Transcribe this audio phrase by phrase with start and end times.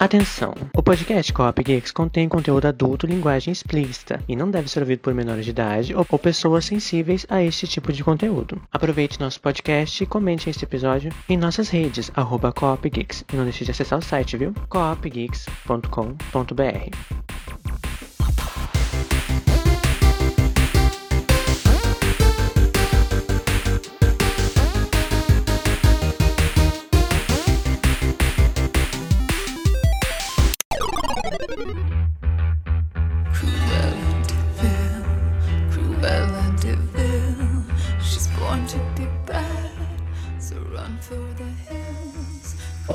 [0.00, 0.54] Atenção!
[0.76, 5.12] O podcast Coop Geeks contém conteúdo adulto linguagem explícita e não deve ser ouvido por
[5.12, 8.62] menores de idade ou, ou pessoas sensíveis a este tipo de conteúdo.
[8.70, 13.24] Aproveite nosso podcast e comente este episódio em nossas redes, arroba Geeks.
[13.32, 14.54] E não deixe de acessar o site, viu?
[14.68, 17.37] coopgeeks.com.br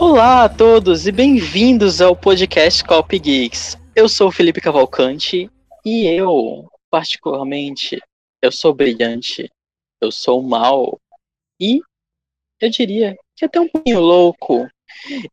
[0.06, 3.78] Olá a todos e bem-vindos ao podcast Cop Geeks.
[3.96, 5.50] Eu sou o Felipe Cavalcante
[5.86, 8.02] e eu, particularmente,
[8.42, 9.50] eu sou brilhante,
[10.02, 11.00] eu sou mal
[11.58, 11.80] e
[12.60, 14.68] eu diria que até um pouquinho louco.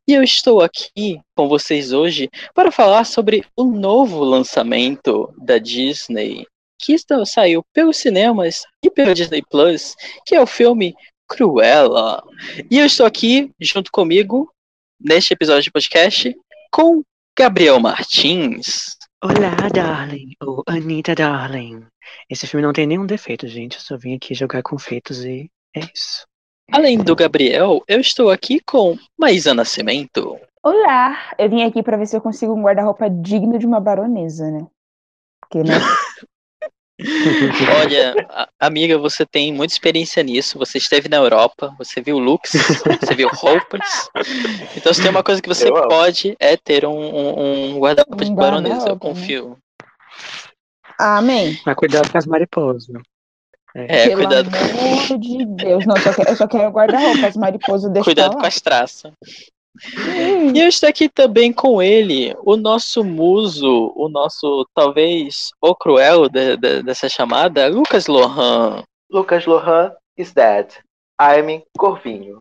[0.06, 6.46] E eu estou aqui com vocês hoje para falar sobre o novo lançamento da Disney
[6.78, 10.94] que saiu pelos cinemas e pela Disney Plus, que é o filme
[11.28, 12.22] Cruella.
[12.70, 14.48] E eu estou aqui junto comigo
[15.00, 16.36] neste episódio de podcast
[16.70, 17.02] com
[17.36, 18.96] Gabriel Martins.
[19.22, 20.34] Olá, darling!
[20.42, 21.86] Ou Anitta, darling!
[22.28, 23.76] Esse filme não tem nenhum defeito, gente.
[23.76, 26.26] Eu só vim aqui jogar confeitos e é isso.
[26.70, 30.38] Além do Gabriel, eu estou aqui com Maísa Nascimento.
[30.62, 34.50] Olá, eu vim aqui pra ver se eu consigo um guarda-roupa digno de uma baronesa,
[34.50, 34.66] né?
[35.40, 35.74] Porque, né?
[37.80, 38.14] Olha,
[38.58, 40.58] amiga, você tem muita experiência nisso.
[40.58, 42.52] Você esteve na Europa, você viu looks,
[43.00, 44.08] você viu roupas.
[44.76, 45.88] Então, se tem uma coisa que você Eu amo.
[45.88, 48.98] pode é ter um, um- um guarda-roupa de baronesa, eu né?
[49.00, 49.58] confio.
[50.98, 51.58] Amém.
[51.64, 52.86] Mas cuidado com as mariposas.
[53.74, 55.86] É, Pelo cuidado, amor de Deus.
[55.86, 57.26] Não, eu só quero, eu só quero guarda-roupa.
[57.26, 59.12] As mariposas deixam cuidado pra com as traças.
[60.54, 66.28] E eu estou aqui também com ele, o nosso muso, o nosso, talvez, o cruel
[66.28, 68.82] de- de- dessa chamada, Lucas Lohan.
[69.10, 70.66] Lucas Lohan is dead.
[71.20, 72.38] I'm Corvinho.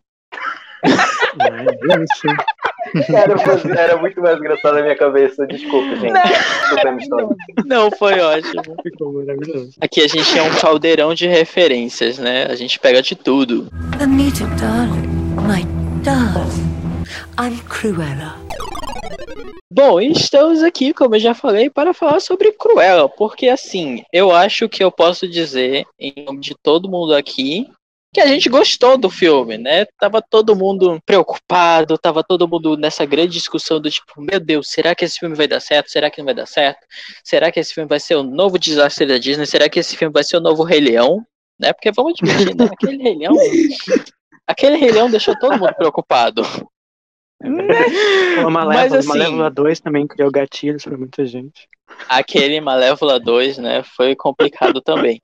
[3.08, 5.46] Era, era muito mais engraçado na minha cabeça.
[5.46, 6.12] Desculpa, gente.
[6.12, 7.28] Desculpa a minha história.
[7.66, 8.62] Não, foi ótimo.
[8.82, 9.72] Ficou maravilhoso.
[9.80, 12.46] Aqui a gente é um caldeirão de referências, né?
[12.46, 13.68] A gente pega de tudo.
[14.00, 15.06] Anita, darling,
[15.46, 15.64] my
[16.02, 16.79] darling,
[17.38, 18.36] I'm Cruella.
[19.72, 24.68] Bom, estamos aqui, como eu já falei, para falar sobre Cruella, porque assim, eu acho
[24.68, 27.70] que eu posso dizer, em nome de todo mundo aqui,
[28.12, 29.86] que a gente gostou do filme, né?
[29.98, 34.94] Tava todo mundo preocupado, tava todo mundo nessa grande discussão do tipo, meu Deus, será
[34.94, 35.90] que esse filme vai dar certo?
[35.90, 36.84] Será que não vai dar certo?
[37.22, 39.46] Será que esse filme vai ser o novo desastre da Disney?
[39.46, 41.24] Será que esse filme vai ser o novo Rei Leão?
[41.58, 41.72] Né?
[41.72, 42.64] Porque vamos admitir, né?
[42.72, 43.34] Aquele Rei Leão,
[44.46, 46.42] aquele Rei Leão deixou todo mundo preocupado.
[48.46, 51.68] O Mas, Malévola, assim- Malévola 2 também criou gatilhos pra muita gente.
[52.08, 55.20] aquele Malévola 2, né, foi complicado também.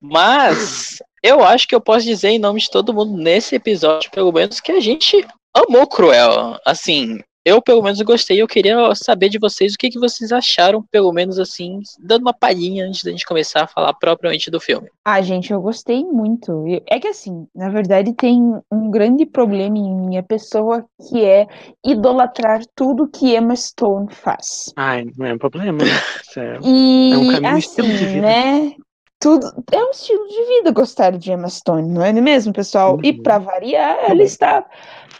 [0.00, 4.32] Mas eu acho que eu posso dizer em nome de todo mundo nesse episódio, pelo
[4.32, 6.60] menos, que a gente amou Cruella.
[6.64, 8.42] Assim, eu pelo menos gostei.
[8.42, 12.34] Eu queria saber de vocês o que, que vocês acharam, pelo menos assim, dando uma
[12.34, 14.88] palhinha antes da gente começar a falar propriamente do filme.
[15.04, 16.66] Ah, gente, eu gostei muito.
[16.66, 21.46] E- É que assim, na verdade, tem um grande problema em minha pessoa que é
[21.84, 24.72] idolatrar tudo que Emma Stone faz.
[24.74, 25.90] Ai, não é um problema, né?
[26.28, 28.26] Isso é- E É um caminho, estilo de assim, vida.
[28.26, 28.74] né?
[29.18, 32.98] Tudo é um estilo de vida gostar de Emma Stone, não é mesmo, pessoal?
[33.02, 33.22] E Uhum.
[33.22, 34.64] para variar, ela está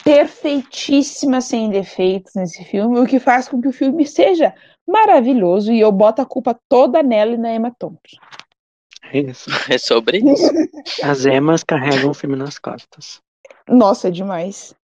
[0.05, 4.55] perfeitíssima, sem defeitos nesse filme, o que faz com que o filme seja
[4.87, 8.17] maravilhoso e eu boto a culpa toda nela e na Emma Thompson.
[9.13, 9.51] é isso.
[9.75, 10.53] É sobre isso.
[11.03, 13.21] As emas carregam o filme nas costas.
[13.69, 14.75] Nossa, demais.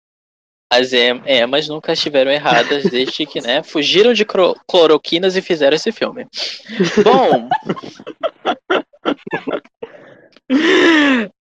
[0.73, 4.25] As em- emas nunca estiveram erradas desde que, né, fugiram de
[4.67, 6.27] cloroquinas e fizeram esse filme.
[7.05, 7.49] Bom.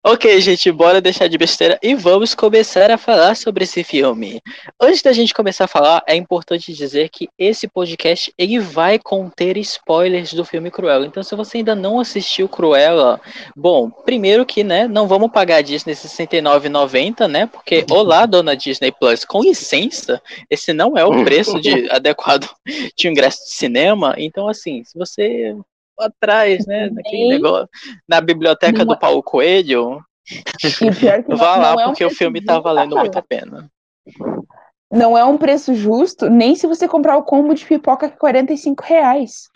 [0.09, 4.41] Ok, gente, bora deixar de besteira e vamos começar a falar sobre esse filme.
[4.81, 9.57] Antes da gente começar a falar, é importante dizer que esse podcast ele vai conter
[9.57, 11.05] spoilers do filme Cruella.
[11.05, 13.21] Então, se você ainda não assistiu Cruella,
[13.57, 17.47] bom, primeiro que, né, não vamos pagar a Disney R$ 69,90, né?
[17.47, 22.49] Porque, olá, dona Disney Plus, com licença, esse não é o preço de, adequado
[22.97, 24.15] de um ingresso de cinema.
[24.17, 25.57] Então, assim, se você
[26.03, 26.91] atrás, né,
[27.29, 27.69] negócio,
[28.09, 30.01] na biblioteca Não do Paulo Coelho,
[30.31, 32.65] E pior que não- vá lá, não é um porque o preço filme tá justo,
[32.65, 33.71] valendo muito a pena.
[34.91, 38.19] Não é um preço justo, nem se você comprar o combo de pipoca que é
[38.19, 39.49] 45 reais.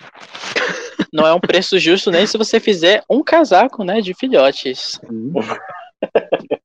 [1.12, 5.00] Não é um preço justo nem se você fizer um casaco, né, de filhotes.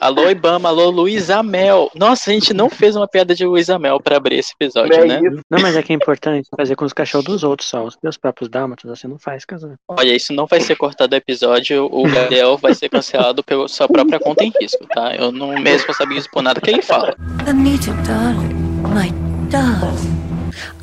[0.00, 1.90] Alô, Ibama, alô, Luiz Amel.
[1.94, 5.04] Nossa, a gente não fez uma piada de Luiz Amel pra abrir esse episódio, Não
[5.04, 5.28] é né?
[5.28, 5.40] isso.
[5.50, 7.84] Não, mas é que é importante fazer com os cachorros dos outros só.
[7.84, 9.74] Os meus próprios dálmatas você não faz, casar.
[9.88, 11.86] Olha, isso não vai ser cortado do episódio.
[11.92, 15.14] O Gabriel vai ser cancelado pela sua própria conta em risco, tá?
[15.14, 17.14] Eu não me responsabilizo por nada que ele fala.
[17.46, 18.54] Anita, darling,
[18.88, 19.10] my
[19.50, 20.20] darling,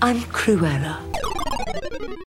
[0.03, 0.99] I'm Cruella.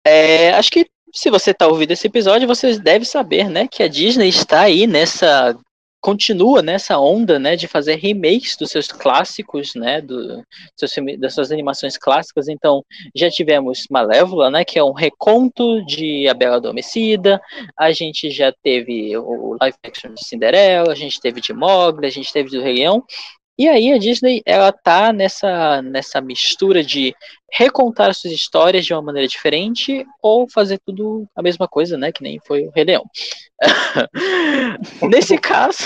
[0.07, 3.89] É, acho que se você tá ouvindo esse episódio, você deve saber, né, que a
[3.89, 5.57] Disney está aí nessa
[6.05, 10.45] continua nessa onda, né, de fazer remakes dos seus clássicos, né, do,
[10.77, 12.47] seus das suas animações clássicas.
[12.47, 12.85] Então,
[13.15, 17.41] já tivemos Malévola, né, que é um reconto de A Bela Adormecida.
[17.75, 22.11] A gente já teve o live action de Cinderela, a gente teve de Mogli, a
[22.11, 23.03] gente teve do Rei Leão.
[23.57, 27.15] E aí a Disney, ela tá nessa nessa mistura de
[27.53, 32.23] recontar suas histórias de uma maneira diferente ou fazer tudo a mesma coisa, né, que
[32.23, 33.05] nem foi o Rei Leão.
[35.09, 35.79] Nesse caso,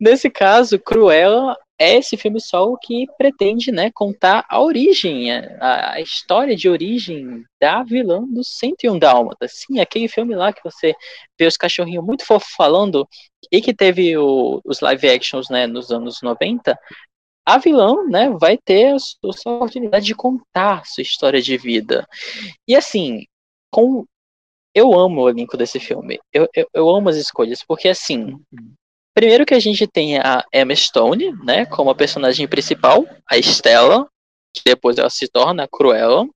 [0.00, 6.00] nesse caso, Cruella é esse filme solo que pretende, né, contar a origem, a, a
[6.00, 9.52] história de origem da vilã do 101 Dálmatas.
[9.54, 10.94] Sim, aquele filme lá que você
[11.38, 13.08] vê os cachorrinhos muito fofos falando
[13.52, 16.78] e que teve o- os live actions, né, nos anos 90.
[17.46, 21.56] A vilã, né, vai ter a su- a sua oportunidade de contar sua história de
[21.58, 22.06] vida.
[22.68, 23.24] E assim,
[23.72, 24.06] com
[24.74, 26.18] eu amo o elenco desse filme.
[26.32, 28.38] Eu, eu, eu amo as escolhas, porque assim,
[29.14, 34.06] primeiro que a gente tem a Emma Stone, né, como a personagem principal, a Stella,
[34.54, 36.26] que depois ela se torna a Cruella,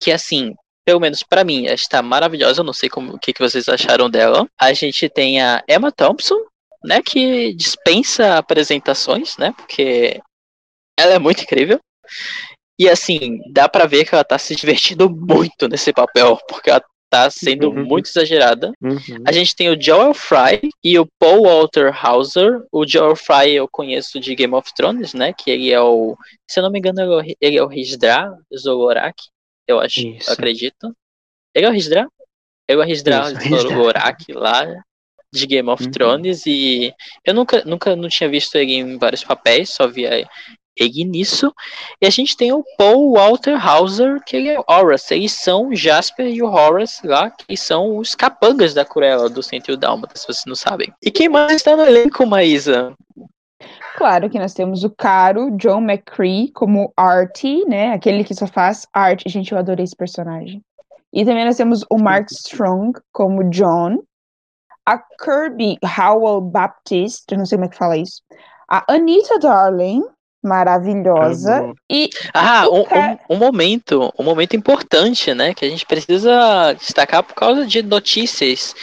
[0.00, 0.54] que assim,
[0.88, 3.68] pelo menos pra mim, ela está maravilhosa, eu não sei como, o que, que vocês
[3.68, 4.48] acharam dela.
[4.58, 6.34] A gente tem a Emma Thompson,
[6.82, 10.18] né, que dispensa apresentações, né, porque
[10.98, 11.78] ela é muito incrível.
[12.80, 16.82] E assim, dá pra ver que ela tá se divertindo muito nesse papel, porque ela
[17.10, 17.84] tá sendo Uhum.
[17.84, 18.72] muito exagerada.
[18.80, 18.98] Uhum.
[19.26, 22.62] A gente tem o Joel Fry e o Paul Walter Hauser.
[22.72, 25.34] O Joel Fry eu conheço de Game of Thrones, né?
[25.34, 26.16] Que ele é o.
[26.48, 27.00] Se eu não me engano,
[27.40, 29.16] ele é o- ele é Zolorak.
[29.68, 30.32] Eu acho, eu Isso.
[30.32, 30.96] acredito.
[31.54, 32.08] Ele é o Risdra?
[32.66, 33.24] Ele é o Isso, Risdra.
[33.60, 34.64] Zolorak lá
[35.32, 35.90] de Game of Uhum.
[35.90, 36.46] Thrones.
[36.46, 36.92] E
[37.24, 40.26] eu nunca, nunca não tinha visto ele em vários papéis, só via
[40.76, 41.52] ele nisso.
[42.00, 45.14] E a gente tem o Paul Walter Hauser, que ele é o Horace.
[45.14, 49.42] Eles são o Jasper e o Horace lá, que são os capangas da Cruella do
[49.42, 50.92] 101 Dálmatas, se vocês não sabem.
[51.02, 52.94] E quem mais está no elenco, Maísa?
[53.96, 57.92] Claro que nós temos o caro John McCree como Artie, né?
[57.92, 59.28] Aquele que só faz arte.
[59.28, 60.62] Gente, eu adorei esse personagem.
[61.12, 63.98] E também nós temos o Mark Strong como John.
[64.86, 68.22] A Kirby Howell Baptist, eu não sei como é que fala isso.
[68.70, 70.02] A Anita Darling,
[70.42, 71.72] maravilhosa.
[71.90, 76.72] E Ah, um, ca- um, um momento, um momento importante, né, que a gente precisa
[76.74, 78.74] destacar por causa de notícias.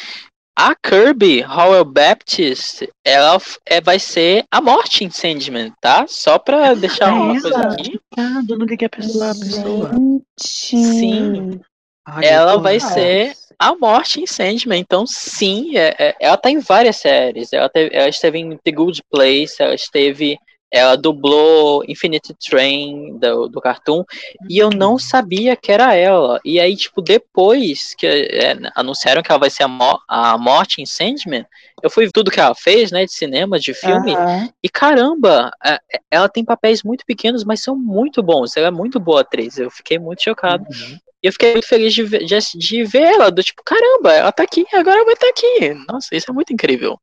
[0.57, 6.05] A Kirby Howell Baptist, ela é, vai ser a morte em Sandman, tá?
[6.07, 7.99] Só pra deixar É uma coisa aqui.
[8.17, 9.31] Ah, não liguei a pessoa.
[9.31, 9.91] a pessoa.
[9.93, 10.23] gente.
[10.39, 11.59] Sim.
[12.07, 14.79] Olha, Ela vai ser a morte em Sandman.
[14.79, 17.51] Então, sim, é- é- ela tá em várias séries.
[17.51, 20.37] Ela, teve- ela esteve em The Good Place, ela esteve.
[20.75, 24.03] Ela dublou Infinite Train do, do Cartoon.
[24.49, 26.37] E eu não sabia que era ela.
[26.43, 30.81] E aí, tipo, depois que é, anunciaram que ela vai ser a, mo- a morte
[30.81, 31.45] em Sandman,
[31.81, 34.13] eu fui ver tudo que ela fez, né, de cinema, de filme.
[34.13, 34.49] Aham.
[34.61, 38.57] E caramba, é- é- ela tem papéis muito pequenos, mas são muito bons.
[38.57, 39.57] Ela é muito boa atriz.
[39.57, 40.65] Eu fiquei muito chocado.
[40.69, 40.97] Uhum.
[41.23, 44.31] E eu fiquei muito feliz de ver, de, de ver ela, do tipo, caramba, ela
[44.31, 45.73] tá aqui, agora ela vai estar aqui.
[45.87, 46.99] Nossa, isso é muito incrível.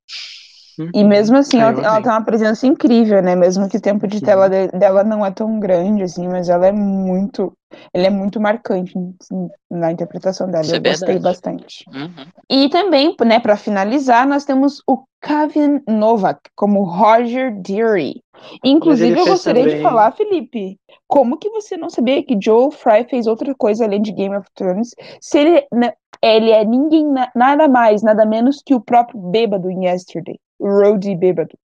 [0.94, 3.34] E mesmo assim, ela, ela tem uma presença incrível, né?
[3.36, 6.66] Mesmo que o tempo de tela de- dela não é tão grande, assim, mas ela
[6.66, 7.52] é muito.
[7.94, 10.62] Ele é muito marcante assim, na interpretação dela.
[10.62, 11.22] Isso é eu gostei verdade.
[11.24, 11.84] bastante.
[11.88, 12.26] Uhum.
[12.50, 18.22] E também, né, para finalizar, nós temos o Kevin Novak como Roger Deary.
[18.64, 23.26] Inclusive, eu gostaria de falar, Felipe, como que você não sabia que Joel Fry fez
[23.26, 24.90] outra coisa além de Game of Thrones?
[25.20, 29.70] Se ele, né, ele é ninguém, na- nada mais, nada menos que o próprio bêbado
[29.70, 30.38] em Yesterday.
[30.62, 31.56] Rhodey bêbado.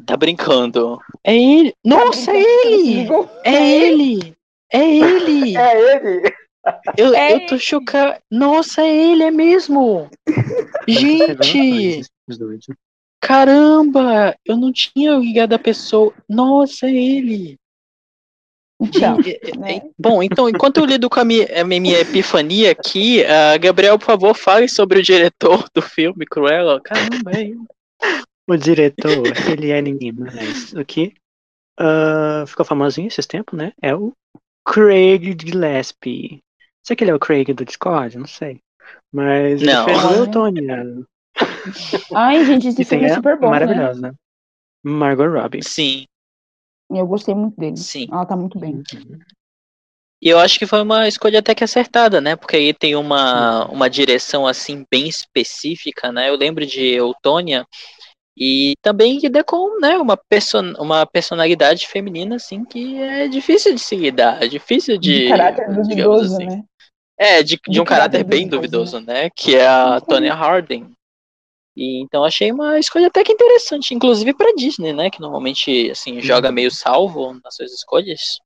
[0.06, 1.00] Tá brincando.
[1.24, 1.74] É ele.
[1.84, 2.94] Nossa, é ele!
[3.02, 3.30] Ligou?
[3.44, 4.36] É ele!
[4.72, 5.58] É ele!
[5.60, 6.34] É ele!
[6.98, 8.20] Eu, É eu tô chocado.
[8.30, 10.10] Nossa, é ele, é mesmo!
[10.88, 12.06] Gente!
[13.22, 14.36] Caramba!
[14.46, 16.14] Eu não tinha ligado a pessoa.
[16.28, 17.58] Nossa, é ele!
[18.80, 19.18] Então,
[19.60, 19.82] né?
[19.98, 24.06] Bom, então, enquanto eu lido com a minha, a minha epifania aqui, ah, Gabriel, por
[24.06, 26.80] favor, fale sobre o diretor do filme Cruella.
[26.82, 27.60] Caramba, é ele.
[28.48, 30.74] O diretor, ele é ninguém mais.
[30.74, 31.14] O que
[31.78, 33.74] ah, ficou famosinho esses tempos, né?
[33.82, 34.14] É o
[34.66, 36.42] Craig Gillespie.
[36.84, 38.18] Será que ele é o Craig do Discord?
[38.18, 38.60] Não sei.
[39.12, 39.86] Mas ele Não.
[39.86, 40.20] fez o Ai.
[40.20, 41.06] Eutônia.
[42.14, 43.52] Ai, gente, esse filme é super bom, né?
[43.52, 44.16] maravilhosa.
[44.84, 45.64] Margot Robbie.
[45.64, 46.06] Sim,
[46.90, 47.78] Eu gostei muito dele.
[47.78, 48.08] sim.
[48.12, 48.82] Ela tá muito bem.
[50.22, 52.36] E eu acho que foi uma escolha até que acertada, né?
[52.36, 56.30] Porque aí tem uma, uma direção assim bem específica, né?
[56.30, 57.66] Eu lembro de Eutônia
[58.38, 63.82] e também lida com, né, uma, person uma personalidade feminina assim que é difícil de
[63.82, 66.46] se lidar, é difícil de, De caráter digamos duvidoso, assim.
[66.46, 66.64] né?
[67.18, 69.30] É, de, de De um caráter caráter bem duvidoso, duvidoso, né?
[69.36, 70.00] Que é a.
[70.00, 70.90] Tonya Harding.
[71.76, 75.10] E então achei uma escolha até que interessante, inclusive pra Disney, né?
[75.10, 78.40] Que normalmente assim joga meio salvo nas suas escolhas.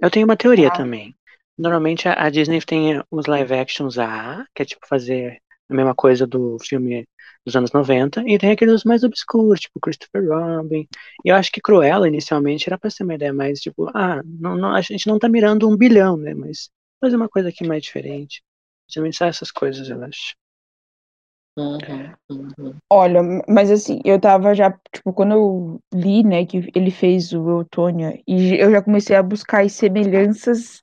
[0.00, 0.72] Eu tenho uma teoria Ah.
[0.76, 1.14] também.
[1.56, 5.94] Normalmente a, a Disney tem os live actions A, que é tipo fazer a mesma
[5.94, 7.06] coisa do filme
[7.46, 10.86] dos anos 90, e tem aqueles mais obscuros, tipo Christopher Robin.
[11.24, 14.56] E eu acho que Cruella, inicialmente, era pra ser uma ideia mais tipo, ah, não,
[14.56, 16.34] não- a gente não tá mirando um bilhão, né?
[16.34, 18.42] Mas fazer uma coisa aqui mais diferente.
[18.88, 20.34] Geralmente são essas coisas, eu acho.
[21.56, 22.74] Uhum, uhum.
[22.90, 27.48] Olha, mas assim, eu tava já, tipo, quando eu li, né, que ele fez o
[27.48, 30.80] Eutônia, e eu já comecei a buscar as semelhanças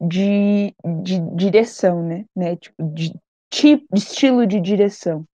[0.00, 3.12] de, de direção, né, né, tipo, de
[3.50, 5.24] tipo, de estilo de direção.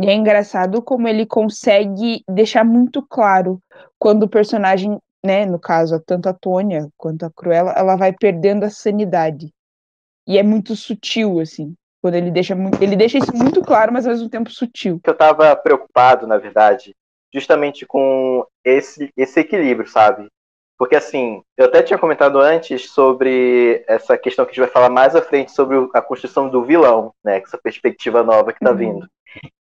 [0.00, 3.60] E é engraçado como ele consegue deixar muito claro
[3.98, 8.64] quando o personagem, né, no caso, tanto a Tônia quanto a Cruella, ela vai perdendo
[8.64, 9.52] a sanidade.
[10.26, 14.06] E é muito sutil, assim, quando ele deixa muito, ele deixa isso muito claro, mas
[14.06, 15.00] ao mesmo tempo sutil.
[15.02, 16.94] que eu tava preocupado, na verdade,
[17.32, 20.26] justamente com esse, esse equilíbrio, sabe?
[20.78, 24.88] Porque assim, eu até tinha comentado antes sobre essa questão que a gente vai falar
[24.88, 27.38] mais à frente sobre a construção do vilão, né?
[27.38, 28.76] Essa perspectiva nova que tá Uhum.
[28.76, 29.08] vindo.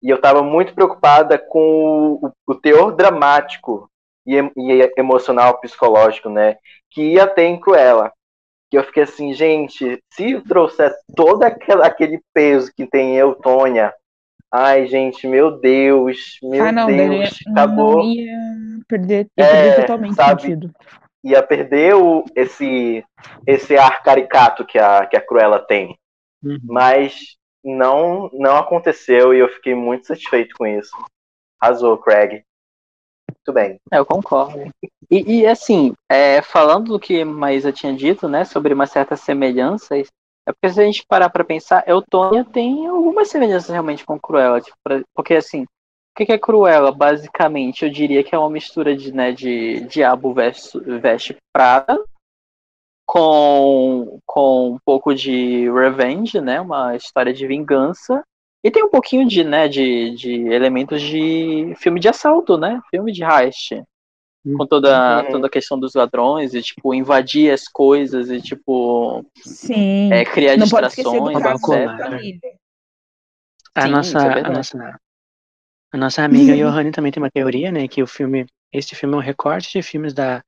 [0.02, 3.90] E eu tava muito preocupada com o, o teor dramático
[4.26, 6.58] e, e emocional, psicológico, né?
[6.90, 8.12] Que ia ter em Cruella.
[8.70, 13.94] Que eu fiquei assim, gente, se trouxer todo aquela, aquele peso que tem em Eutônia,
[14.52, 18.02] Ai, gente, meu Deus, meu ah, não, Deus, não acabou.
[18.02, 18.34] ia
[18.88, 20.42] perder, ia É, perder totalmente sabe?
[20.42, 20.72] sentido.
[21.24, 23.04] Ia perder o, esse,
[23.46, 25.96] esse ar caricato que a, que a Cruella tem.
[26.44, 26.58] Uhum.
[26.64, 30.92] Mas não, não aconteceu e eu fiquei muito satisfeito com isso.
[31.62, 32.44] Arrasou, Craig.
[33.32, 33.80] Muito bem.
[33.92, 34.70] É, eu concordo.
[35.10, 40.08] E, e, assim, é, falando do que Maísa tinha dito, né, sobre umas certas semelhanças,
[40.48, 44.62] é porque se a gente parar pra pensar, Eutônia tem algumas semelhanças realmente com Cruella,
[44.62, 46.92] tipo, pra- porque assim, o que é Cruella?
[46.92, 52.04] Basicamente, eu diria que é uma mistura de, né, de Diabo veste Prada
[53.06, 58.24] com, com um pouco de revenge, né, uma história de vingança,
[58.64, 63.12] e tem um pouquinho de, né, de, de elementos de filme de assalto, né, filme
[63.12, 63.82] de heist
[64.58, 65.32] com toda, Uhum.
[65.32, 70.12] toda a questão dos ladrões e, tipo, invadir as coisas e, tipo, Sim.
[70.12, 71.88] é, criar não distrações, etc.
[73.76, 75.00] A Sim, nossa, é a nossa,
[75.92, 79.18] a nossa amiga Johanne também tem uma teoria, né, que o filme, esse filme é
[79.18, 80.44] um recorte de filmes da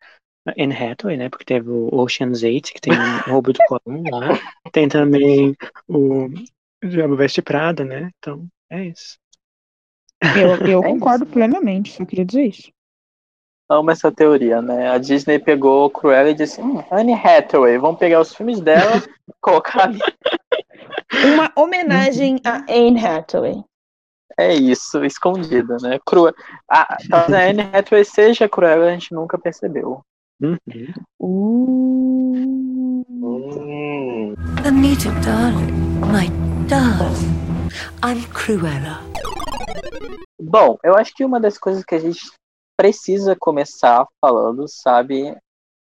[0.57, 4.39] Anne Hathaway, né, porque teve o Ocean's 8, que tem o roubo do Colón lá,
[4.71, 5.55] tem também
[5.87, 6.29] o
[6.83, 9.17] Diabo Veste Prada, né, então é isso.
[10.35, 11.33] Eu, eu É concordo isso.
[11.33, 12.71] plenamente, só queria dizer isso.
[13.69, 14.89] Amo essa teoria, né?
[14.89, 18.97] A Disney pegou Cruella e disse, hum, Anne Hathaway, vamos pegar os filmes dela
[19.27, 19.99] e colocar ali.
[21.33, 23.63] Uma homenagem a Anne Hathaway.
[24.37, 25.99] É isso, escondida, né?
[26.05, 26.35] Cruella.
[26.69, 30.03] Ah, talvez a Anne Hathaway seja Cruella, a gente nunca percebeu.
[30.41, 30.57] Uhum.
[31.19, 32.01] Uh,
[33.23, 34.33] Hum,
[34.65, 35.71] Anita, darling,
[36.11, 36.27] my
[36.67, 37.69] darling,
[38.03, 38.99] I'm Cruella.
[40.41, 42.21] Bom, eu acho que uma das coisas que a gente
[42.75, 45.37] precisa começar falando, sabe,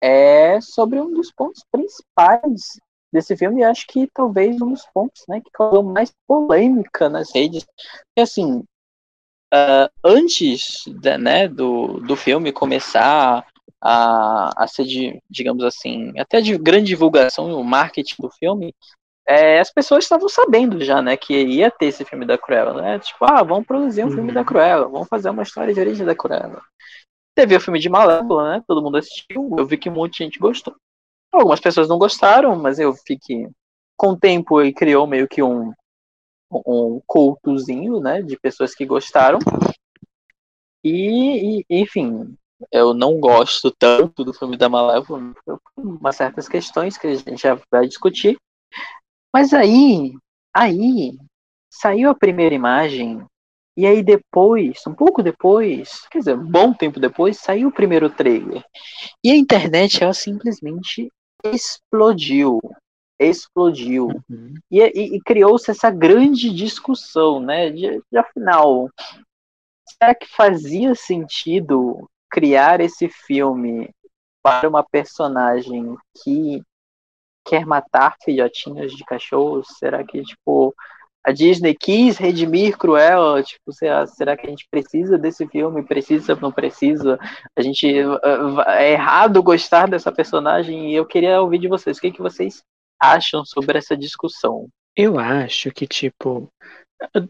[0.02, 2.78] é sobre um dos pontos principais
[3.12, 7.32] desse filme, e acho que talvez um dos pontos, né, que causou mais polêmica nas
[7.35, 7.64] redes.
[8.18, 8.64] E assim,
[9.52, 13.47] ah, antes da- né, do, do filme começar
[13.83, 18.75] a, a ser, de, digamos assim, até de grande divulgação e o marketing do filme,
[19.27, 22.99] é, as pessoas estavam sabendo já, né, que ia ter esse filme da Cruella, né?
[22.99, 24.35] Tipo, ah, vamos produzir um filme Uhum.
[24.35, 26.61] da Cruella, vamos fazer uma história de origem da Cruella.
[27.35, 28.65] Teve o filme de Malévola, né?
[28.67, 30.75] Todo mundo assistiu, eu vi que um monte de gente gostou.
[31.33, 33.49] Algumas pessoas não gostaram, mas eu vi que
[33.97, 35.73] com o tempo ele criou meio que um
[36.67, 39.39] um cultozinho, né, de pessoas que gostaram.
[40.85, 42.37] E, e, enfim,
[42.71, 47.42] eu não gosto tanto do filme da Malévola, por umas certas questões que a gente
[47.42, 48.37] já vai discutir.
[49.35, 50.12] Mas aí,
[50.54, 51.16] aí,
[51.71, 53.25] saiu a primeira imagem,
[53.76, 58.11] e aí depois, um pouco depois, quer dizer, um bom tempo depois, saiu o primeiro
[58.11, 58.62] trailer.
[59.25, 61.11] E a internet, ela simplesmente
[61.45, 62.61] explodiu.
[63.19, 64.09] explodiu.
[64.28, 64.54] Uhum.
[64.71, 67.71] E, e- e criou-se essa grande discussão, né?
[67.71, 68.90] De, de afinal,
[69.87, 73.91] será que fazia sentido criar esse filme
[74.43, 76.62] para uma personagem que
[77.47, 79.69] quer matar filhotinhos de cachorros?
[79.79, 80.75] Será que, tipo,
[81.23, 83.43] a Disney quis redimir Cruella?
[83.43, 85.83] Tipo, será, será que a gente precisa desse filme?
[85.83, 87.19] Precisa, não precisa?
[87.55, 90.91] A gente uh, é errado gostar dessa personagem?
[90.91, 91.99] E eu queria ouvir de vocês.
[91.99, 92.62] O que, que vocês
[92.99, 94.69] acham sobre essa discussão?
[94.97, 96.49] Eu acho que, tipo,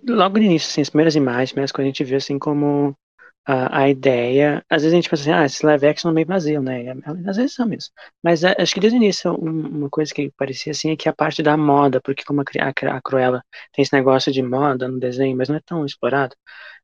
[0.08, 2.96] logo no início, assim, as primeiras imagens, as coisas a gente vê assim como
[3.46, 4.64] a, a ideia.
[4.70, 6.84] Às vezes a gente pensa assim, ah, esses live action são meio vazio, né?
[6.84, 6.88] E,
[7.28, 7.92] Às vezes são mesmo.
[8.22, 11.08] Mas é, acho que desde o início um- uma coisa que parecia assim é que
[11.08, 14.88] a parte da moda, porque como a, a, a Cruella tem esse negócio de moda
[14.88, 16.34] no desenho, mas não é tão explorado,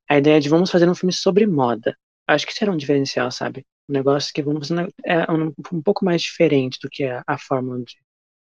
[0.09, 1.97] a ideia de vamos fazer um filme sobre moda.
[2.27, 3.65] Acho que será um diferencial, sabe?
[3.89, 4.71] Um negócio que vamos
[5.05, 7.97] é um, um pouco mais diferente do que a, a fórmula de,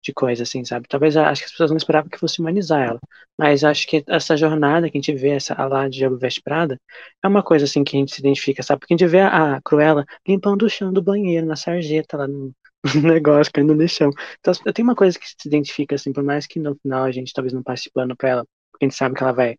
[0.02, 0.87] de coisa, assim, sabe?
[0.88, 3.00] Talvez a- acho que as pessoas não esperavam que fosse humanizar ela.
[3.38, 6.42] Mas acho que essa jornada que a gente vê, essa a lá de Diabo Veste
[6.42, 6.78] Prada,
[7.23, 8.80] é uma coisa assim que a gente se identifica, sabe?
[8.80, 12.26] Porque a gente vê a, a Cruella limpando o chão do banheiro, na sarjeta, lá
[12.28, 12.52] no,
[12.94, 14.11] no negócio, caindo no chão.
[14.40, 17.32] Então, tenho uma coisa que se identifica, assim, por mais que no final a gente
[17.32, 19.56] talvez não passe plano pra ela, porque a gente sabe que ela vai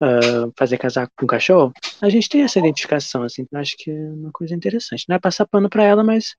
[0.00, 3.90] ah, fazer casaco com o cachorro, a gente tem essa identificação, assim, eu acho que
[3.90, 5.04] é uma coisa interessante.
[5.08, 6.34] Não é passar pano pra ela, mas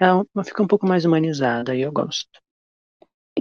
[0.00, 2.28] ela fica um pouco mais humanizada e eu gosto.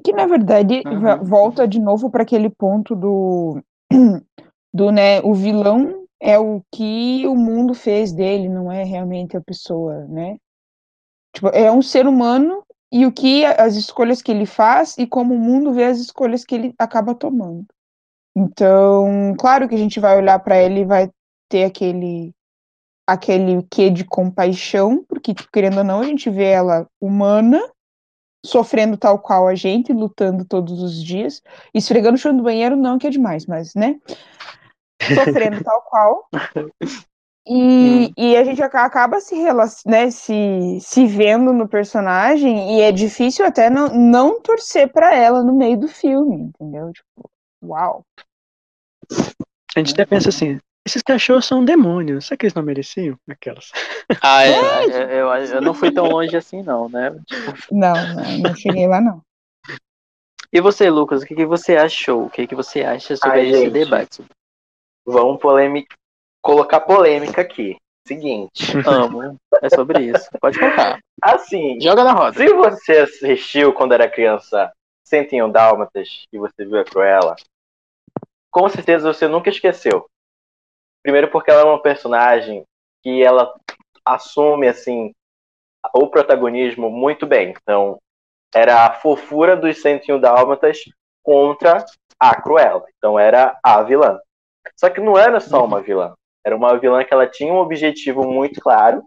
[0.02, 1.24] Que, na verdade, Uhum.
[1.24, 3.62] volta de novo para aquele ponto do,
[4.74, 9.42] do, né, o vilão é o que o mundo fez dele, não é realmente a
[9.42, 10.38] pessoa, né?
[11.34, 15.34] Tipo, é um ser humano e o que as escolhas que ele faz e como
[15.34, 17.66] o mundo vê as escolhas que ele acaba tomando.
[18.36, 21.10] Então, claro que a gente vai olhar para ele e vai
[21.50, 22.34] ter aquele
[23.06, 27.62] aquele quê de compaixão, porque tipo, querendo ou não, a gente vê ela humana,
[28.46, 31.42] sofrendo tal qual a gente, lutando todos os dias,
[31.74, 34.00] esfregando o chão do banheiro não que é demais, mas, né?
[35.16, 36.28] Sofrendo tal qual.
[37.48, 39.36] E, e a gente aca- acaba se,
[39.86, 45.42] né, se, se vendo no personagem e é difícil até não, não torcer pra ela
[45.44, 46.92] no meio do filme, entendeu?
[46.92, 47.30] Tipo,
[47.64, 48.06] uau.
[49.76, 53.18] A gente até pensa assim, esses cachorros são demônios, será que eles não mereciam?
[53.30, 53.72] Aquelas.
[54.22, 57.16] Ah, é, é, eu, eu não fui tão longe assim, não, né?
[57.72, 59.22] Não, não, não cheguei lá, não.
[60.52, 62.26] E você, Lucas, o que, que você achou?
[62.26, 63.74] O que, que você acha sobre Ai, esse gente.
[63.74, 64.24] debate?
[65.06, 65.96] Vamos polêmica,
[66.42, 67.78] colocar polêmica aqui.
[68.06, 68.74] Seguinte.
[68.86, 69.38] Amo.
[69.62, 70.30] É sobre isso.
[70.40, 71.00] Pode colocar.
[71.22, 72.38] Assim, Joga na roda.
[72.38, 74.72] se você assistiu quando era criança
[75.06, 77.36] 101 Dálmatas e você viu a Cruella,
[78.52, 80.06] com certeza você nunca esqueceu.
[81.04, 82.66] Primeiro porque ela é uma personagem
[83.04, 83.54] que ela
[84.06, 85.14] assume assim
[85.94, 87.54] o protagonismo muito bem.
[87.62, 88.00] Então,
[88.56, 90.80] era a fofura dos 101 Dálmatas
[91.22, 91.86] contra
[92.20, 92.86] a Cruella.
[92.98, 94.20] Então, era a vilã.
[94.78, 96.14] Só que não era só uma vilã.
[96.46, 99.04] Era uma vilã que ela tinha um objetivo muito claro.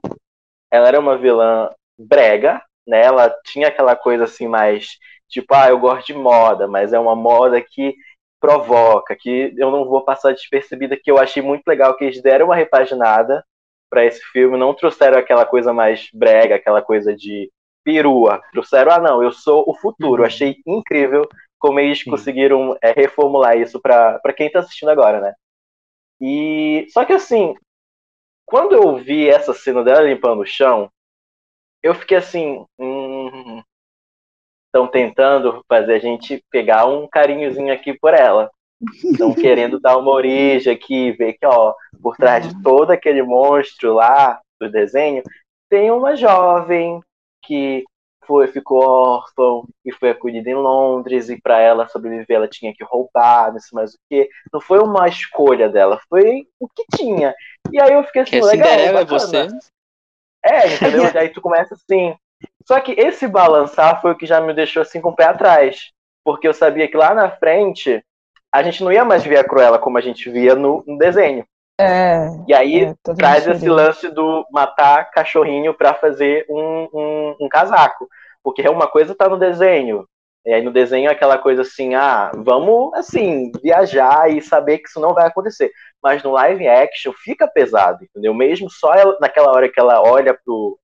[0.71, 3.03] Ela era uma vilã brega, né?
[3.03, 7.17] Ela tinha aquela coisa assim mais tipo, ah, eu gosto de moda, mas é uma
[7.17, 7.95] moda que
[8.41, 12.47] provoca, que eu não vou passar despercebida, que eu achei muito legal que eles deram
[12.47, 13.45] uma repaginada
[13.91, 17.51] para esse filme, não trouxeram aquela coisa mais brega, aquela coisa de
[17.85, 20.23] perua, trouxeram, ah, não, eu sou o futuro.
[20.23, 20.27] Uhum.
[20.27, 22.11] Achei incrível como eles Sim.
[22.11, 25.35] conseguiram é, reformular isso para quem tá assistindo agora, né?
[26.21, 27.55] E só que assim,
[28.45, 30.91] quando eu vi essa cena dela limpando o chão,
[31.83, 33.06] eu fiquei assim, hum,
[34.77, 38.51] estão tentando fazer a gente pegar um carinhozinho aqui por ela.
[39.05, 43.95] Estão querendo dar uma origem aqui, ver que, ó, por trás de todo aquele monstro
[43.95, 45.23] lá do desenho,
[45.71, 47.01] tem uma jovem
[47.43, 47.85] que
[48.27, 52.85] foi, ficou órfã e foi acolhida em Londres, e para ela sobreviver ela tinha que
[52.85, 54.29] roubar, não sei mais o que.
[54.53, 57.35] Não foi uma escolha dela, foi o que tinha.
[57.73, 59.49] E aí eu fiquei assim, Que legal, Cinderela é você.
[60.45, 61.05] É, entendeu?
[61.15, 62.17] Aí tu começa assim.
[62.67, 65.93] Só que esse balançar foi o que já me deixou assim com o pé atrás.
[66.25, 68.05] Porque eu sabia que lá na frente
[68.53, 71.45] a gente não ia mais ver a Cruella como a gente via no, no desenho.
[71.79, 77.49] É, E aí é traz esse lance do matar cachorrinho pra fazer um, um, um
[77.49, 78.09] casaco.
[78.43, 80.07] Porque é uma coisa tá no desenho.
[80.45, 84.89] E aí no desenho é aquela coisa assim, ah, vamos assim, viajar e saber que
[84.89, 85.73] isso não vai acontecer.
[86.01, 88.33] Mas no live action fica pesado, entendeu?
[88.33, 90.79] Mesmo só ela- naquela hora que ela olha pro,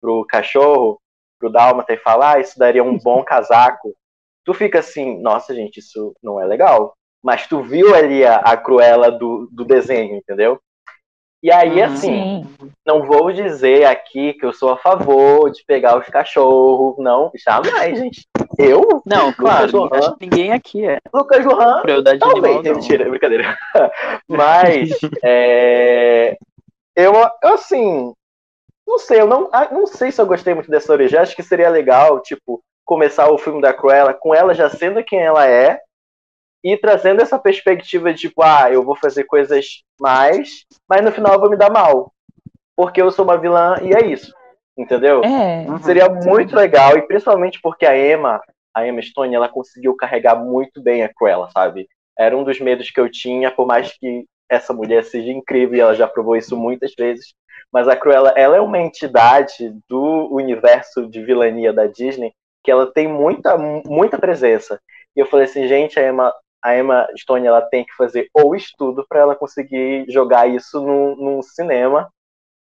[0.00, 1.00] pro cachorro,
[1.38, 3.94] pro Dálmata e fala, ah, isso daria um bom casaco.
[4.44, 6.94] Tu fica assim, nossa, gente, isso não é legal.
[7.22, 10.60] Mas tu viu ali a, a Cruella do, do desenho, entendeu?
[11.42, 11.84] E aí, Uhum.
[11.84, 12.70] assim, Sim.
[12.86, 16.96] não vou dizer aqui que eu sou a favor de pegar os cachorros.
[16.98, 18.26] Não, jamais, gente.
[18.58, 19.02] Eu?
[19.06, 20.98] Não, claro, acho que ninguém aqui é.
[21.14, 21.42] Lucas
[21.82, 23.56] Crueldade Talvez, animal, mentira, é brincadeira.
[24.28, 24.90] Mas,
[25.24, 26.36] é,
[26.94, 28.12] eu, eu, assim,
[28.90, 31.18] não sei, eu não, ah, não sei se eu gostei muito dessa origem.
[31.18, 35.20] Acho que seria legal, tipo, começar o filme da Cruella com ela já sendo quem
[35.20, 35.80] ela é
[36.62, 41.34] e trazendo essa perspectiva de, tipo, ah, eu vou fazer coisas mais, mas no final
[41.34, 42.12] eu vou me dar mal.
[42.76, 44.32] Porque eu sou uma vilã e é isso.
[44.76, 45.22] Entendeu?
[45.24, 45.66] É.
[45.82, 48.40] Seria muito legal, e principalmente porque a Emma,
[48.74, 51.88] a Emma Stone, ela conseguiu carregar muito bem a Cruella, sabe?
[52.18, 55.80] Era um dos medos que eu tinha, por mais que essa mulher seja incrível, e
[55.80, 57.34] ela já provou isso muitas vezes.
[57.72, 62.32] Mas a Cruella, ela é uma entidade do universo de vilania da Disney,
[62.64, 64.80] que ela tem muita, muita presença.
[65.16, 68.54] E eu falei assim, gente, a Emma, a Emma Stone, ela tem que fazer ou
[68.54, 72.10] estudo para ela conseguir jogar isso no, no cinema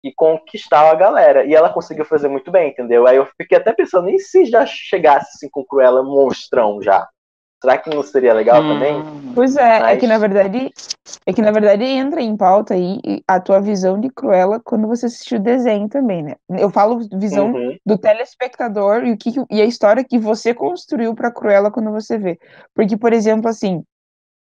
[0.04, 1.46] e conquistar a galera.
[1.46, 3.08] E ela conseguiu fazer muito bem, entendeu?
[3.08, 7.08] Aí eu fiquei até pensando, e se já chegasse assim com Cruella monstrão já?
[7.64, 8.74] Será que não seria legal Hum.
[8.74, 9.34] também?
[9.34, 10.70] Pois é, é Mas- que na verdade
[11.26, 15.06] é que na verdade entra em pauta aí a tua visão de Cruella quando você
[15.06, 16.36] assistiu o desenho também, né?
[16.50, 17.78] Eu falo visão Uhum.
[17.86, 22.18] do telespectador e o que e a história que você construiu pra Cruella quando você
[22.18, 22.38] vê.
[22.76, 23.82] Porque, por exemplo, assim,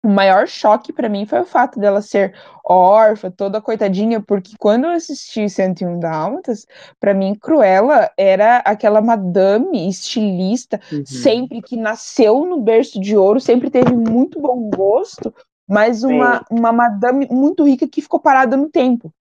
[0.03, 2.33] o maior choque pra mim foi o fato dela ser
[2.63, 6.65] órfã, toda coitadinha, porque quando eu assisti 101 Dálmatas,
[6.99, 11.03] pra mim Cruella era aquela madame estilista, Uhum.
[11.05, 15.33] sempre que nasceu no berço de ouro, sempre teve muito bom gosto,
[15.67, 19.11] mas uma, uma madame muito rica que ficou parada no tempo.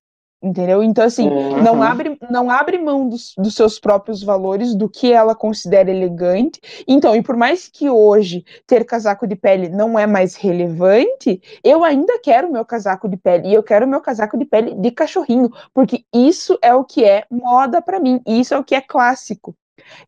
[0.41, 0.85] Entendeu?
[0.85, 1.63] Então, assim, Uhum.
[1.65, 6.61] não abre, não abre mão dos, dos seus próprios valores, do que ela considera elegante.
[6.87, 11.83] Então, e por mais que hoje ter casaco de pele não é mais relevante, eu
[11.83, 13.49] ainda quero meu casaco de pele.
[13.49, 17.25] E eu quero meu casaco de pele de cachorrinho, porque isso é o que é
[17.29, 19.55] moda pra mim, isso é o que é clássico.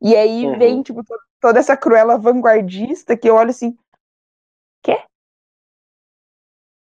[0.00, 0.58] E aí Uhum.
[0.58, 3.76] vem, tipo, to- toda essa cruela vanguardista que eu olho assim,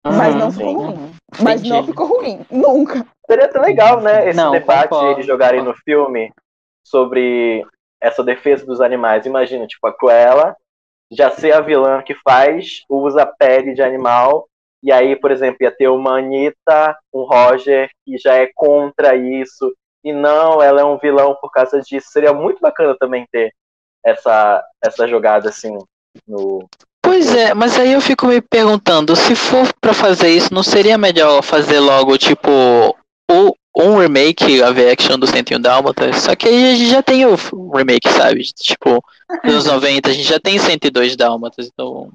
[0.06, 0.76] mas não Uhum, ficou sim.
[0.76, 1.10] ruim.
[1.42, 1.86] Mas não Entendi.
[1.86, 3.06] ficou ruim, nunca.
[3.26, 5.12] Seria até legal, né, esse Não, debate concordo.
[5.12, 6.32] eles jogarem no filme
[6.84, 7.64] sobre
[8.00, 9.24] essa defesa dos animais.
[9.24, 10.54] Imagina, tipo, a Cruella
[11.10, 14.46] já ser a vilã que faz, usa pele de animal,
[14.82, 19.72] e aí, por exemplo, ia ter uma Anitta, um Roger, que já é contra isso,
[20.02, 22.08] e não, ela é um vilão por causa disso.
[22.10, 23.54] Seria muito bacana também ter
[24.04, 25.78] essa, essa jogada, assim,
[26.28, 26.68] no...
[27.02, 30.98] Pois é, mas aí eu fico me perguntando, se for pra fazer isso, não seria
[30.98, 32.50] melhor fazer logo, tipo,
[33.30, 36.16] o, um remake live action do 101 Dálmatas?
[36.22, 37.34] Só que aí a gente já tem o
[37.74, 38.42] remake, sabe?
[38.44, 39.02] Tipo,
[39.44, 42.12] nos anos 90, a gente já tem 102 Dálmatas, então...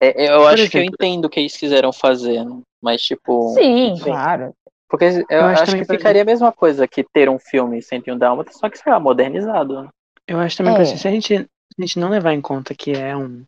[0.00, 2.60] é- eu acho que eu exemplo- entendo o que eles quiseram fazer, né?
[2.82, 3.54] mas tipo...
[3.54, 4.02] Sim, Sim.
[4.02, 4.52] claro.
[4.88, 7.80] Porque eu, Eu acho acho, que por ficaria a mesma coisa que ter um filme
[7.82, 9.82] 101 Dálmatas, só que, sei lá, modernizado.
[9.82, 9.88] né?
[10.28, 10.76] Eu acho também É.
[10.76, 11.46] que assim, se a gente, a
[11.82, 13.42] gente não levar em conta que é um.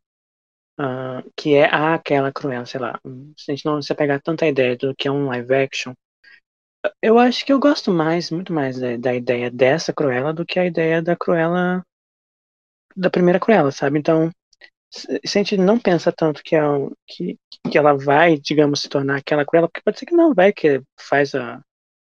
[0.79, 2.99] ah, que é a- aquela Cruella, sei lá.
[3.37, 5.92] Se a gente não se apegar tanto à ideia do que é um live action,
[7.03, 10.59] eu acho que eu gosto mais, muito mais da, da ideia dessa Cruella do que
[10.59, 11.83] a ideia da Cruella.
[12.96, 13.99] da primeira Cruella, sabe?
[13.99, 14.31] Então,
[14.90, 16.61] se a gente não pensa tanto que, é
[17.07, 17.38] que,
[17.70, 20.83] que ela vai, digamos, se tornar aquela Cruella, porque pode ser que não, vai, que
[20.99, 21.61] faz a,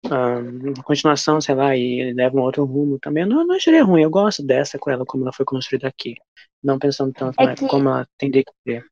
[0.06, 3.24] a continuação, sei lá, e leva um outro rumo também.
[3.24, 6.16] Eu não, não acharia ruim, eu gosto dessa Cruella como ela foi construída aqui.
[6.64, 8.86] Não pensando tanto É que- como ela teria que ser.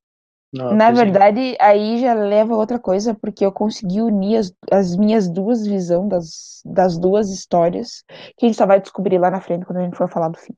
[0.63, 1.06] No Na desenho.
[1.06, 5.65] verdade, aí já leva a outra coisa, porque eu consegui unir as, as minhas duas
[5.65, 8.04] visões das, das duas histórias,
[8.38, 10.38] que a gente só vai descobrir lá na frente quando a gente for falar do
[10.38, 10.54] fim.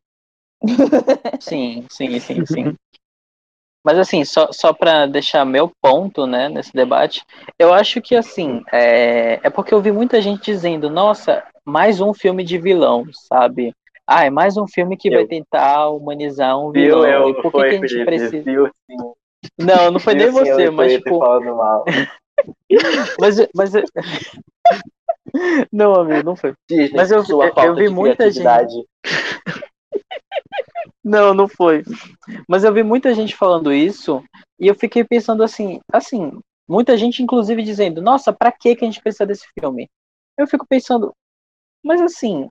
[1.40, 2.76] Sim, sim, sim, sim.
[3.84, 7.24] Mas assim, só, só para deixar meu ponto, né, nesse debate,
[7.58, 12.14] eu acho que assim, é, é porque eu vi muita gente dizendo, nossa, mais um
[12.14, 13.74] filme de vilão, sabe?
[14.06, 15.28] Ah, é mais um filme que vai Eu.
[15.28, 17.04] tentar humanizar um vilão.
[17.04, 18.44] Eu, e por que, foi, que a gente Felipe, precisa.
[18.44, 18.98] viu, sim.
[19.58, 21.20] Não, não foi nem você, mas tipo.
[21.20, 21.86] falando mal.
[23.20, 23.72] Mas, mas...
[25.74, 26.54] Não, amigo, não foi.
[26.70, 28.86] Disney, Mas eu- eu- eu vi muita gente-.
[31.04, 31.84] Não, não foi.
[32.48, 34.24] Mas eu vi muita gente falando isso
[34.60, 38.88] e eu fiquei pensando assim, assim, muita gente inclusive dizendo, nossa, pra que que a
[38.88, 39.88] gente precisa desse filme?
[40.38, 41.14] Eu fico pensando,
[41.84, 42.48] mas assim,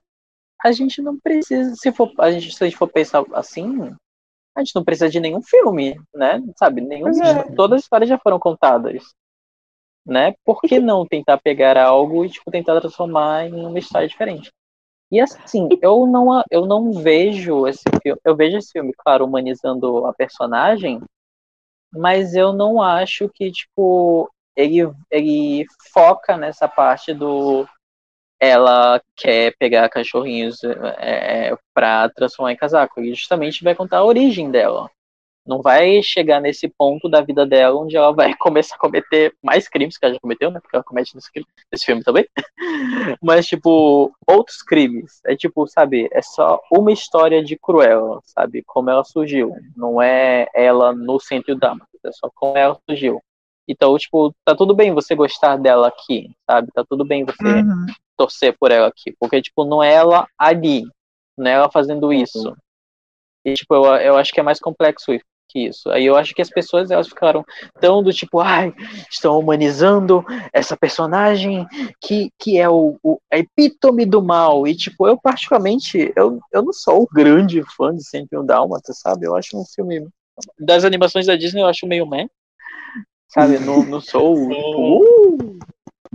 [0.63, 3.95] a gente não precisa, se for, a gente, se a gente for pensar assim,
[4.57, 6.41] a gente não precisa de nenhum filme, né?
[6.57, 7.43] Sabe, nenhum, é.
[7.55, 9.03] todas as histórias já foram contadas.
[10.05, 10.33] Né?
[10.43, 14.49] Por que não tentar pegar algo e tipo, tentar transformar em uma história diferente?
[15.11, 18.19] E assim, eu não, eu não vejo esse filme.
[18.25, 21.01] Eu vejo esse filme, claro, humanizando a personagem,
[21.91, 27.65] mas eu não acho que, tipo, ele, ele foca nessa parte do,
[28.39, 33.01] ela quer pegar cachorrinhos é, para transformar em casaco.
[33.01, 34.89] E justamente vai contar a origem dela.
[35.47, 39.67] Não vai chegar nesse ponto da vida dela onde ela vai começar a cometer mais
[39.69, 40.59] crimes que ela já cometeu, né?
[40.59, 41.29] Porque ela comete nesse,
[41.71, 42.27] nesse filme também.
[43.23, 45.21] Mas, tipo, outros crimes.
[45.25, 48.61] É tipo, sabe, é só uma história de Cruella, sabe?
[48.67, 49.55] Como ela surgiu.
[49.75, 53.21] Não é ela no centro da é só como ela surgiu.
[53.67, 56.71] Então, tipo, tá tudo bem você gostar dela aqui, sabe?
[56.73, 57.85] Tá tudo bem você Uhum.
[58.15, 59.13] torcer por ela aqui.
[59.19, 60.83] Porque, tipo, não é ela ali.
[61.37, 62.55] Não é ela fazendo isso.
[63.45, 65.11] E, tipo, eu, eu acho que é mais complexo
[65.47, 65.89] que isso.
[65.89, 67.43] Aí eu acho que as pessoas, elas ficaram
[67.79, 68.73] tão do tipo, ai,
[69.09, 71.65] estão humanizando essa personagem
[72.01, 74.67] que, que é o, o a epítome do mal.
[74.67, 79.25] E, tipo, eu particularmente, eu, eu não sou o grande fã de 101 Dálmata, sabe?
[79.25, 80.07] Eu acho um filme...
[80.59, 82.27] Das animações da Disney eu acho meio meh.
[83.29, 83.59] Sabe?
[83.59, 85.59] Não, não sou o, tipo, uh,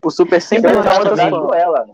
[0.05, 1.47] o super sempre Eu lembrava Dálmatas da fã.
[1.47, 1.87] Cruella.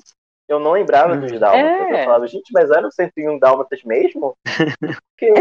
[0.48, 1.66] Eu não lembrava dos Dálmatas.
[1.66, 2.00] É.
[2.00, 4.34] Eu falava, gente, mas eram 101 Dálmatas mesmo?
[5.18, 5.32] Porque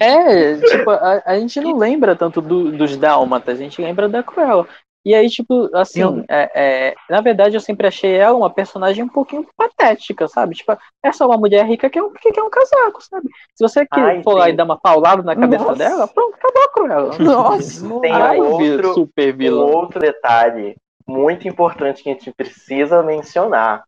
[0.00, 4.22] É, tipo, a, a gente não lembra tanto do- dos Dálmatas, a gente lembra da
[4.22, 4.66] Cruella.
[5.04, 9.02] E aí, tipo, assim, Eu- é, é, na verdade eu sempre achei ela uma personagem
[9.02, 10.54] um pouquinho patética, sabe?
[10.54, 13.28] Tipo, é só uma mulher rica que é um, que quer um casaco, sabe?
[13.54, 14.50] Se você Ai, for lá sim.
[14.50, 15.76] e dar uma paulada na cabeça Nossa.
[15.76, 17.18] dela, pronto, acabou a Cruella.
[17.18, 18.00] Nossa.
[18.00, 19.64] Tem um vir outro- super um vilã.
[19.64, 23.82] outro detalhe muito importante que a gente precisa mencionar.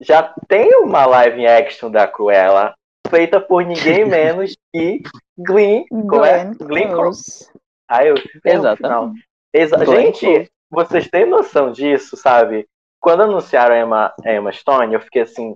[0.00, 2.74] Já tem uma live action da Cruella
[3.08, 5.02] feita por ninguém menos que
[5.36, 5.80] Glenn.
[5.82, 5.84] É?
[5.90, 7.48] Glenn Glenn Close.
[7.88, 8.14] Ah, eu
[8.44, 9.20] Exatamente.
[9.54, 12.66] Exa gente, vocês têm noção disso, sabe?
[13.00, 15.54] Quando anunciaram a Emma, a Emma Stone, eu fiquei assim,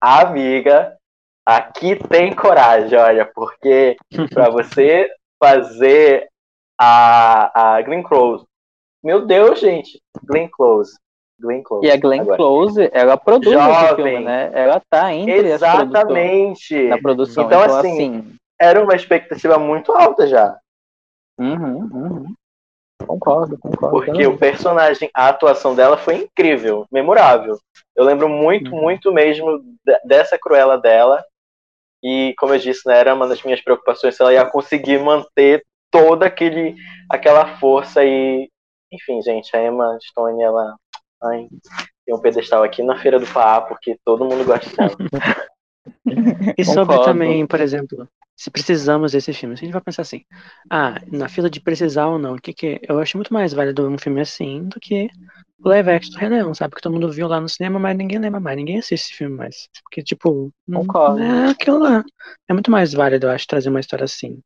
[0.00, 0.96] amiga,
[1.44, 3.96] aqui tem coragem, olha, porque
[4.32, 5.10] pra você
[5.42, 6.28] fazer
[6.80, 8.44] a, a Glenn Close.
[9.02, 10.96] Meu Deus, gente, Glenn Close.
[11.40, 11.86] Glenn Close.
[11.86, 12.36] E a Glenn Agora.
[12.36, 13.94] Close, ela produz esse Jovem.
[13.96, 14.50] filme, né?
[14.52, 16.88] Ela tá entre Exatamente.
[16.88, 17.46] na produção.
[17.46, 20.56] Então, Então, assim, assim Era uma expectativa muito alta já.
[21.38, 22.34] Uhum, uhum.
[23.08, 24.04] Concordo, concordo.
[24.04, 27.58] Porque o personagem, a atuação dela foi incrível, memorável.
[27.96, 28.82] Eu lembro muito, Uhum.
[28.82, 31.24] muito mesmo de- dessa Cruella dela.
[32.04, 35.64] E, como eu disse, né, era uma das minhas preocupações se ela ia conseguir manter
[35.90, 36.76] toda aquele,
[37.10, 38.48] aquela força e.
[38.92, 40.76] Enfim, gente, a Emma Stone, ela.
[41.22, 41.48] Ai,
[42.06, 44.96] tem um pedestal aqui na Feira do Pará, porque todo mundo gosta dela.
[46.58, 48.06] E sobre também, por exemplo,
[48.38, 50.22] se precisamos desse filme, se a gente vai pensar assim,
[50.70, 53.88] ah, na fila de precisar ou não, o que que eu acho muito mais válido
[53.88, 55.08] um filme assim do que
[55.58, 56.76] o live action do Rei Leão, sabe?
[56.76, 59.36] Que todo mundo viu lá no cinema, mas ninguém lembra mais, ninguém assiste esse filme
[59.36, 59.68] mais.
[59.82, 61.20] Porque, tipo, Concordo.
[61.20, 62.04] é aquilo lá.
[62.48, 64.38] É muito mais válido, eu acho, trazer uma história assim.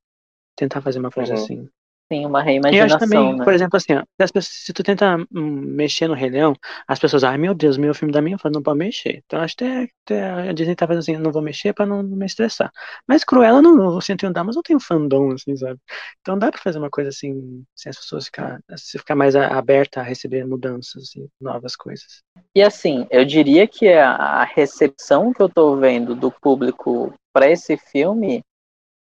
[0.57, 1.39] Tentar fazer uma coisa Uhum.
[1.43, 1.69] assim.
[2.13, 3.45] Tem uma E eu reimaginação, acho também, né?
[3.45, 6.55] por exemplo, assim, ó, as pessoas- se tu tenta hum, mexer no Rei Leão,
[6.89, 9.23] as pessoas, ai meu Deus, meu filme da minha fã não pode mexer.
[9.27, 12.03] Então acho que até, até a Disney tá fazendo assim, não vou mexer pra não
[12.03, 12.71] me estressar.
[13.07, 15.79] Mas Cruella não, o 101 Damas não tem fandom, assim, sabe?
[16.21, 20.01] Então dá pra fazer uma coisa assim, sem as pessoas ficar, se ficar mais aberta
[20.01, 22.23] a receber mudanças e novas coisas.
[22.55, 27.51] E assim, eu diria que a, a recepção que eu tô vendo do público para
[27.51, 28.43] esse filme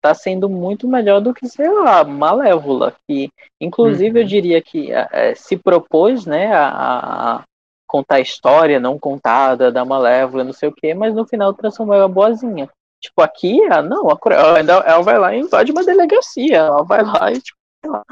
[0.05, 4.29] tá sendo muito melhor do que, sei lá, Malévola, que inclusive eu Uhum.
[4.29, 6.69] diria que eh, se propôs, né, a,
[7.37, 7.43] a-
[7.89, 11.95] contar a história não contada da Malévola, não sei o quê, mas no final transformou
[11.95, 12.69] ela boazinha.
[13.01, 17.03] Tipo, aqui, ah, não, a Cruella, ela vai lá e invade uma delegacia, ela vai
[17.03, 18.03] lá e, tipo, lá,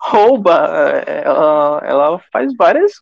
[0.00, 0.70] rouba,
[1.06, 2.92] eh, ela, ela faz várias.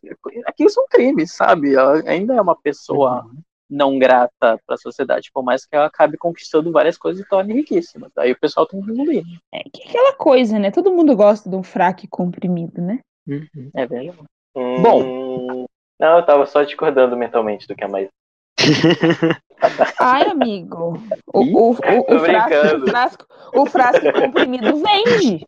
[0.45, 1.73] Aquilo são crimes, sabe?
[1.73, 3.25] Ela ainda é uma pessoa
[3.71, 7.53] não grata para a sociedade, por mais que ela acabe conquistando várias coisas e torne
[7.53, 8.11] riquíssima.
[8.17, 9.23] Aí o pessoal tem que engolir.
[9.53, 10.69] É que é aquela coisa, né?
[10.69, 12.99] Todo mundo gosta de um fraco comprimido, né?
[13.25, 13.71] Uhum.
[13.73, 14.19] É verdade.
[14.55, 15.65] Hum, Bom.
[15.97, 18.09] Não, eu tava só discordando mentalmente do que a mais.
[19.99, 20.93] Ai, amigo.
[21.33, 25.45] O, o, o, o, frasco, o, frasco, o frasco comprimido vende.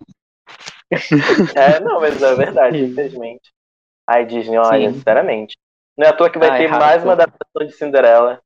[1.56, 3.52] É, não, mas é verdade, infelizmente.
[4.08, 4.96] Ai, Disney, olha, Sim.
[4.96, 5.56] sinceramente.
[5.98, 6.86] Não é à toa que vai Ai, ter Rafa.
[6.86, 8.42] mais uma adaptação de Cinderela.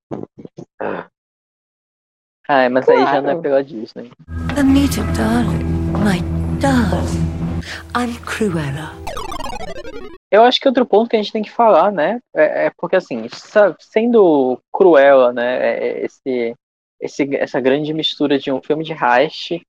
[2.49, 3.41] Ah, mas aí já não é Claro.
[3.41, 4.12] pela Disney.
[4.57, 5.63] Anita, darling,
[6.03, 6.21] my
[6.60, 7.62] darling,
[7.95, 8.91] I'm Cruella.
[10.31, 12.97] Eu acho que outro ponto que a gente tem que falar, né, é, é porque
[12.97, 13.27] assim,
[13.79, 16.53] sendo Cruella, né, é- esse,
[16.99, 19.62] esse, essa grande mistura de um filme de heist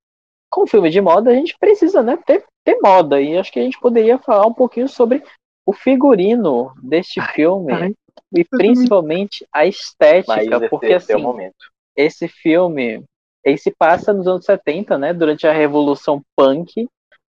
[0.51, 3.21] com um filme de moda, a gente precisa, né, ter, ter moda.
[3.21, 5.23] E acho que a gente poderia falar um pouquinho sobre
[5.69, 7.95] o figurino deste Ai, filme ai.
[8.35, 11.71] e principalmente a estética, porque esse é assim, momento.
[11.95, 13.05] esse filme,
[13.45, 16.89] ele se passa nos anos 70, né, durante a Revolução Punk.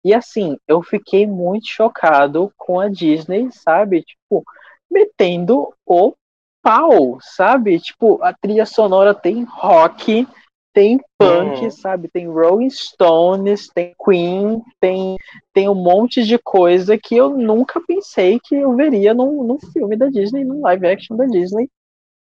[0.05, 4.05] E assim, eu fiquei muito chocado com a Disney, sabe?
[4.05, 4.45] Tipo,
[4.89, 6.15] metendo o
[6.63, 7.81] pau, sabe?
[7.81, 10.25] Tipo, a trilha sonora tem rock,
[10.73, 11.71] tem punk, Uhum.
[11.71, 12.09] sabe?
[12.09, 15.17] Tem Rolling Stones, tem Queen, tem,
[15.53, 19.97] tem um monte de coisa que eu nunca pensei que eu veria num, num filme
[19.97, 21.69] da Disney, num live action da Disney.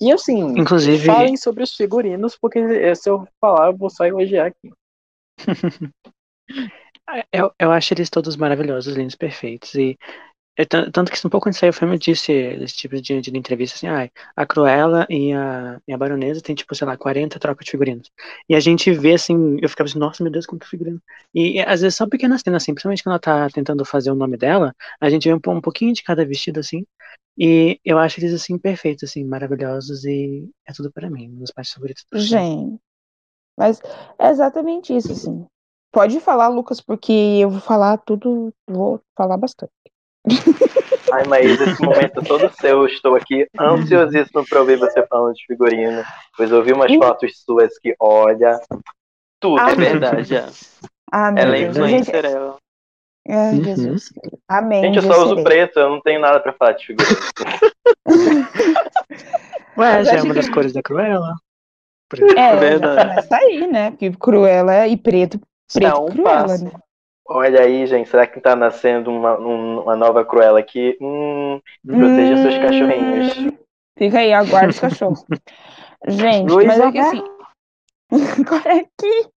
[0.00, 4.46] E assim, Inclusive- falem sobre os figurinos, porque se eu falar, eu vou só elogiar
[4.46, 4.70] aqui.
[7.32, 9.74] Eu, eu acho eles todos maravilhosos, lindos, perfeitos.
[9.74, 9.98] E
[10.66, 13.37] tan- tanto que um pouco antes de o filme eu disse esse tipo de, de
[13.37, 17.38] entrevista assim, ah, a Cruella e a, e a Baronesa tem tipo, sei lá, 40
[17.38, 18.11] trocas de figurinos.
[18.49, 21.01] E a gente vê assim, eu ficava assim, nossa, meu Deus, quanto figurino.
[21.35, 24.37] E, às vezes são pequenas cenas assim, principalmente quando ela tá tentando fazer o nome
[24.37, 26.85] dela, a gente vê um, um pouquinho de cada vestido assim.
[27.37, 31.73] E eu acho eles assim perfeitos, assim, maravilhosos e é tudo para mim, dos partes
[31.73, 32.05] favoritos.
[32.14, 32.81] Gente,
[33.57, 33.81] mas
[34.18, 35.47] é exatamente isso, assim.
[35.92, 39.73] Pode falar, Lucas, porque eu vou falar tudo, vou falar bastante.
[41.12, 42.81] Ai, mas esse momento é todo seu.
[42.81, 46.03] Eu estou aqui ansiosíssimo pra ouvir você falando de figurino.
[46.37, 48.61] Pois eu vi umas fotos suas que, olha,
[49.41, 49.61] tudo.
[49.61, 50.47] Ah, É verdade, é.
[51.11, 51.77] Ah, meu Ela é Deus.
[51.77, 52.57] Influencer, ela.
[53.29, 53.64] ai, Uhum.
[53.64, 54.12] Jesus.
[54.49, 54.83] Amém.
[54.83, 55.45] Gente, eu só uso serei.
[55.45, 57.17] preto, eu não tenho nada pra falar de figurino.
[59.77, 61.35] Ué, já é uma que- das cores da Cruella.
[62.09, 62.38] Por exemplo.
[62.38, 62.97] É, Verdade.
[62.97, 63.91] já começa aí, né?
[63.91, 65.38] Porque Cruella e preto,
[65.73, 66.64] preto um Cruella, passo.
[66.64, 66.71] né?
[67.29, 70.97] Olha aí, gente, será que tá nascendo uma, um- uma nova Cruella aqui?
[71.01, 73.27] Hum, proteja seus Hum, cachorrinhos.
[73.99, 75.25] Fica aí, aguarda os cachorros.
[76.09, 77.23] Gente, Luiz mas é que assim,
[78.41, 79.29] agora aqui,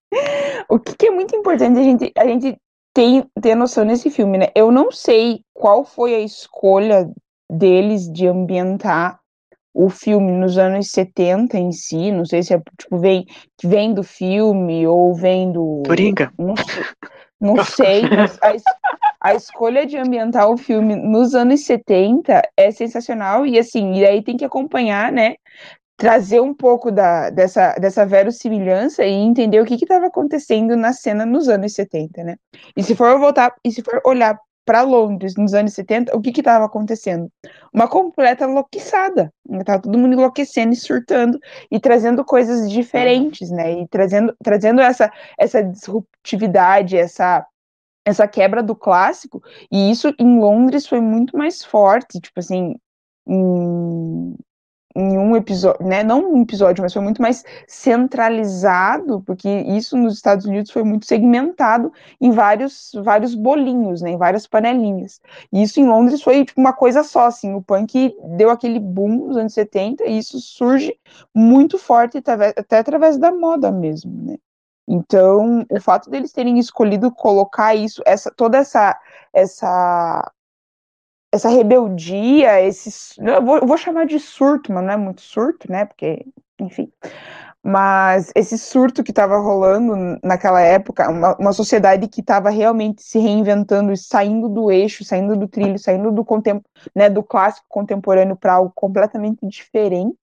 [0.68, 2.56] o que, que é muito importante a gente, a gente
[2.94, 4.46] ter, ter noção nesse filme, né?
[4.54, 7.10] Eu não sei qual foi a escolha
[7.50, 9.20] deles de ambientar
[9.74, 13.26] o filme nos anos 70 em si, não sei se é, tipo, vem,
[13.62, 15.82] vem do filme ou vem do...
[15.86, 16.32] Coringa.
[16.38, 16.84] Não sei,
[17.42, 23.44] não sei mas a, a escolha de ambientar o filme nos anos 70 é sensacional
[23.44, 25.34] e assim, e aí tem que acompanhar, né?
[25.96, 31.26] Trazer um pouco da, dessa, dessa verossimilhança e entender o que estava acontecendo na cena
[31.26, 32.36] nos anos 70, né?
[32.76, 36.30] E se for voltar, e se for olhar para Londres nos anos 70, o que
[36.30, 37.30] estava acontecendo?
[37.72, 39.32] Uma completa enlouquiçada.
[39.64, 41.38] Tava todo mundo enlouquecendo e surtando
[41.70, 43.80] e trazendo coisas diferentes, né?
[43.80, 47.46] E trazendo, trazendo essa, essa disruptividade, essa
[48.04, 52.74] essa quebra do clássico, e isso em Londres foi muito mais forte, tipo assim,
[53.28, 54.34] em,
[54.94, 60.14] em um episódio, né, não um episódio, mas foi muito mais centralizado, porque isso nos
[60.14, 65.20] Estados Unidos foi muito segmentado em vários, vários bolinhos, né, em várias panelinhas.
[65.52, 69.26] E isso em Londres foi tipo, uma coisa só, assim, o punk deu aquele boom
[69.28, 70.94] nos anos 70 e isso surge
[71.34, 74.36] muito forte até, através da moda mesmo, né.
[74.86, 78.98] Então, o fato deles terem escolhido colocar isso, essa, toda essa,
[79.32, 80.30] essa,
[81.32, 85.70] essa rebeldia, esses, eu vou, eu vou chamar de surto, mas não é muito surto,
[85.72, 85.86] né?
[85.86, 86.26] Porque,
[86.60, 86.92] enfim.
[87.64, 93.18] Mas esse surto que estava rolando naquela época, uma, uma sociedade que estava realmente se
[93.18, 96.60] reinventando, saindo do eixo, saindo do trilho, saindo do, contem
[96.94, 100.16] né, do clássico contemporâneo para algo completamente diferente.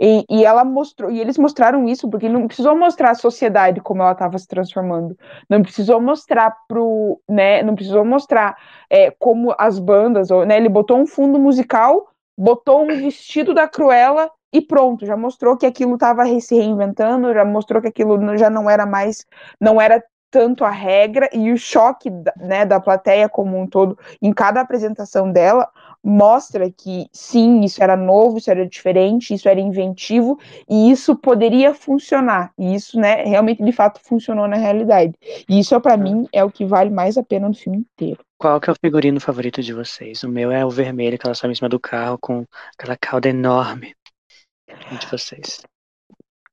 [0.00, 4.02] E, e, ela mostrou, e eles mostraram isso porque não precisou mostrar a sociedade como
[4.02, 8.56] ela estava se transformando, não precisou mostrar pro, né, não precisou mostrar
[8.88, 13.66] é, como as bandas, ou, né, ele botou um fundo musical, botou um vestido da
[13.66, 18.48] Cruella e pronto, já mostrou que aquilo estava se reinventando, já mostrou que aquilo já
[18.48, 19.26] não era mais,
[19.60, 24.32] não era tanto a regra e o choque né, da plateia como um todo em
[24.32, 25.68] cada apresentação dela
[26.02, 31.74] mostra que sim, isso era novo, isso era diferente, isso era inventivo e isso poderia
[31.74, 32.52] funcionar.
[32.58, 35.14] E isso, né, realmente de fato funcionou na realidade.
[35.48, 38.20] E isso para mim é o que vale mais a pena no filme inteiro.
[38.38, 40.22] Qual que é o figurino favorito de vocês?
[40.22, 42.44] O meu é o vermelho que ela sobe em cima do carro com
[42.78, 43.94] aquela cauda enorme.
[44.92, 45.60] E de vocês?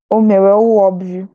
[0.10, 1.30] O meu é o óbvio.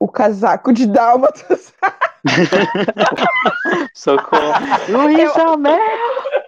[0.00, 1.72] O casaco de dálmatas.
[3.94, 4.54] Socorro.
[4.88, 6.43] Luiz Alberto!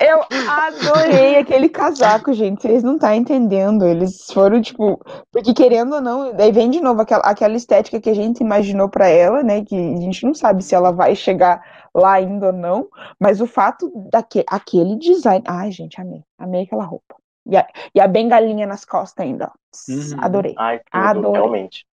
[0.00, 2.62] Eu adorei aquele casaco, gente.
[2.62, 3.84] Vocês não estão tá entendendo.
[3.84, 5.00] Eles foram, tipo.
[5.32, 8.88] Porque querendo ou não, daí vem de novo aquela, aquela estética que a gente imaginou
[8.88, 9.64] para ela, né?
[9.64, 11.60] Que a gente não sabe se ela vai chegar
[11.92, 12.88] lá ainda ou não.
[13.18, 15.42] Mas o fato daquele aquele design.
[15.48, 16.22] Ai, gente, amei.
[16.38, 17.16] Amei aquela roupa.
[17.44, 19.50] E a, e a bengalinha nas costas ainda.
[19.88, 20.16] Uhum.
[20.20, 20.54] Adorei.
[20.58, 21.32] Ai, tudo, Adorei.
[21.32, 21.86] realmente.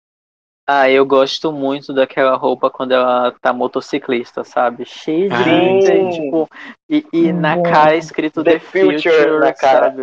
[0.65, 4.85] Ah, eu gosto muito daquela roupa quando ela tá motociclista, sabe?
[4.85, 6.49] Cheia de glitter, tipo,
[6.89, 7.71] e, e na Boa.
[7.71, 9.89] cara escrito The The, future Future, na cara.
[9.89, 10.01] sabe?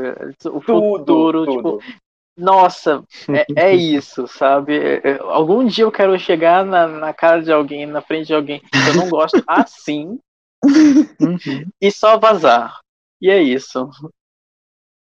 [0.53, 1.79] O Tudo, futuro, tudo.
[1.79, 1.83] tipo,
[2.37, 4.79] nossa, é, é isso, sabe?
[4.79, 8.35] É- é- Algum dia eu quero chegar na, na cara de alguém, na frente de
[8.35, 10.19] alguém que eu não gosto assim
[11.21, 11.71] Uhum.
[11.81, 12.79] e só vazar.
[13.21, 13.89] E é isso.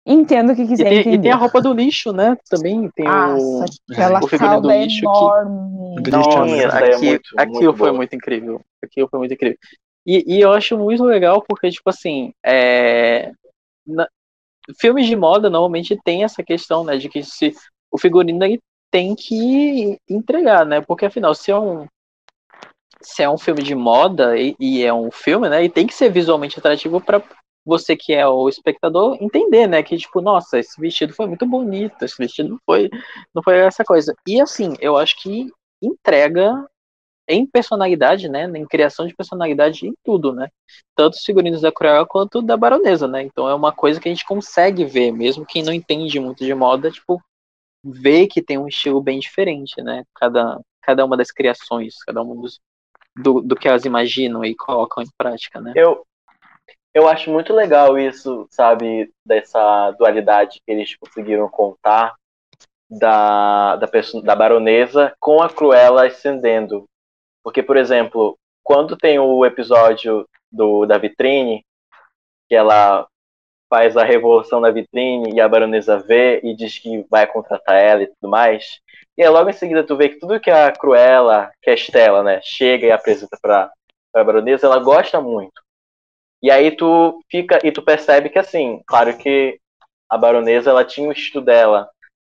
[0.06, 2.36] Entendo o que E quiser tem, e tem a roupa do lixo, né?
[2.48, 6.02] Também tem Nossa, o, aquela o figurino do calda lixo que- enorme.
[6.02, 7.92] Do Nossa, lixo, essa daí é aqui, muito, aquilo muito foi boa.
[7.92, 8.60] muito incrível.
[8.82, 9.58] Aquilo foi muito incrível.
[10.06, 13.32] E, e eu acho muito legal porque, tipo assim, é,
[13.86, 14.08] na-
[14.80, 17.54] filmes de moda normalmente tem essa questão, né, de que se
[17.90, 20.80] o figurino ele tem que entregar, né?
[20.80, 21.86] Porque afinal, se é um
[23.02, 25.94] se é um filme de moda e, e é um filme, né, e tem que
[25.94, 27.22] ser visualmente atrativo para
[27.70, 32.04] você que é o espectador entender, né, que tipo, nossa, esse vestido foi muito bonito,
[32.04, 32.90] esse vestido não foi
[33.34, 34.14] não foi essa coisa.
[34.26, 35.48] E assim, eu acho que
[35.80, 36.52] entrega
[37.28, 40.48] em personalidade, né, em criação de personalidade em tudo, né?
[40.96, 43.22] Tanto os figurinos da Cruella quanto da Baronesa, né?
[43.22, 46.52] Então é uma coisa que a gente consegue ver, mesmo quem não entende muito de
[46.54, 47.22] moda, tipo,
[47.84, 50.04] vê que tem um estilo bem diferente, né?
[50.16, 52.60] Cada, cada uma das criações, cada um dos
[53.16, 55.72] do, do que elas imaginam e colocam em prática, né?
[55.76, 56.04] Eu,
[56.94, 62.14] eu acho muito legal isso, sabe, dessa dualidade que eles conseguiram contar
[62.90, 63.86] da, da,
[64.24, 66.84] da baronesa com a Cruella ascendendo.
[67.42, 71.64] Porque, por exemplo, quando tem o episódio do, da vitrine,
[72.48, 73.06] que ela
[73.68, 78.02] faz a revolução na vitrine e a baronesa vê e diz que vai contratar ela
[78.02, 78.80] e tudo mais,
[79.16, 81.76] e aí logo em seguida tu vê que tudo que a Cruella, que é a
[81.76, 83.70] Estela, né, chega e apresenta pra,
[84.12, 85.62] pra baronesa, ela gosta muito.
[86.42, 89.58] E aí tu fica e tu percebe que assim, claro que
[90.08, 91.88] a baronesa ela tinha o estudo dela,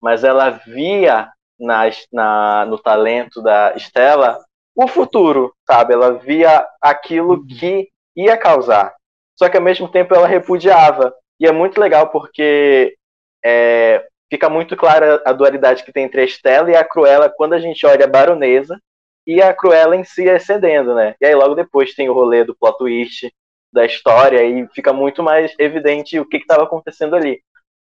[0.01, 1.29] mas ela via
[1.59, 4.39] na, na, no talento da Estela
[4.75, 5.93] o futuro, sabe?
[5.93, 8.93] Ela via aquilo que ia causar.
[9.37, 11.13] Só que ao mesmo tempo ela repudiava.
[11.39, 12.95] E é muito legal porque
[13.43, 17.53] é, fica muito clara a dualidade que tem entre a Estela e a Cruella quando
[17.53, 18.79] a gente olha a baronesa
[19.25, 21.15] e a Cruella em si ascendendo, né?
[21.21, 23.31] E aí logo depois tem o rolê do plot twist
[23.71, 27.41] da história e fica muito mais evidente o que estava acontecendo ali.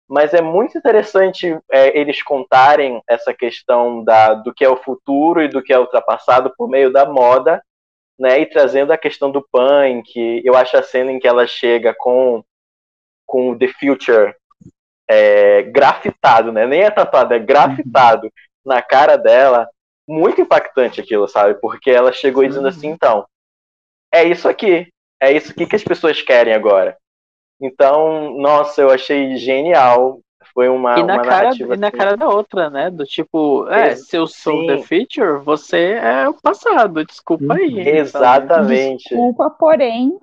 [0.08, 5.42] Mas é muito interessante é, eles contarem essa questão da, do que é o futuro
[5.42, 7.62] e do que é ultrapassado por meio da moda,
[8.18, 8.40] né?
[8.40, 10.42] E trazendo a questão do punk.
[10.44, 12.44] Eu acho a cena em que ela chega com,
[13.26, 14.34] com The Future
[15.08, 16.66] é, grafitado, né?
[16.66, 18.30] Nem é tatuado, é grafitado
[18.64, 19.68] na cara dela.
[20.06, 21.54] Muito impactante aquilo, sabe?
[21.54, 23.26] Porque ela chegou dizendo assim, então,
[24.12, 24.92] é isso aqui.
[25.22, 26.96] É isso aqui que as pessoas querem agora.
[27.60, 30.18] Então, nossa, eu achei genial.
[30.52, 32.90] Foi uma, E na, uma cara, narrativa e na assim, cara da outra, né?
[32.90, 34.66] Do tipo, é, Ex- se eu sou sim.
[34.66, 37.88] the future, você é o passado, desculpa aí.
[37.88, 39.08] Exatamente.
[39.08, 40.18] Desculpa, porém,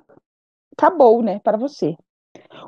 [0.78, 1.96] acabou, né, para você.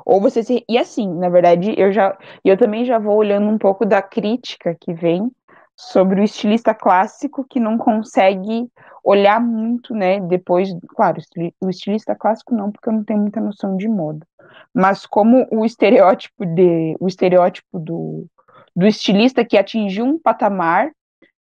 [0.06, 0.64] Ou você se...
[0.66, 4.74] E assim, na verdade, eu já eu também já vou olhando um pouco da crítica
[4.80, 5.30] que vem
[5.76, 8.68] sobre o estilista clássico que não consegue
[9.04, 11.20] olhar muito, né, depois, claro,
[11.60, 14.26] o estilista clássico não, porque eu não tenho muita noção de moda.
[14.74, 18.26] Mas como o estereótipo de o estereótipo do
[18.74, 20.90] do estilista que atingiu um patamar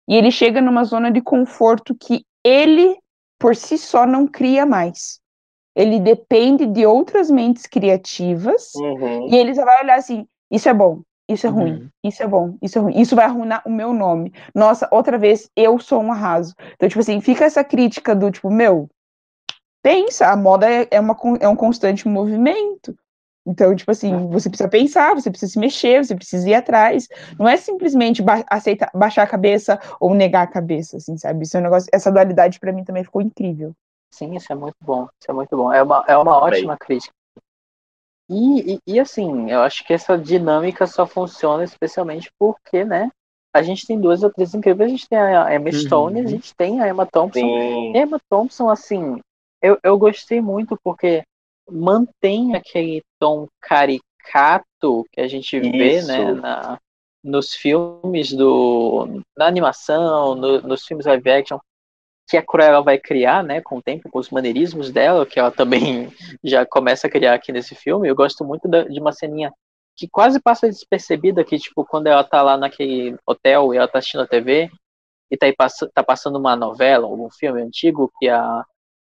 [0.08, 2.98] e ele chega numa zona de conforto que ele
[3.40, 5.20] por si só não cria mais.
[5.74, 9.30] Ele depende de outras mentes criativas Uhum.
[9.30, 11.56] e ele só vai olhar assim: isso é bom, isso é Uhum.
[11.56, 14.34] ruim, isso é bom, isso é ruim, isso vai arruinar o meu nome.
[14.54, 16.54] Nossa, outra vez eu sou um arraso.
[16.74, 18.90] Então, tipo assim, fica essa crítica do tipo, meu,
[19.82, 22.96] pensa, a moda é, é, uma, é um constante movimento.
[23.46, 27.08] Então, tipo assim, você precisa pensar, você precisa se mexer, você precisa ir atrás.
[27.40, 31.44] Não é simplesmente ba aceitar, baixar a cabeça ou negar a cabeça, assim, sabe?
[31.44, 33.74] Isso é um negócio, essa dualidade pra mim também ficou incrível.
[34.12, 35.08] Sim, isso é muito bom.
[35.20, 35.74] Isso é muito bom.
[35.74, 37.14] É uma, é uma ótima crítica.
[38.32, 43.10] E, e, e, assim, eu acho que essa dinâmica só funciona especialmente porque, né?
[43.54, 44.88] A gente tem duas atrizes incríveis.
[44.90, 45.72] A gente tem a Emma Uhum.
[45.74, 47.40] Stone e a gente tem a Emma Thompson.
[47.42, 47.92] Sim.
[47.92, 49.20] E a Emma Thompson, assim,
[49.62, 51.24] eu, eu gostei muito porque
[51.70, 56.08] mantém aquele tom caricato que a gente vê, Isso.
[56.08, 56.80] né, na,
[57.22, 59.22] nos filmes do.
[59.38, 61.60] na animação, no- nos filmes live action,
[62.32, 65.52] que a Cruella vai criar, né, com o tempo, com os maneirismos dela, que ela
[65.52, 66.08] também
[66.42, 68.08] já começa a criar aqui nesse filme.
[68.08, 69.52] Eu gosto muito da- de uma ceninha
[69.98, 74.00] que quase passa despercebida, que, tipo, quando ela tá lá naquele hotel e ela tá
[74.00, 74.72] assistindo a TV,
[75.30, 75.54] e tá, aí
[75.94, 78.64] tá passando uma novela, algum filme antigo, que a,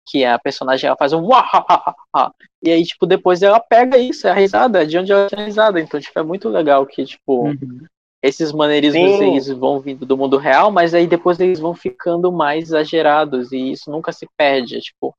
[0.08, 1.28] que a personagem ela faz um
[2.62, 5.78] e aí, tipo, depois ela pega isso, é a risada, de onde ela tinha risada.
[5.78, 7.86] Então, tipo, é muito legal que, tipo, Uhum.
[8.22, 9.32] Esses maneirismos Sim.
[9.32, 13.72] eles vão vindo do mundo real, mas aí depois eles vão ficando mais exagerados e
[13.72, 14.76] isso nunca se perde.
[14.76, 15.14] é, Tipo,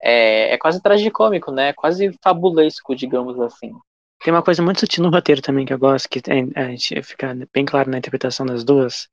[0.00, 1.68] é, é quase tragicômico, né?
[1.68, 3.74] É quase fabulesco, digamos assim.
[4.22, 6.20] Tem uma coisa muito sutil no roteiro também que eu gosto, que
[6.54, 9.08] a gente fica bem claro na interpretação das duas.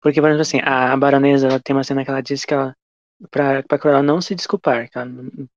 [0.00, 2.52] Porque, por exemplo, assim, a, a baronesa, ela tem uma cena que ela diz que
[2.52, 2.74] ela,
[3.30, 5.08] pra, pra Cruella não se desculpar, que ela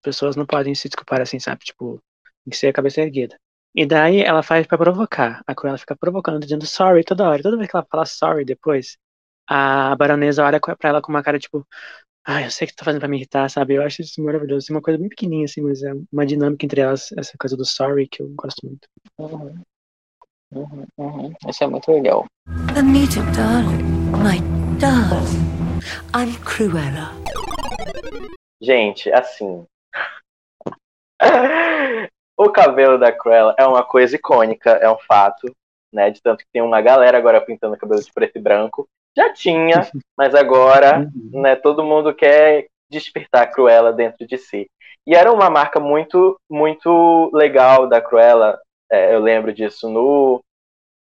[0.03, 1.65] pessoas não podem se desculpar assim, sabe?
[1.65, 1.99] Tipo,
[2.43, 3.35] tem que ser a cabeça erguida.
[3.75, 5.41] E daí ela faz pra provocar.
[5.45, 7.43] A Cruella fica provocando, dizendo sorry toda hora.
[7.43, 8.97] Toda vez que ela fala sorry depois,
[9.49, 11.67] a baronesa olha pra ela com uma cara tipo,
[12.25, 13.75] ah, eu sei que tu tá fazendo pra me irritar, sabe?
[13.75, 14.65] Eu acho isso maravilhoso.
[14.65, 17.65] Assim, uma coisa bem pequenininha, assim, mas é uma dinâmica entre elas, essa coisa do
[17.65, 18.87] sorry que eu gosto muito.
[19.19, 19.61] Uhum.
[20.53, 21.33] Uhum, uhum.
[21.49, 22.25] Isso é muito legal.
[22.77, 23.83] Anita, darling,
[24.23, 24.39] my
[24.79, 25.81] darling,
[26.15, 27.11] I'm Cruella.
[28.61, 29.65] Gente, assim.
[32.37, 35.53] o cabelo da Cruella é uma coisa icônica, é um fato,
[35.91, 36.09] né?
[36.09, 38.87] De tanto que tem uma galera agora pintando cabelo de preto e branco.
[39.15, 41.41] Já tinha, mas agora, Uhum.
[41.41, 44.67] né, todo mundo quer despertar a Cruella dentro de si.
[45.07, 48.59] E era uma marca muito, muito legal da Cruella.
[48.91, 50.43] é, eu lembro disso no,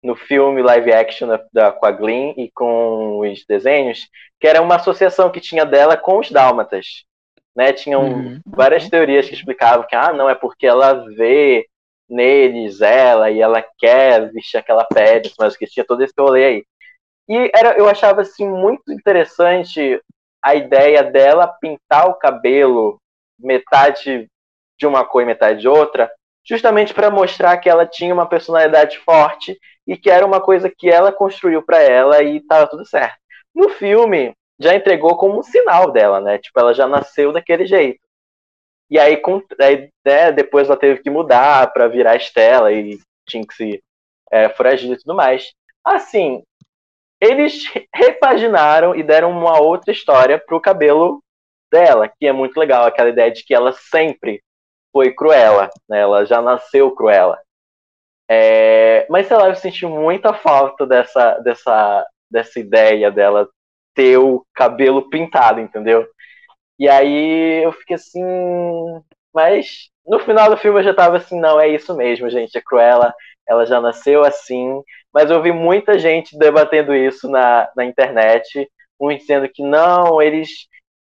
[0.02, 4.08] no filme live action da, da, com a e com os desenhos,
[4.40, 7.04] que era uma associação que tinha dela com os dálmatas.
[7.54, 7.72] Né?
[7.72, 8.40] Tinham Uhum.
[8.46, 11.66] várias teorias que explicavam que, ah, não, é porque ela vê
[12.08, 16.64] neles ela e ela quer vestir aquela pele, mas que tinha todo esse rolê aí.
[17.28, 20.00] E era, eu achava assim muito interessante
[20.42, 22.98] a ideia dela pintar o cabelo
[23.38, 24.28] metade
[24.78, 26.10] de uma cor e metade de outra,
[26.44, 30.88] justamente para mostrar que ela tinha uma personalidade forte e que era uma coisa que
[30.90, 33.16] ela construiu para ela e tava tudo certo.
[33.54, 34.32] No filme,
[34.62, 36.38] já entregou como um sinal dela, né?
[36.38, 38.00] Tipo, ela já nasceu daquele jeito.
[38.90, 43.46] E aí, com, aí né, depois ela teve que mudar para virar Estela e tinha
[43.46, 43.82] que se
[44.30, 45.52] é, e tudo mais.
[45.84, 46.42] Assim,
[47.20, 51.22] eles repaginaram e deram uma outra história pro cabelo
[51.70, 54.42] dela, que é muito legal, aquela ideia de que ela sempre
[54.92, 56.00] foi cruela, né?
[56.00, 57.40] Ela já nasceu cruela.
[58.30, 63.48] É, mas sei lá, eu senti muita falta dessa, dessa, dessa ideia dela
[63.94, 66.06] ter o cabelo pintado, entendeu?
[66.78, 68.22] E aí eu fiquei assim.
[69.34, 72.58] Mas no final do filme eu já tava assim, não, é isso mesmo, gente.
[72.58, 73.14] A Cruella,
[73.48, 74.82] ela já nasceu assim.
[75.12, 78.68] Mas eu vi muita gente debatendo isso na, na internet,
[79.00, 80.48] uns dizendo que não, eles,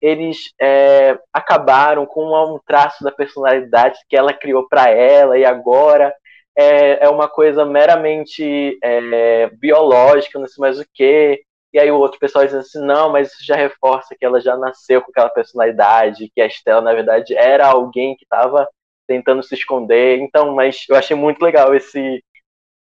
[0.01, 6.14] eles é, acabaram com um traço da personalidade que ela criou para ela e agora
[6.57, 11.41] é, é uma coisa meramente é, biológica, não sei mais o que.
[11.73, 14.57] E aí o outro pessoal dizendo assim, não, mas isso já reforça que ela já
[14.57, 18.66] nasceu com aquela personalidade, que a Estela, na verdade, era alguém que estava
[19.07, 20.19] tentando se esconder.
[20.19, 22.23] Então, mas eu achei muito legal esse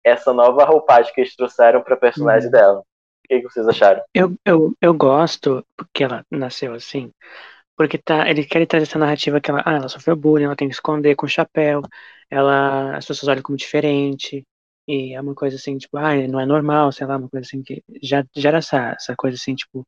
[0.04, 2.52] essa nova roupagem que eles trouxeram para personagem Uhum.
[2.52, 2.80] dela.
[2.80, 2.84] O
[3.28, 4.02] que, que vocês acharam?
[4.14, 7.12] Eu, eu, eu gosto porque ela nasceu assim,
[7.76, 10.68] porque tá, ele quer trazer essa narrativa que ela, ah, ela sofreu bullying, ela tem
[10.68, 11.82] que esconder com chapéu,
[12.30, 14.46] ela, as pessoas olham como diferente,
[14.88, 17.62] e é uma coisa assim, tipo, ah, não é normal, sei lá, uma coisa assim
[17.62, 19.86] que já gera essa, essa coisa assim, tipo,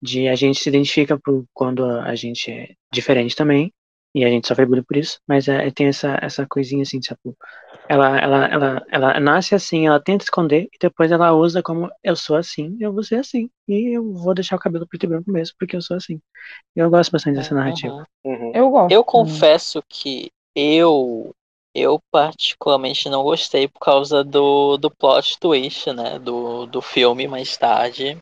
[0.00, 3.72] de a gente se identifica por, quando a gente é diferente também,
[4.14, 7.36] e a gente sofre bullying por isso, mas é, tem essa, essa coisinha assim, tipo,
[7.88, 12.14] ela, ela, ela, ela nasce assim, ela tenta esconder, e depois ela usa como eu
[12.14, 15.30] sou assim, eu vou ser assim, e eu vou deixar o cabelo preto e branco
[15.30, 16.20] mesmo, porque eu sou assim.
[16.76, 18.06] Eu gosto bastante dessa narrativa.
[18.24, 18.32] Uhum.
[18.32, 18.52] Uhum.
[18.54, 18.92] Eu gosto.
[18.92, 21.34] Eu confesso que eu
[21.74, 27.56] eu particularmente não gostei por causa do, do plot twist, né, do, do filme mais
[27.56, 28.18] tarde,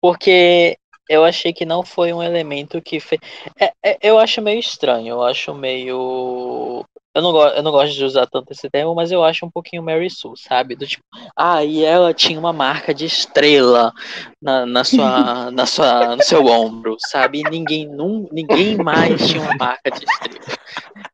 [0.00, 3.20] porque eu achei que não foi um elemento que fez.
[3.58, 6.84] É, é, eu acho meio estranho, eu acho meio.
[7.14, 9.82] Eu não, eu não gosto de usar tanto esse termo, mas eu acho um pouquinho
[9.82, 10.76] Mary Sue, sabe?
[10.76, 11.02] Do tipo,
[11.34, 13.92] ah, e ela tinha uma marca de estrela
[14.40, 17.40] na, na sua, na sua, no seu ombro, sabe?
[17.40, 20.58] E ninguém, num, ninguém mais tinha uma marca de estrela.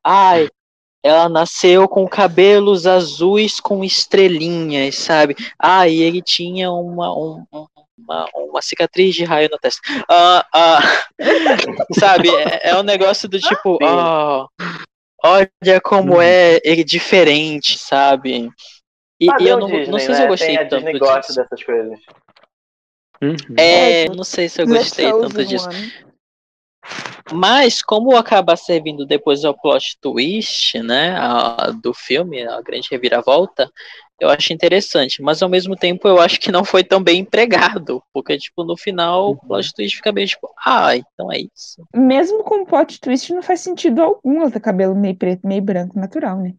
[0.03, 0.49] Ai,
[1.05, 5.37] ela nasceu com cabelos azuis com estrelinhas, sabe?
[5.59, 9.81] Ah, e ele tinha uma, um- um- uma, uma cicatriz de raio na testa.
[10.11, 10.79] Ah, ah,
[11.99, 12.29] sabe?
[12.35, 14.49] É, é um negócio do tipo, ó,
[15.23, 16.23] olha como Uhum.
[16.23, 18.51] é ele diferente, sabe?
[19.21, 20.15] E, e eu não, Disney, não sei né?
[20.15, 21.35] se eu gostei Tem tanto disso.
[21.37, 22.01] dessas coisas.
[23.23, 23.37] Uhum.
[23.57, 25.69] É, É, não sei se eu The gostei tanto disso.
[25.69, 25.93] One.
[27.33, 33.71] Mas como acaba servindo depois ao plot twist, né, a- do filme, a grande reviravolta,
[34.21, 35.23] eu acho interessante.
[35.23, 38.77] Mas ao mesmo tempo eu acho que não foi tão bem empregado, porque tipo no
[38.77, 41.83] final o plot twist fica meio tipo, ah, então é isso.
[41.95, 45.99] Mesmo com plot twist, não faz sentido algum ela ter cabelo meio preto, meio branco,
[45.99, 46.55] natural, né?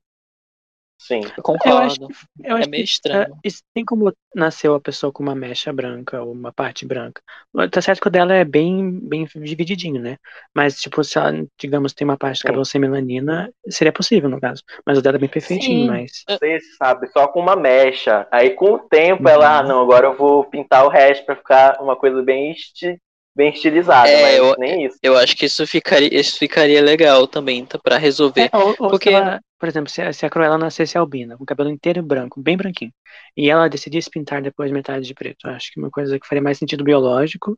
[0.97, 1.21] Sim.
[1.37, 2.07] Eu concordo.
[2.43, 3.33] Eu é acho meio que, estranho.
[3.33, 7.21] ah, isso tem como nasceu a pessoa com uma mecha branca ou uma parte branca.
[7.69, 10.17] Tá certo que o dela é bem, bem divididinho, né?
[10.53, 14.39] Mas, tipo, se ela, digamos, tem uma parte de cabelo sem melanina, seria possível, no
[14.39, 14.63] caso.
[14.85, 15.87] Mas o dela é bem perfeitinho, Sim.
[15.87, 16.23] mas.
[16.27, 18.27] Você sabe, só com uma mecha.
[18.31, 19.29] Aí com o tempo Uhum.
[19.29, 22.97] ela, ah, não, agora eu vou pintar o resto pra ficar uma coisa bem, esti
[23.37, 24.97] bem estilizada, É, mas eu- nem isso.
[25.03, 28.49] Eu acho que isso ficaria, isso ficaria legal também, tá, para resolver.
[28.51, 31.35] É, ou, ou Porque- se ela, por exemplo, se, a- se a Cruella nascesse albina,
[31.37, 32.93] com o cabelo inteiro branco, bem branquinho,
[33.35, 36.41] e ela decidisse pintar depois metade de preto, acho que é uma coisa que faria
[36.41, 37.57] mais sentido biológico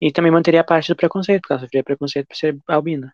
[0.00, 3.12] e também manteria a parte do preconceito, porque ela sofria preconceito por ser albina.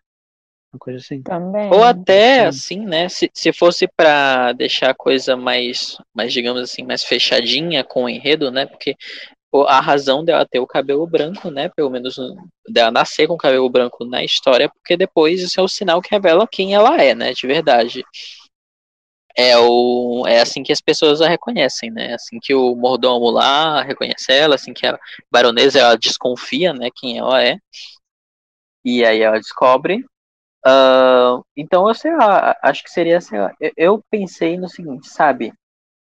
[0.71, 1.21] Uma coisa assim.
[1.23, 1.69] Também.
[1.71, 2.45] Ou até, Sim.
[2.47, 3.09] assim, né?
[3.09, 8.09] Se, se fosse pra deixar a coisa mais, mais, digamos assim, mais fechadinha com o
[8.09, 8.67] enredo, né?
[8.67, 8.95] Porque
[9.67, 11.69] a razão dela ter o cabelo branco, né?
[11.69, 12.35] Pelo menos no-
[12.69, 16.09] dela nascer com o cabelo branco na história, porque depois isso é o sinal que
[16.11, 17.33] revela quem ela é, né?
[17.33, 18.03] De verdade.
[19.37, 22.13] É, o, é assim que as pessoas a reconhecem, né?
[22.15, 24.99] Assim que o mordomo lá reconhece ela, assim que a
[25.31, 26.89] baronesa ela desconfia, né?
[26.93, 27.57] Quem ela é.
[28.83, 30.05] E aí ela descobre.
[30.65, 35.09] Ah, então, eu sei lá, acho que seria, sei lá, eu, eu pensei no seguinte,
[35.09, 35.53] sabe?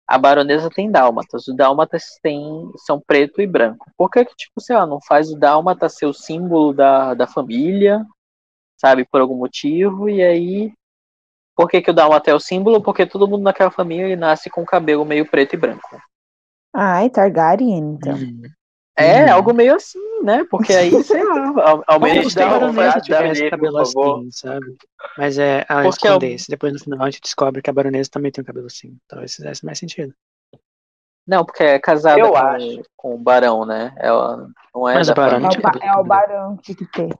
[0.06, 3.90] A baronesa tem dálmatas, os dálmatas tem, são preto e branco.
[3.96, 7.26] Por que, que, tipo, sei lá, não faz o dálmata ser o símbolo da, da
[7.26, 8.06] família,
[8.76, 10.72] sabe, por algum motivo, e aí.
[11.56, 12.82] Por que, que o dálmata é o símbolo?
[12.82, 16.00] Porque todo mundo naquela família ele nasce com o cabelo meio preto e branco.
[16.72, 18.14] Ai, Targaryen, então.
[18.14, 18.42] Uhum.
[18.98, 19.32] É, Uhum.
[19.34, 20.44] algo meio assim, né?
[20.50, 24.76] Porque aí, sei lá, ao, ao menos dá uma baronesa tivesse cabelo assim, sabe?
[25.18, 26.18] Mas é a Porque é.
[26.48, 28.96] Depois no final a gente descobre que a baronesa também tem um cabelo assim.
[29.06, 30.14] Talvez fizesse mais sentido.
[31.26, 32.82] Não, porque é casada Eu com, acho.
[32.96, 33.92] com o barão, né?
[33.98, 36.74] Ela não é Mas da o barão É não ba- cabelo é o barão que
[36.86, 37.10] tem.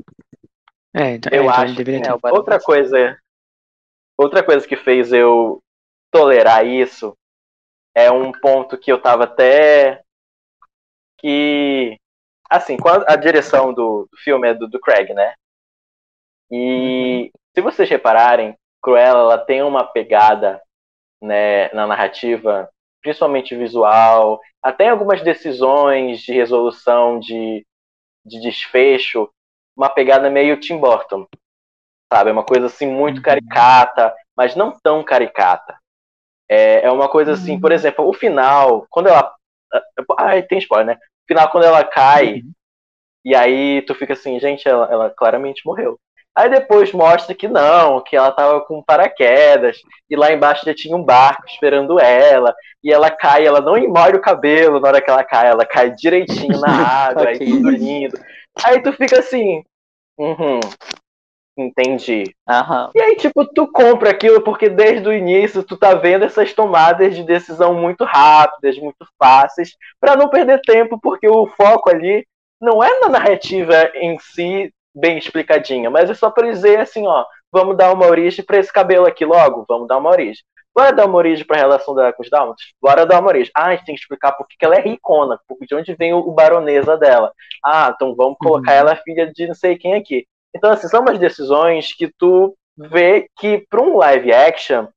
[0.95, 2.11] É, então, Eu é, então acho ele deveria que ter.
[2.13, 2.37] é, o barão.
[2.39, 3.19] outra coisa,
[4.17, 5.61] outra coisa que fez eu
[6.11, 7.15] tolerar isso
[7.95, 10.03] é um ponto que eu tava até
[11.27, 11.97] que
[12.49, 12.77] assim,
[13.09, 15.35] a direção do, do filme é do, do Craig, né?
[16.51, 20.63] E se vocês repararem, Cruella ela tem uma pegada
[21.21, 22.71] né, na narrativa,
[23.03, 27.67] principalmente visual, até em algumas decisões de resolução de,
[28.25, 29.29] de desfecho,
[29.77, 31.27] uma pegada meio Tim Burton,
[32.13, 32.31] sabe?
[32.31, 33.23] É uma coisa assim muito Uhum.
[33.23, 35.77] caricata, mas não tão caricata.
[36.49, 39.35] É, é uma coisa assim, por exemplo, o final, quando ela.
[40.19, 40.99] Ai, tem spoiler, né?
[41.27, 42.53] Final, quando ela cai, Uhum.
[43.25, 45.99] e aí tu fica assim, gente, ela, ela claramente morreu.
[46.35, 50.95] Aí depois mostra que não, que ela tava com paraquedas, e lá embaixo já tinha
[50.95, 52.55] um barco esperando ela,
[52.85, 55.91] e ela cai, ela não molha o cabelo na hora que ela cai, ela cai
[55.95, 56.69] direitinho na
[57.09, 58.19] água, aí tudo lindo.
[58.65, 59.63] Aí tu fica assim,
[60.19, 60.61] uhum,
[61.57, 62.25] entendi.
[62.49, 62.91] Aham.
[62.95, 67.15] E aí, tipo, tu compra aquilo porque desde o início tu tá vendo essas tomadas
[67.17, 72.27] de decisão muito rápidas, muito fáceis, pra não perder tempo, porque o foco ali
[72.61, 77.25] não é na narrativa em si bem explicadinha, mas é só pra dizer assim, ó,
[77.53, 80.43] vamos dar uma origem pra esse cabelo aqui logo, vamos dar uma origem.
[80.75, 82.63] Bora dar uma origem pra relação dela com os dálmatas?
[82.83, 83.51] Bora dar uma origem.
[83.57, 86.19] Ah, a gente tem que explicar por que ela é ricona, de onde vem o,
[86.19, 87.33] o baronesa dela.
[87.65, 88.79] Ah, então vamos colocar Uhum.
[88.79, 90.27] ela filha de não sei quem aqui.
[90.55, 94.89] Então, assim, são umas decisões que tu vê que para um live action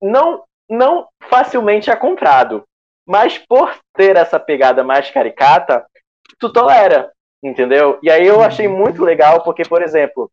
[0.00, 2.64] não, não facilmente é comprado.
[3.06, 5.86] Mas por ter essa pegada mais caricata,
[6.40, 7.12] tu tolera,
[7.42, 7.98] entendeu?
[8.02, 10.30] E aí eu achei muito legal, porque, por exemplo,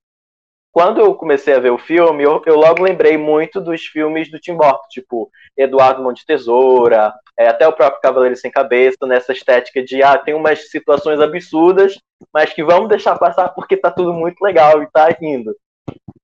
[0.73, 4.39] quando eu comecei a ver o filme, eu, eu logo lembrei muito dos filmes do
[4.39, 9.83] Tim Burton, tipo Eduardo de Tesoura, é, até o próprio Cavaleiro Sem Cabeça, nessa estética
[9.83, 11.95] de, ah, tem umas situações absurdas,
[12.33, 15.55] mas que vamos deixar passar porque tá tudo muito legal e tá indo.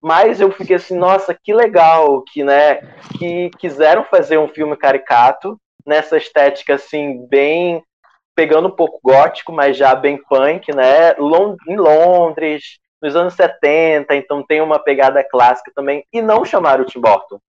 [0.02, 2.78] Mas eu fiquei assim, nossa, que legal que, né,
[3.20, 7.84] que quiseram fazer um filme caricato nessa estética assim bem
[8.36, 11.14] pegando um pouco gótico, mas já bem punk, né?
[11.68, 16.86] Em Londres, nos anos 70, então tem uma pegada clássica também e não chamaram o
[16.86, 17.40] Tim Burton.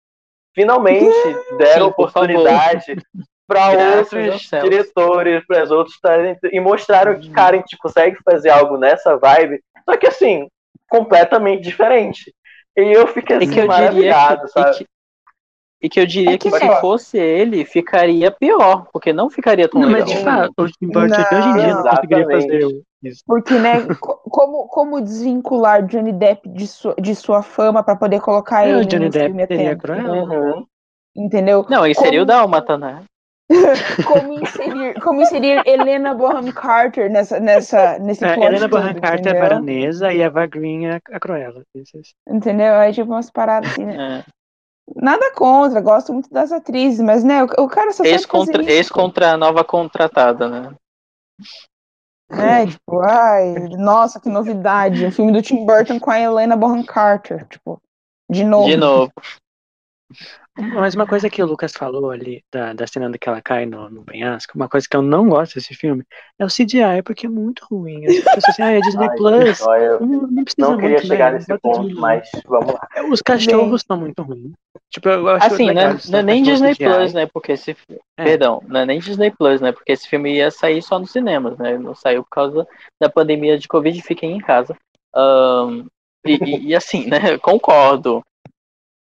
[0.54, 1.14] Finalmente
[1.58, 2.96] deram Sim, oportunidade
[3.46, 8.50] para outros diretores, para os outros talentos e mostraram que cara, a gente consegue fazer
[8.50, 10.48] algo nessa vibe, só que assim,
[10.88, 12.34] completamente diferente.
[12.76, 14.86] E eu fiquei E assim que eu diria maravilhado, que, sabe?
[15.82, 16.80] E que, eu diria É que que se é.
[16.80, 20.06] fosse ele, ficaria pior, porque não ficaria tão Não, legal.
[20.08, 23.22] mas de fato, o Tim Burton hoje em dia não conseguiria fazer isso.
[23.26, 28.20] Porque, né, co- como, como desvincular Johnny Depp de sua, de sua fama pra poder
[28.20, 30.22] colocar É, ele o Johnny no Depp filme a teria tempo, Cruella.
[30.22, 30.66] Uhum.
[31.16, 31.64] entendeu?
[31.70, 33.02] Não, e seria o Como- Dálmata, né?
[34.06, 39.34] Como inserir, como inserir Helena Bonham Carter nessa, nessa, nesse É, plot Helena Bonham Carter
[39.34, 41.62] é a baronesa e a Eva Green é a Cruella.
[41.74, 42.12] Isso, isso.
[42.28, 42.74] Entendeu?
[42.74, 44.20] Aí, tipo, umas paradas assim, né?
[44.20, 44.24] É.
[44.96, 48.46] Nada contra, gosto muito das atrizes, mas, né, o, o cara só Ex sabe fazer
[48.46, 48.70] contra, isso.
[48.70, 50.74] ex contra a nova contratada, né?
[52.30, 55.04] É, tipo, ai, nossa, que novidade.
[55.04, 57.80] O filme do Tim Burton com a Helena Bonham Carter, tipo,
[58.30, 58.68] de novo.
[58.68, 59.12] De novo.
[60.56, 63.88] Mas uma coisa que o Lucas falou ali, da, da cena que ela cai no,
[63.88, 66.04] no penhasco, uma coisa que eu não gosto desse filme
[66.38, 68.04] é o CGI, porque é muito ruim.
[68.06, 69.60] As pessoas assim, ah, é Disney Ai, Plus.
[69.62, 71.38] olha, eu Não, não precisa não queria muito, chegar né?
[71.38, 72.88] nesse Bota ponto, de- mas vamos lá.
[73.10, 74.52] Os cachorros são muito ruins.
[74.90, 76.84] Tipo, eu acho Assim, não é, eles não é nem Disney CGI.
[76.84, 77.26] Plus, né?
[77.26, 77.76] Porque esse.
[78.18, 78.24] É.
[78.24, 79.70] Perdão, não é nem Disney Plus, né?
[79.72, 81.78] Porque esse filme ia sair só nos cinemas, né?
[81.78, 82.66] Não saiu por causa
[83.00, 84.76] da pandemia de Covid, fiquem em casa.
[85.14, 85.86] Ahn,
[86.26, 87.38] e, e- e assim, né?
[87.38, 88.20] Concordo.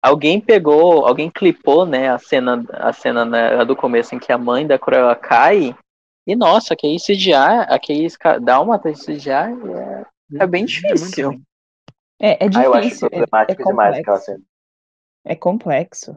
[0.05, 4.37] Alguém pegou, alguém clipou, né, a cena, a cena né, do começo em que a
[4.37, 5.75] mãe da Cruella cai.
[6.27, 7.33] E nossa, aquele CGI,
[7.69, 8.07] aquele
[8.43, 10.05] dálmata de CGI é,
[10.43, 11.29] é bem muito difícil.
[11.31, 11.43] ruim.
[12.21, 13.07] É, é Ah, eu acho difícil.
[13.07, 14.33] é- problemático é, demais aquela complexo.
[14.33, 14.45] cena.
[15.25, 16.17] É complexo.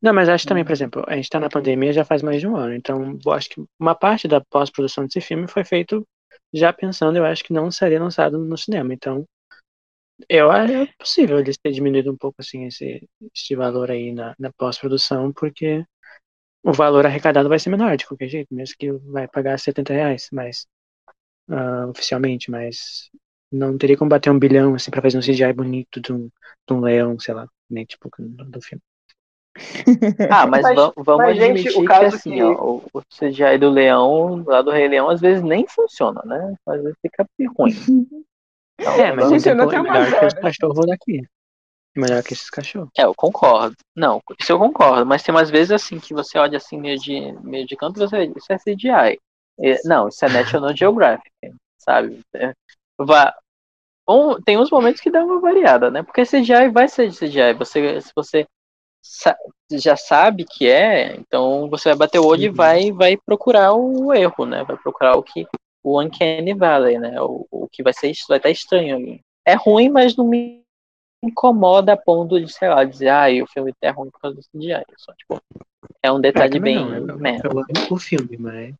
[0.00, 2.48] Não, mas acho também, por exemplo, a gente tá na pandemia já faz mais de
[2.48, 6.02] um ano, então eu acho que uma parte da pós-produção desse filme foi feito
[6.54, 9.26] já pensando, eu acho que não seria lançado no cinema, então
[10.28, 14.34] eu acho é possível eles terem diminuído um pouco assim esse, esse valor aí na,
[14.38, 15.84] na pós-produção, porque
[16.64, 20.28] o valor arrecadado vai ser menor de qualquer jeito, mesmo que vai pagar 70 reais,
[20.32, 20.66] mas
[21.50, 23.10] ah, oficialmente, mas
[23.52, 26.28] não teria como bater um bilhão assim pra fazer um CGI bonito de um,
[26.68, 28.82] de um leão, sei lá, nem tipo do, do filme.
[30.28, 32.82] Ah, mas, Mas- va- vamos mas, gente, admitir o que caso assim, que- ó, o,
[32.92, 36.54] o CGI do leão, lá do Rei Leão, às vezes nem funciona, né?
[36.66, 37.24] Às vezes fica
[37.56, 37.72] ruim.
[38.78, 41.22] Então, É, mas até é melhor que os cachorros daqui.
[41.96, 42.90] Melhor que esses cachorros.
[42.96, 43.74] É, eu concordo.
[43.94, 47.32] Não, isso eu concordo, mas tem umas vezes assim que você olha assim meio de,
[47.42, 49.18] meio de canto e você vê, isso é CGI.
[49.58, 51.30] E- não, isso é National Geographic,
[51.78, 52.20] sabe?
[52.34, 52.52] É,
[52.98, 53.34] vá-
[54.08, 56.02] um- tem uns momentos que dá uma variada, né?
[56.02, 57.54] Porque CGI vai ser de CGI.
[57.54, 58.46] Você, se você
[59.02, 59.36] sa-
[59.72, 62.54] já sabe que é, então você vai bater o olho e Uhum.
[62.54, 64.64] vai, vai procurar o erro, né?
[64.64, 65.46] Vai procurar o que
[65.86, 67.20] o uncanny valley, né?
[67.20, 69.20] O, o que vai ser vai estar estranho ali.
[69.46, 70.64] É ruim, mas não me
[71.22, 74.42] incomoda a ponto de, sei lá, dizer, ah, o filme é ruim por causa do
[74.42, 74.82] CGI.
[74.96, 75.40] Só, tipo,
[76.02, 77.00] é um É, detalhe também bem.
[77.00, 77.38] não, né?
[77.88, 78.74] o filme, mas.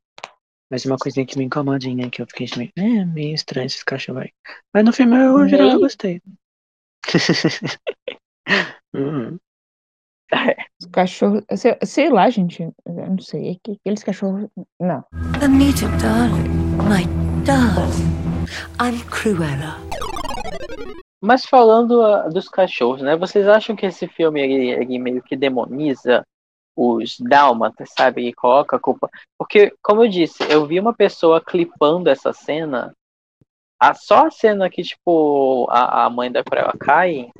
[0.68, 4.22] Mas uma coisinha que me incomodinha, que eu fiquei meio, é, meio estranho esses cachorros
[4.22, 4.32] aí.
[4.74, 6.20] Mas no filme eu, em geral, eu gostei.
[8.94, 9.38] Uhum.
[10.80, 11.44] Os cachorros.
[11.54, 12.62] Sei, sei lá, gente.
[12.62, 12.72] Eu
[13.10, 13.50] não sei.
[13.50, 14.48] É que aqueles cachorros.
[14.80, 15.04] Não.
[15.42, 17.04] Anita, darling, my
[17.44, 18.46] darling,
[18.78, 19.76] I'm Cruella.
[21.20, 23.16] Mas falando ah, dos cachorros, né?
[23.16, 26.24] Vocês acham que esse filme ele, ele meio que demoniza
[26.76, 28.28] os dálmatas, sabe?
[28.28, 29.10] E coloca a culpa.
[29.38, 32.94] Porque, como eu disse, eu vi uma pessoa clipando essa cena.
[33.80, 37.30] A, só a cena que, tipo, a, a mãe da Cruella cai.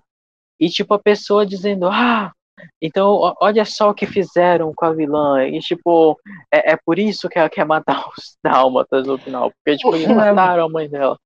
[0.59, 2.33] E, tipo, a pessoa dizendo, ah,
[2.81, 5.47] então olha só o que fizeram com a vilã.
[5.47, 6.19] E, tipo,
[6.53, 9.51] é, é por isso que ela quer matar os dálmatas no final.
[9.51, 10.17] Porque, tipo, eles Não.
[10.17, 11.19] mataram a mãe dela.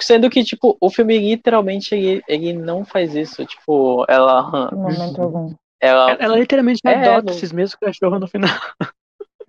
[0.00, 3.44] Sendo que, tipo, o filme literalmente ele, ele não faz isso.
[3.44, 4.70] Tipo, ela.
[4.72, 5.54] Em momento algum.
[5.80, 6.12] Ela.
[6.12, 8.58] Ela, literalmente É, adota esses mesmos cachorros no final.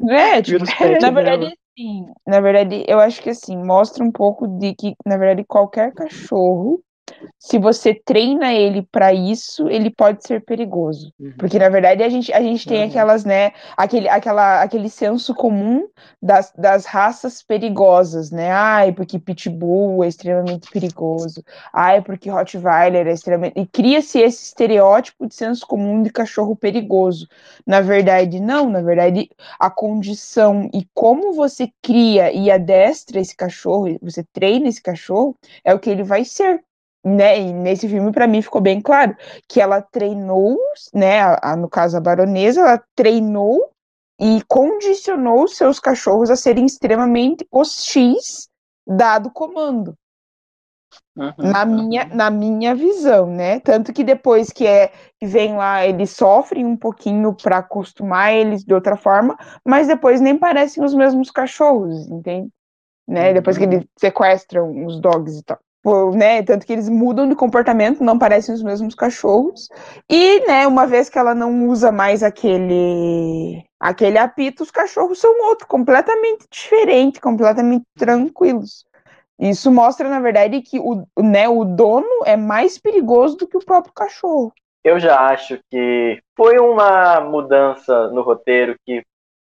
[0.10, 0.66] É, tipo,
[1.02, 2.06] na verdade, sim.
[2.28, 6.82] Na verdade, eu acho que assim, mostra um pouco de que, na verdade, qualquer cachorro,
[7.40, 11.14] se você treina ele pra isso, ele pode ser perigoso.
[11.20, 11.34] Uhum.
[11.38, 12.88] Porque, na verdade, a gente, a gente tem Uhum.
[12.90, 15.88] aquelas, né, aquele, aquela, aquele senso comum
[16.22, 18.52] das, das raças perigosas, né?
[18.52, 21.44] Ai, porque Pitbull é extremamente perigoso.
[21.74, 23.60] Ai, porque Rottweiler é extremamente...
[23.60, 27.28] E cria-se esse estereótipo de senso comum de cachorro perigoso.
[27.66, 28.70] Na verdade, não.
[28.70, 34.82] Na verdade, a condição e como você cria e adestra esse cachorro, você treina esse
[34.82, 36.64] cachorro, é o que ele vai ser.
[37.06, 37.40] Né?
[37.42, 39.16] E nesse filme, para mim, ficou bem claro
[39.48, 40.58] que ela treinou,
[40.94, 41.22] né?
[41.22, 43.72] a- a- no caso, a baronesa, ela treinou
[44.20, 48.50] e condicionou seus cachorros a serem extremamente hostis,
[48.88, 49.96] dado o comando
[51.18, 51.76] Uhum, na uhum.
[51.88, 53.60] minha, na minha visão, né?
[53.62, 54.90] Tanto que depois que é
[55.20, 60.20] que vem lá, eles sofrem um pouquinho para acostumar eles de outra forma, mas depois
[60.20, 62.50] nem parecem os mesmos cachorros, entende?
[63.08, 63.34] Né?
[63.34, 65.60] Depois que eles sequestram os dogs e tal.
[65.86, 66.42] Pô, né?
[66.42, 69.70] Tanto que eles mudam de comportamento, não parecem os mesmos cachorros.
[70.10, 75.48] E, né, uma vez que ela não usa mais aquele aquele apito, os cachorros são
[75.48, 78.84] outro, completamente diferente, completamente tranquilos.
[79.38, 83.64] Isso mostra, na verdade, que o, né, o dono é mais perigoso do que o
[83.64, 84.52] próprio cachorro.
[84.84, 89.04] Eu já acho que foi uma mudança no roteiro que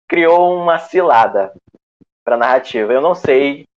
[0.10, 1.54] criou uma cilada
[2.26, 2.92] para narrativa.
[2.92, 3.68] Eu não sei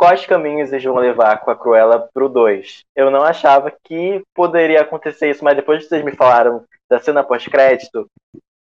[0.00, 2.86] quais caminhos eles vão levar com a Cruella pro 2.
[2.96, 7.22] Eu não achava que poderia acontecer isso, mas depois que vocês me falaram da cena
[7.22, 8.10] pós-crédito,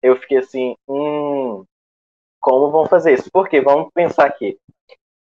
[0.01, 1.65] eu fiquei assim, hum,
[2.41, 3.29] como vão fazer isso?
[3.33, 4.57] Porque vamos pensar aqui.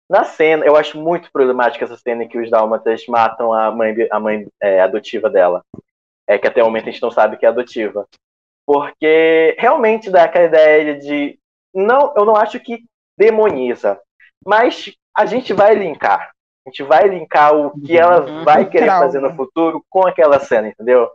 [0.06, 4.06] Na cena, eu acho muito problemática essa cena em que os dálmatas matam a mãe,
[4.10, 5.62] a mãe é, adotiva dela.
[6.28, 8.06] É que até o momento a gente não sabe que é adotiva.
[8.66, 11.38] Porque realmente dá aquela ideia de.
[11.74, 12.84] Não, eu não acho que
[13.18, 13.98] demoniza,
[14.46, 16.30] mas a gente vai linkar.
[16.66, 18.44] A gente vai linkar o que ela Uhum.
[18.44, 19.04] vai querer Trauma.
[19.04, 21.08] fazer no futuro com aquela cena, entendeu?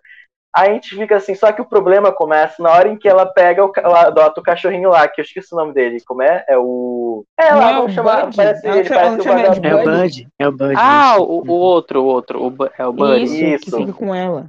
[0.56, 3.24] Aí a gente fica assim, só que o problema começa na hora em que ela
[3.26, 6.02] pega, o, ela adota o cachorrinho lá, que eu esqueci o nome dele.
[6.06, 6.43] Como é?
[6.47, 7.24] É o.
[7.39, 8.26] É lá, Não vamos chamar.
[8.26, 8.36] Bud?
[8.36, 10.02] Parece, Ela ele parece o de É o vagabundo.
[10.02, 10.28] Bud.
[10.39, 10.74] É o Bud.
[10.76, 11.24] Ah, isso.
[11.24, 12.43] o, o outro, o outro.
[12.47, 13.24] O, é o Buddy.
[13.24, 13.66] Isso, Isso.
[13.78, 14.47] que fica com ela.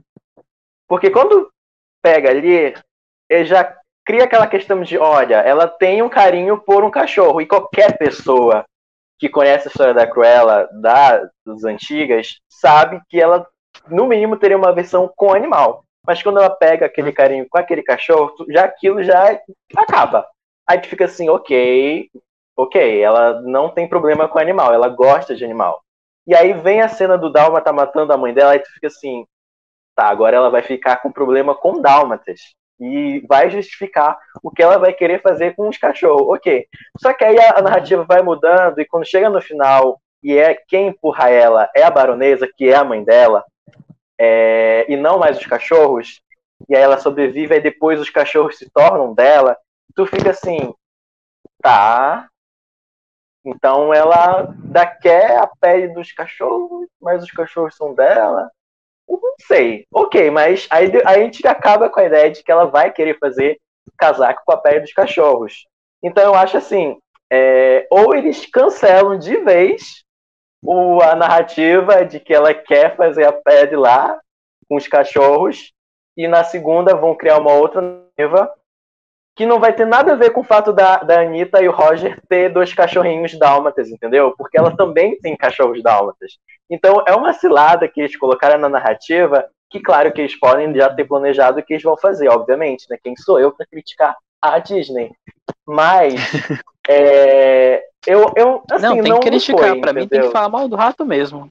[0.88, 1.50] Porque quando
[2.02, 2.74] pega ali,
[3.28, 3.76] ele já
[4.06, 7.40] cria aquela questão de, olha, ela tem um carinho por um cachorro.
[7.42, 8.64] E qualquer pessoa
[9.20, 13.46] que conhece a história da Cruella, da, das antigas, sabe que ela,
[13.86, 15.84] no mínimo, teria uma versão com animal.
[16.06, 19.38] Mas quando ela pega aquele carinho com aquele cachorro, já aquilo já
[19.76, 20.26] acaba.
[20.66, 22.08] Aí tu fica assim, ok,
[22.56, 25.82] ok, ela não tem problema com animal, ela gosta de animal.
[26.26, 29.26] E aí vem a cena do Dálmata matando a mãe dela, aí tu fica assim,
[29.94, 32.40] tá, agora ela vai ficar com problema com dálmatas.
[32.80, 36.28] E vai justificar o que ela vai querer fazer com os cachorros.
[36.28, 36.66] Ok.
[36.98, 40.88] Só que aí a, narrativa vai mudando e quando chega no final e é quem
[40.88, 43.44] empurra ela é a baronesa, que é a mãe dela,
[44.18, 46.20] é, e não mais os cachorros,
[46.68, 49.56] e aí ela sobrevive e depois os cachorros se tornam dela,
[49.94, 50.74] tu fica assim,
[51.62, 52.28] tá.
[53.44, 58.50] Então ela dá quer a pele dos cachorros, mas os cachorros são dela.
[59.10, 59.86] Não sei.
[59.92, 63.58] Ok, mas aí, a gente acaba com a ideia de que ela vai querer fazer
[63.98, 65.66] casaco com a pele dos cachorros.
[66.02, 66.98] Então eu acho assim,
[67.30, 70.04] é, ou eles cancelam de vez
[70.62, 74.18] o, a narrativa de que ela quer fazer a pele lá
[74.68, 75.72] com os cachorros,
[76.16, 78.52] e na segunda vão criar uma outra narrativa
[79.36, 81.72] que não vai ter nada a ver com o fato da, da Anitta e o
[81.72, 84.34] Roger ter dois cachorrinhos dálmatas, entendeu?
[84.36, 86.32] Porque ela também tem cachorros dálmatas.
[86.68, 90.92] Então é uma cilada que eles colocaram na narrativa, que claro que eles podem já
[90.92, 92.98] ter planejado o que eles vão fazer, obviamente, né?
[93.02, 95.12] Quem sou eu para criticar a Disney?
[95.66, 96.14] Mas
[96.88, 99.80] é, eu, eu assim, não, tem não, que criticar.
[99.80, 101.48] pra mim tem que falar mal do rato mesmo.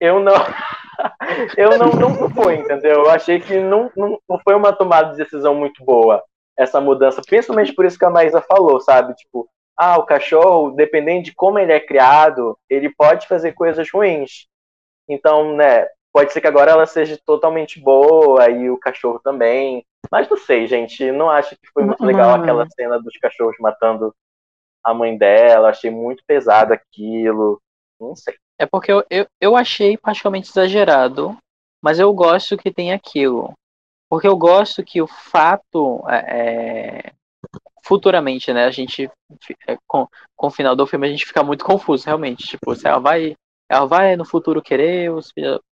[0.00, 0.34] eu não.
[1.56, 3.04] eu não, não, não foi, entendeu?
[3.04, 6.22] Eu achei que não, não, não foi uma tomada de decisão muito boa
[6.62, 9.14] essa mudança, principalmente por isso que a Maísa falou, sabe?
[9.14, 14.46] Tipo, ah, o cachorro, dependendo de como ele é criado, ele pode fazer coisas ruins.
[15.08, 19.84] Então, né, pode ser que agora ela seja totalmente boa e o cachorro também.
[20.10, 24.14] Mas não sei, gente, não acho que foi muito legal aquela cena dos cachorros matando
[24.84, 27.60] a mãe dela, achei muito pesado aquilo.
[28.00, 28.34] Não sei.
[28.58, 31.36] É porque eu, eu, eu achei particularmente exagerado,
[31.82, 33.52] mas eu gosto que tem aquilo.
[34.12, 37.12] Porque eu gosto que o fato, é, é,
[37.82, 39.10] futuramente, né, a gente,
[39.66, 40.06] é, com,
[40.36, 42.46] com o final do filme, a gente fica muito confuso, realmente.
[42.46, 43.34] Tipo, se ela vai,
[43.70, 45.32] ela vai no futuro querer os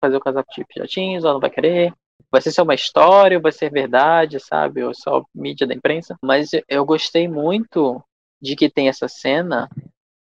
[0.04, 1.94] fazer o casaco de pijatinhos, ela não vai querer.
[2.32, 4.84] Vai ser só uma história, vai ser verdade, sabe?
[4.84, 6.18] Ou só mídia da imprensa.
[6.20, 8.04] Mas eu gostei muito
[8.42, 9.70] de que tem essa cena,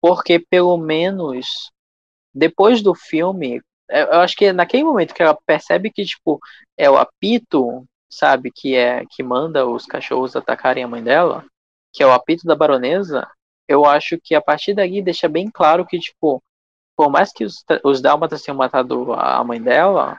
[0.02, 1.70] porque pelo menos
[2.34, 6.40] depois do filme, eu eu acho que naquele momento que ela percebe que, tipo,
[6.76, 11.44] é o apito, sabe, que é que manda os cachorros atacarem a mãe dela,
[11.92, 13.26] que é o apito da baronesa,
[13.68, 16.42] eu acho que a partir daí deixa bem claro que, tipo,
[16.96, 20.18] por mais que os, os dálmatas tenham matado a mãe dela,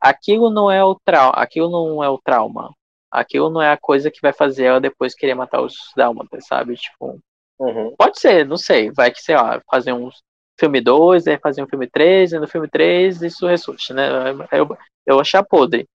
[0.00, 2.74] aquilo não é o trau aquilo não é o trauma.
[3.10, 6.74] Aquilo não é a coisa que vai fazer ela depois querer matar os dálmatas, sabe?
[6.76, 7.18] Tipo,
[7.58, 7.94] Uhum.
[7.96, 8.90] Pode ser, não sei.
[8.92, 10.08] Vai que, sei lá, fazer um
[10.58, 14.08] filme 2, aí fazer um filme 3, e no filme 3 isso ressurge, né?
[14.52, 15.88] Eu, eu achar podre.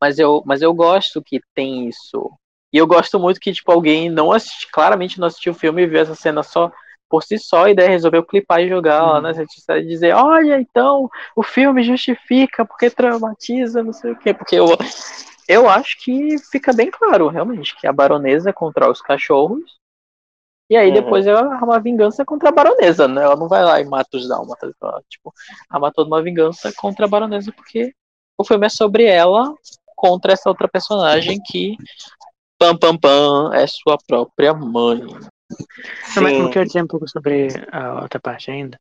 [0.00, 2.30] Mas eu, mas eu gosto que tem isso.
[2.72, 5.86] E eu gosto muito que, tipo, alguém não assisti, claramente não assistiu o filme e
[5.86, 6.72] viu essa cena só
[7.08, 10.14] por si só, e daí resolveu clipar e jogar lá nas redes sociais e dizer,
[10.14, 14.32] olha, então, o filme justifica porque traumatiza, não sei o quê.
[14.32, 14.66] Porque eu,
[15.46, 19.81] eu acho que fica bem claro, realmente, que a baronesa controla os cachorros
[20.72, 20.94] e aí Uhum.
[20.94, 23.22] depois ela arma vingança contra a baronesa, né?
[23.22, 24.72] Ela não vai lá e mata os dálmatas.
[24.82, 25.30] Ela, tipo,
[25.68, 27.92] arma toda uma vingança contra a baronesa, porque
[28.38, 29.54] o filme é sobre ela
[29.94, 31.76] contra essa outra personagem que,
[32.58, 35.00] pam, pam, pam, é sua própria mãe.
[36.16, 38.80] Não, mas o que eu ia dizer um pouco sobre a outra parte ainda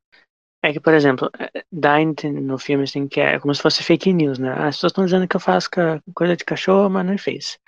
[0.63, 1.97] é que, por exemplo, eh, dá
[2.31, 4.53] no filme assim que é como se fosse fake news, né?
[4.53, 5.69] As pessoas estão dizendo que eu faço
[6.15, 7.59] coisa de cachorro, mas não fez.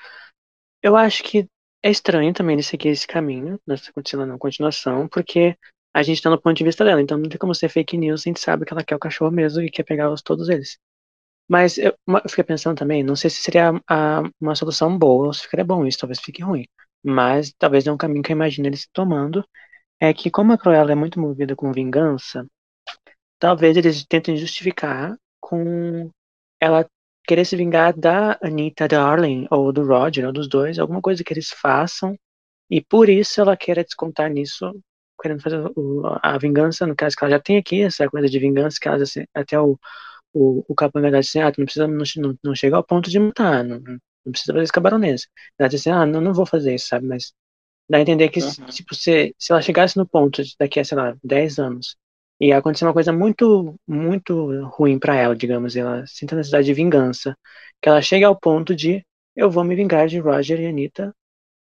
[0.81, 1.45] Eu acho que
[1.83, 5.57] é estranho também ele seguir esse caminho, nessa continua- na continuação, porque
[5.93, 8.21] a gente tá no ponto de vista dela, então não tem como ser fake news,
[8.21, 10.77] a gente sabe que ela quer o cachorro mesmo e quer pegar os, todos eles.
[11.49, 15.33] Mas eu, eu fiquei pensando também, não sei se seria a- uma solução boa ou
[15.33, 16.65] se ficaria bom isso, talvez fique ruim.
[17.03, 19.45] Mas talvez é um caminho que eu imagino eles tomando.
[20.01, 22.45] É que como a Cruella é muito movida com vingança,
[23.39, 26.09] talvez eles tentem justificar com
[26.59, 26.87] ela
[27.27, 31.33] querer se vingar da Anita Darling, ou do Roger, ou dos dois, alguma coisa que
[31.33, 32.17] eles façam,
[32.69, 34.71] e por isso ela quer descontar nisso,
[35.21, 35.61] querendo fazer
[36.23, 39.01] a vingança, no caso que ela já tem aqui, essa coisa de vingança, que ela,
[39.03, 39.79] assim, até o,
[40.33, 43.19] o, o capanga diz assim, ah, não precisa, não, não, não chega ao ponto de
[43.19, 45.25] matar, não, não precisa fazer isso com a baronesa.
[45.59, 47.33] Ela diz assim, ah, não, não vou fazer isso, sabe, mas
[47.89, 48.65] dá a entender que, Uhum.
[48.67, 51.97] tipo, se, se ela chegasse no ponto de daqui a, sei lá, 10 anos,
[52.47, 56.65] ia acontecer uma coisa muito, muito ruim pra ela, digamos, e ela sinta a necessidade
[56.65, 57.35] de vingança,
[57.81, 59.03] que ela chegue ao ponto de,
[59.35, 61.13] eu vou me vingar de Roger e Anitta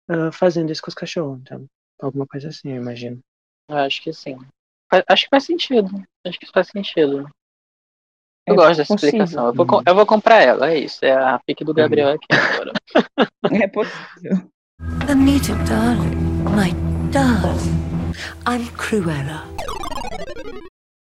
[0.09, 1.65] ah, fazendo isso com os cachorros, então,
[2.01, 3.19] alguma coisa assim, eu imagino.
[3.69, 4.37] Eu acho que sim.
[5.07, 5.89] Acho que faz sentido.
[6.25, 7.29] Acho que faz sentido.
[8.47, 9.21] Eu É gosto dessa possível.
[9.23, 9.47] explicação.
[9.47, 11.05] Eu vou, eu vou comprar ela, é isso.
[11.05, 12.73] É a pique do Gabriel aqui agora.
[13.63, 14.49] É possível.
[15.07, 16.15] Anita, darling,
[16.55, 16.71] my
[17.11, 18.13] darling,
[18.47, 19.43] I'm Cruella.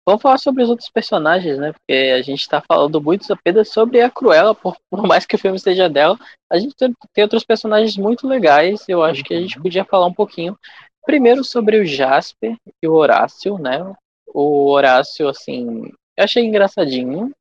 [0.07, 1.73] Vamos falar sobre os outros personagens, né?
[1.73, 5.37] Porque a gente tá falando muito apenas sobre a Cruella, por, por mais que o
[5.37, 6.17] filme seja dela.
[6.49, 8.87] A gente tem, tem outros personagens muito legais.
[8.87, 10.57] Eu acho que a gente podia falar um pouquinho.
[11.05, 13.79] Primeiro sobre o Jasper e o Horácio, né?
[14.27, 17.33] O Horácio, assim, eu achei engraçadinho.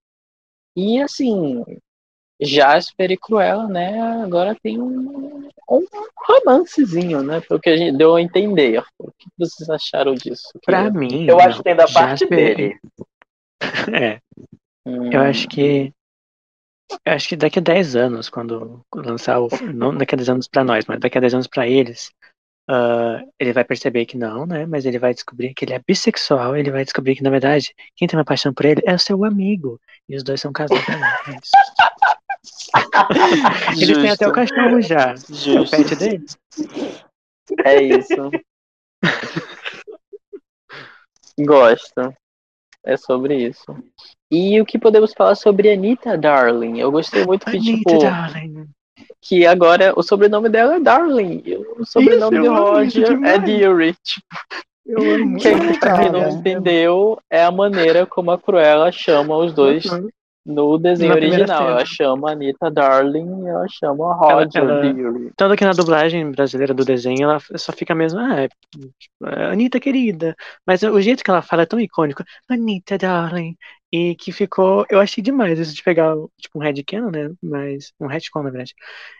[0.76, 1.62] E assim,
[2.40, 4.00] Jasper e Cruella, né?
[4.22, 5.86] Agora tem um, um
[6.26, 7.40] romancezinho, né?
[7.40, 8.82] Pelo que a gente deu a entender.
[8.98, 10.50] O que vocês acharam disso?
[10.64, 12.78] Pra mim, Eu não, acho que tem da parte dele.
[13.90, 14.20] É,
[14.86, 15.92] Hum, eu acho que
[17.04, 20.46] eu acho que daqui a 10 anos, quando lançar o não daqui a 10 anos
[20.46, 22.12] pra nós, mas daqui a 10 anos pra eles,
[22.68, 24.64] ah, ele vai perceber que não, né?
[24.64, 28.06] Mas ele vai descobrir que ele é bissexual, ele vai descobrir que, na verdade, quem
[28.06, 29.80] tem uma paixão por ele é o seu amigo.
[30.08, 30.78] E os dois são casados.
[33.80, 35.14] Eles têm até o cachorro já.
[35.14, 36.24] É o pet dele.
[37.64, 38.30] É isso.
[41.38, 42.14] Gosto.
[42.84, 43.64] É sobre isso.
[44.30, 46.78] E o que podemos falar sobre Anita Darling?
[46.78, 48.68] Eu gostei muito que, Anitta, tipo, darling.
[49.20, 51.42] que agora o sobrenome dela é Darling.
[51.44, 53.38] E o sobrenome Isso, isso Roger é.
[53.38, 53.94] Deary.
[54.04, 54.26] Tipo,
[54.86, 55.38] Eu amo.
[55.38, 59.84] quem, pra quem não entendeu, é a maneira como a Cruella chama os dois
[60.46, 61.70] no desenho Na original.
[61.70, 65.32] Ela chama Anita Darling e ela chama Roger ela- Deary.
[65.36, 69.46] Tanto que na dublagem brasileira do desenho, ela só fica mesmo, ah, é, tipo, é,
[69.52, 70.36] Anitta querida.
[70.64, 73.56] Mas o jeito que ela fala é tão icônico, Anitta, darling.
[73.92, 77.30] E que ficou, eu achei demais isso de pegar, tipo, um headcanon, né?
[77.42, 78.74] Mas, um retcon, na verdade.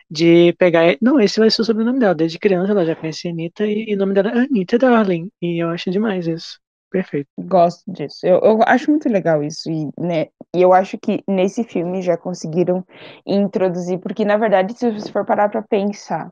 [0.09, 2.13] De pegar, não, esse vai ser o sobrenome dela.
[2.15, 5.29] Desde criança ela já conhecia Anitta e, e o nome dela é Anitta, darling.
[5.41, 6.59] E eu acho demais isso.
[6.89, 7.29] Perfeito.
[7.37, 8.25] Gosto disso.
[8.25, 9.69] Eu, eu acho muito legal isso.
[9.69, 12.85] E, né, e eu acho que nesse filme já conseguiram
[13.25, 16.31] introduzir, porque na verdade, se você for parar pra pensar,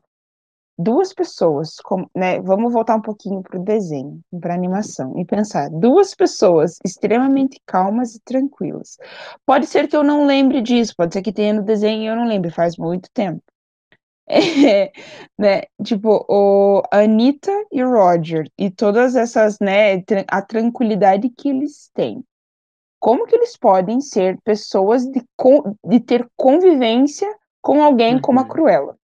[0.78, 6.16] duas pessoas, com- né, vamos voltar um pouquinho pro desenho, pra animação, e pensar, duas
[6.16, 8.98] pessoas extremamente calmas e tranquilas.
[9.46, 12.16] Pode ser que eu não lembre disso, pode ser que tenha no desenho e eu
[12.16, 13.42] não lembre, faz muito tempo.
[14.28, 14.92] É,
[15.38, 21.50] né, tipo, o a Anitta e o Roger, e todas essas, né, a tranquilidade que
[21.50, 22.24] eles têm.
[23.00, 25.24] Como que eles podem ser pessoas de,
[25.86, 27.28] de ter convivência
[27.62, 28.48] com alguém como a Uhum.
[28.50, 28.98] Cruella?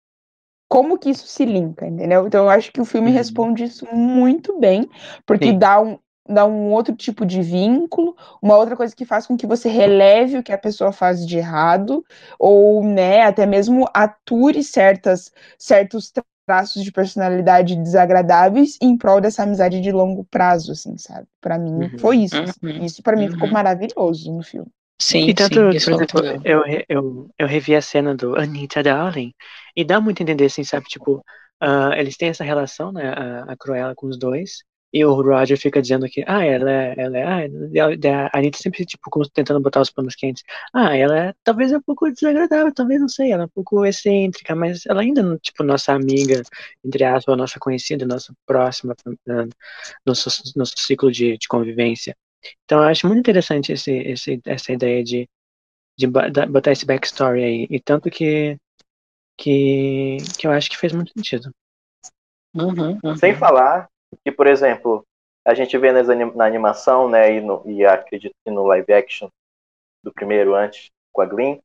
[0.68, 2.26] Como que isso se linka, entendeu?
[2.26, 3.16] Então, eu acho que o filme Uhum.
[3.16, 4.88] responde isso muito bem,
[5.26, 5.58] porque Sim.
[5.58, 5.98] dá um,
[6.32, 10.38] dá um outro tipo de vínculo, uma outra coisa que faz com que você releve
[10.38, 12.04] o que a pessoa faz de errado,
[12.38, 16.12] ou, né, até mesmo ature certas, certos
[16.46, 21.26] traços de personalidade desagradáveis em prol dessa amizade de longo prazo, assim, sabe?
[21.40, 21.98] Pra mim Uhum.
[21.98, 22.42] foi isso.
[22.44, 22.60] assim.
[22.62, 22.84] Uhum.
[22.84, 23.52] Isso pra mim ficou Uhum.
[23.52, 24.70] maravilhoso no filme.
[25.00, 28.82] Sim, E tanto, sim, por é exemplo, eu, eu, eu revi a cena do Anitta
[28.82, 29.34] Darling
[29.74, 30.86] e dá muito a entender, assim, sabe?
[30.88, 31.24] Tipo,
[31.58, 33.08] ah, eles têm essa relação, né?
[33.12, 34.62] A, a Cruella com os dois.
[34.92, 38.30] E o Roger fica dizendo que, ah, ela é, ela é, ah, a- e a
[38.34, 40.42] Anitta sempre, tipo, como tentando botar os panos quentes.
[40.74, 43.84] Ah, ela é, talvez é um pouco desagradável, talvez, não sei, ela é um pouco
[43.86, 46.42] excêntrica, mas ela ainda, não, tipo, nossa amiga,
[46.84, 48.94] entre aspas, nossa conhecida, nossa próxima,
[49.28, 49.46] ah,
[50.06, 52.16] nosso, nosso ciclo de, de convivência.
[52.64, 55.28] Então, eu acho muito interessante esse, esse, essa ideia de
[55.96, 57.66] de botar esse backstory aí.
[57.70, 58.56] E tanto que,
[59.36, 61.50] que, que eu acho que fez muito sentido.
[62.54, 63.16] Uhum, uhum.
[63.16, 63.89] Sem falar
[64.24, 65.04] que, por exemplo,
[65.46, 69.28] a gente vê anim- na animação, né, e, no, e acredito que no live action
[70.02, 71.58] do primeiro antes, com a Glenn,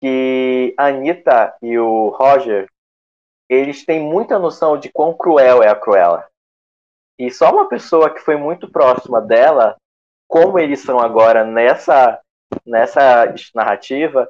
[0.00, 2.68] que a Anitta e o Roger,
[3.48, 6.26] eles têm muita noção de quão cruel é a Cruella.
[7.18, 9.76] E só uma pessoa que foi muito próxima dela,
[10.28, 12.20] como eles são agora nessa,
[12.66, 14.28] nessa narrativa,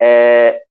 [0.00, 0.62] é,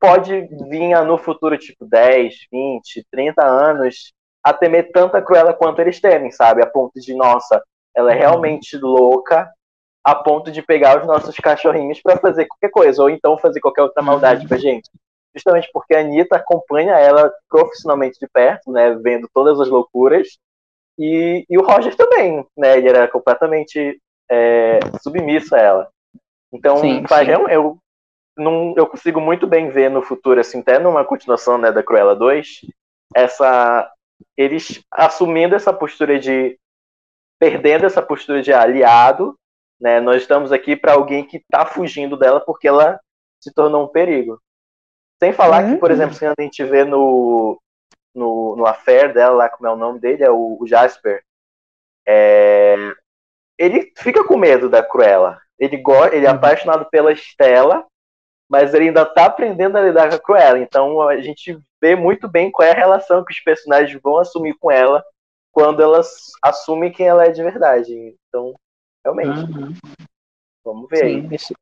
[0.00, 4.12] pode vir no futuro, tipo, 10, 20, 30 anos,
[4.46, 6.62] a temer tanta Cruella quanto eles temem, sabe?
[6.62, 7.60] A ponto de, nossa,
[7.92, 9.50] ela é realmente louca
[10.04, 13.82] a ponto de pegar os nossos cachorrinhos para fazer qualquer coisa, ou então fazer qualquer
[13.82, 14.88] outra maldade com a gente.
[15.34, 20.38] Justamente porque a Anitta acompanha ela profissionalmente de perto, né, vendo todas as loucuras,
[20.96, 25.88] e, e o Roger também, né, ele era completamente é, submisso a ela.
[26.52, 27.32] Então, Sim, faz- sim.
[27.32, 27.78] eu, eu,
[28.38, 32.14] não, eu consigo muito bem ver no futuro, assim, até numa continuação né, da Cruella
[32.14, 32.60] 2,
[33.12, 33.90] essa,
[34.36, 36.58] eles assumindo essa postura de.
[37.38, 39.38] perdendo essa postura de aliado,
[39.80, 40.00] né?
[40.00, 42.98] Nós estamos aqui para alguém que está fugindo dela porque ela
[43.42, 44.40] se tornou um perigo.
[45.22, 45.96] Sem falar que, por Uhum.
[45.96, 47.60] exemplo, se a gente vê no,
[48.14, 51.22] no, no affair dela, lá como é o nome dele, é o, o Jasper,
[52.06, 52.76] é,
[53.58, 55.40] ele fica com medo da Cruella.
[55.58, 57.86] Ele, go, ele é apaixonado pela Estela,
[58.48, 60.58] mas ele ainda tá aprendendo a lidar com a Cruella.
[60.58, 64.54] Então a gente vê muito bem qual é a relação que os personagens vão assumir
[64.58, 65.04] com ela
[65.52, 68.14] quando elas assumem quem ela é de verdade.
[68.28, 68.54] Então,
[69.04, 69.74] realmente, Uhum.
[70.64, 71.20] vamos ver aí.
[71.22, 71.54] Sim, isso,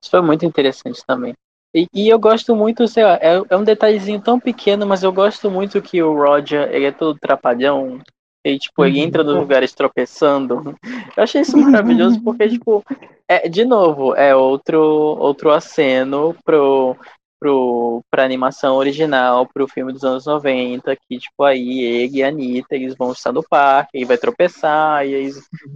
[0.00, 1.34] isso foi muito interessante também.
[1.74, 5.12] E, e eu gosto muito, sei lá, é, é um detalhezinho tão pequeno, mas eu
[5.12, 8.00] gosto muito que o Roger, ele é todo trapalhão,
[8.44, 10.76] e tipo, ele entra nos lugares tropeçando.
[11.16, 12.84] Eu achei isso maravilhoso porque, tipo,
[13.26, 16.96] é, de novo, é outro, outro aceno pro,
[17.38, 22.28] pro, pra animação original, pro filme dos anos 90, que, tipo, aí ele e a
[22.28, 25.30] Anitta, eles vão estar no parque, ele vai tropeçar, e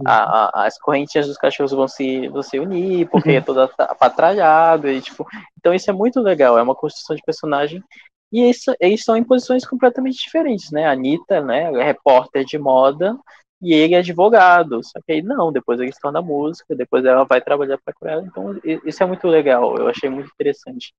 [0.05, 3.85] a- a- as correntinhas dos cachorros vão se, vão se unir, porque é todo atra-
[3.85, 5.25] apatralhado, e, tipo,
[5.57, 7.83] então isso é muito legal, é uma construção de personagem,
[8.31, 12.45] e eles, eles estão em posições completamente diferentes, né, a Anitta, né, ela é repórter
[12.45, 13.17] de moda,
[13.61, 17.25] e ele é advogado, só que aí não, depois ele se torna música, depois ela
[17.25, 20.93] vai trabalhar para Cruella, então isso é muito legal, eu achei muito interessante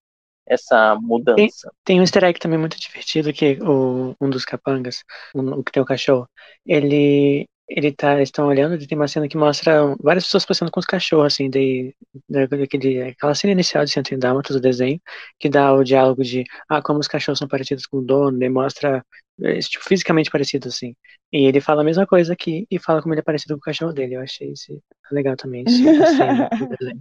[0.50, 1.72] essa mudança.
[1.84, 5.02] Tem um easter egg também muito divertido que o, um dos capangas,
[5.34, 6.28] um- o que tem o cachorro,
[6.66, 10.72] ele ele tá, eles estão olhando e tem uma cena que mostra várias pessoas passando
[10.72, 11.94] com os cachorros, assim, de,
[12.28, 15.00] da- daquele, aquela cena inicial de 101 Dálmatas do desenho,
[15.38, 18.48] que dá o diálogo de, ah, como os cachorros são parecidos com o dono, daí
[18.48, 19.04] mostra,
[19.42, 20.96] eh, tipo, fisicamente parecido, assim.
[21.32, 23.62] E ele fala a mesma coisa aqui e fala como ele é parecido com o
[23.62, 24.14] cachorro dele.
[24.16, 24.82] Eu achei isso
[25.12, 25.70] legal também,
[26.56, 27.00] do desenho.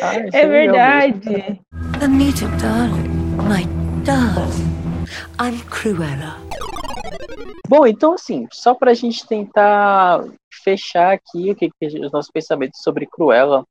[0.00, 1.60] Ah, É verdade.
[2.00, 3.08] Anita, darling,
[3.48, 3.64] my
[4.04, 5.06] darling,
[5.40, 6.36] I'm Cruella.
[7.68, 10.24] Bom, então assim, só pra gente tentar
[10.62, 13.64] fechar aqui o que, que os nossos pensamentos sobre Cruella,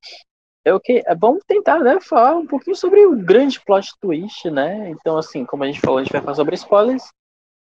[0.65, 4.49] é o que é bom tentar, né, falar um pouquinho sobre o grande plot twist,
[4.49, 4.89] né?
[4.89, 7.03] Então assim, como a gente falou, a gente vai falar sobre spoilers,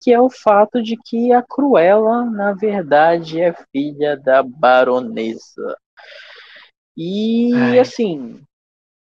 [0.02, 5.76] que é o fato de que a Cruella, na verdade, é filha da baronesa.
[7.02, 7.78] E Ai.
[7.78, 8.42] assim,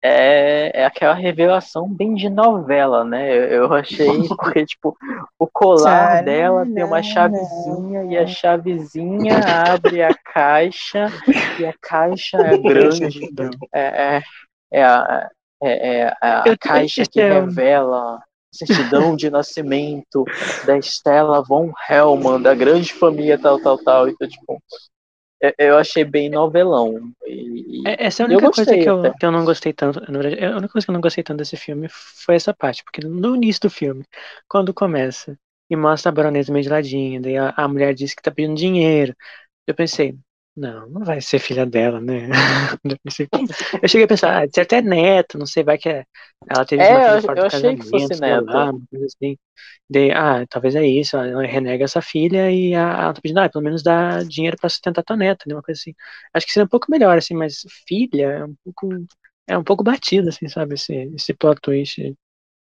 [0.01, 3.29] é, é aquela revelação bem de novela, né?
[3.29, 4.95] Eu, eu achei, porque, tipo,
[5.37, 11.11] o colar Tcharam, dela tem uma não, chavezinha e a chavezinha abre a caixa
[11.59, 13.29] e a caixa é grande.
[13.73, 14.23] É, é,
[14.71, 15.29] é a,
[15.61, 20.23] é, é a Eu- caixa que revela a certidão de nascimento
[20.65, 24.07] da Stella von Hellman, da grande família tal, tal, tal.
[24.07, 24.61] Então, tipo,
[25.43, 27.13] eu, eu achei bem novelão.
[27.25, 29.13] E, e- É, Essa é a única coisa gostei que eu, até.
[29.13, 29.99] que eu não gostei tanto.
[29.99, 33.35] A única coisa que eu não gostei tanto desse filme foi essa parte, porque no
[33.35, 34.05] início do filme,
[34.47, 35.37] quando começa
[35.69, 38.55] e mostra a baronesa meio de ladinho, daí a, a mulher diz que tá pedindo
[38.55, 39.15] dinheiro,
[39.67, 40.17] eu pensei,
[40.55, 42.27] não, não vai ser filha dela, né?
[42.83, 42.97] Eu,
[43.81, 46.05] eu cheguei a pensar, ah, de certo é neto, não sei, vai que é,
[46.49, 48.71] ela teve É, uma filha eu- fora eu do achei que fosse lá, neto.
[48.71, 49.37] uma coisa assim.
[49.89, 53.49] Daí, ah, talvez é isso, ela renega essa filha e a, ela tá pedindo, ah,
[53.49, 55.55] pelo menos dá dinheiro pra sustentar tua neta, né?
[55.55, 55.93] Uma coisa assim.
[56.33, 58.89] Acho que seria um pouco melhor, assim, mas filha é um pouco,
[59.47, 62.15] é um pouco batido, assim, sabe, esse, esse plot twist.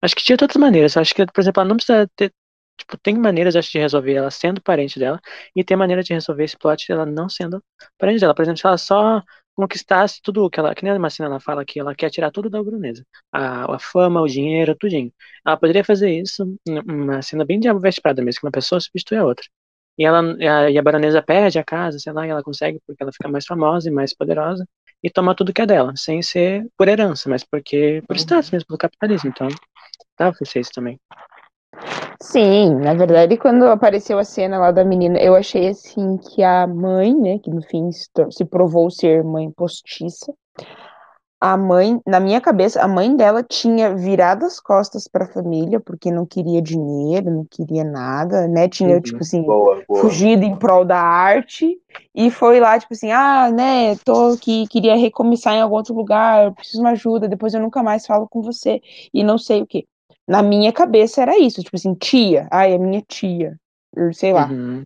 [0.02, 0.96] Acho que tinha de outras maneiras.
[0.96, 2.32] Acho que, por exemplo, ela não precisa ter.
[2.76, 5.20] Tipo, tem maneiras, acho, de resolver ela sendo parente dela,
[5.54, 7.62] e tem maneira de resolver esse plot dela não sendo
[7.98, 8.34] parente dela.
[8.34, 9.22] Por exemplo, se ela só
[9.54, 10.74] conquistasse tudo que ela.
[10.74, 13.04] Que nem a Marcina ela fala que ela quer tirar tudo da Brunesa.
[13.32, 15.12] A, a fama, o dinheiro, tudinho.
[15.46, 19.18] Ela poderia fazer isso numa cena bem diabo veste Prada mesmo, que uma pessoa substitui
[19.18, 19.46] a outra.
[19.96, 22.80] E, ela, e a, e a baronesa perde a casa, sei lá, e ela consegue
[22.86, 24.66] porque ela fica mais famosa e mais poderosa
[25.02, 28.66] e toma tudo que é dela, sem ser por herança, mas porque por status mesmo,
[28.66, 29.30] pelo capitalismo.
[29.30, 29.48] Então,
[30.18, 30.98] dá pra ser isso também.
[32.20, 36.66] Sim, na verdade, quando apareceu a cena lá da menina, eu achei assim que a
[36.66, 40.32] mãe, né, que no fim se provou ser mãe postiça,
[41.40, 45.78] a mãe, na minha cabeça, a mãe dela tinha virado as costas para a família
[45.78, 48.66] porque não queria dinheiro, não queria nada, né?
[48.66, 49.02] Tinha Uhum.
[49.02, 50.00] tipo assim, Boa, boa.
[50.00, 51.78] fugido em prol da arte
[52.14, 56.46] e foi lá, tipo assim, ah, né, tô aqui, queria recomeçar em algum outro lugar,
[56.46, 58.80] eu preciso de uma ajuda, depois eu nunca mais falo com você
[59.12, 59.84] e não sei o quê.
[60.26, 63.56] Na minha cabeça era isso, tipo assim, tia, ai, é minha tia,
[64.12, 64.48] sei lá.
[64.48, 64.82] Uhum.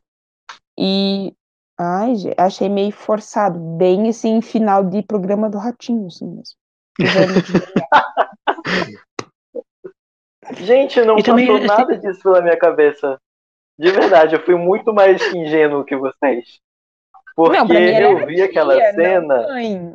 [0.77, 1.33] E
[1.81, 3.57] Ai, gente, achei meio forçado.
[3.77, 6.57] Bem assim, final de programa do Ratinho, assim mesmo.
[6.99, 6.99] De-
[10.65, 13.21] Gente, não E passou nada disso pela minha cabeça.
[13.79, 16.59] De verdade, eu fui muito mais ingênuo que vocês.
[17.37, 19.49] Porque Não, eu vi aquela tia, não cena.
[19.49, 19.95] mãe.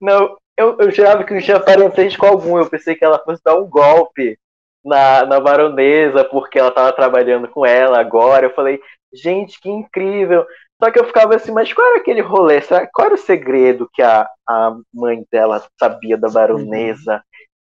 [0.00, 2.56] Não, eu, eu jurava que não tinha parentesco algum.
[2.56, 4.38] Eu pensei que ela fosse dar um golpe
[4.86, 8.46] na, na baronesa, porque ela tava trabalhando com ela agora.
[8.46, 8.80] Eu falei,
[9.12, 10.46] gente, que incrível.
[10.82, 12.60] Só que eu ficava assim, mas qual era aquele rolê?
[12.60, 17.22] Será- Qual era o segredo que a, a mãe dela sabia da baronesa?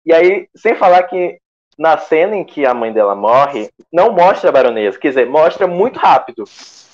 [0.05, 1.37] E aí, sem falar que
[1.77, 4.97] na cena em que a mãe dela morre, não mostra a baronesa.
[4.99, 6.43] Quer dizer, mostra muito rápido.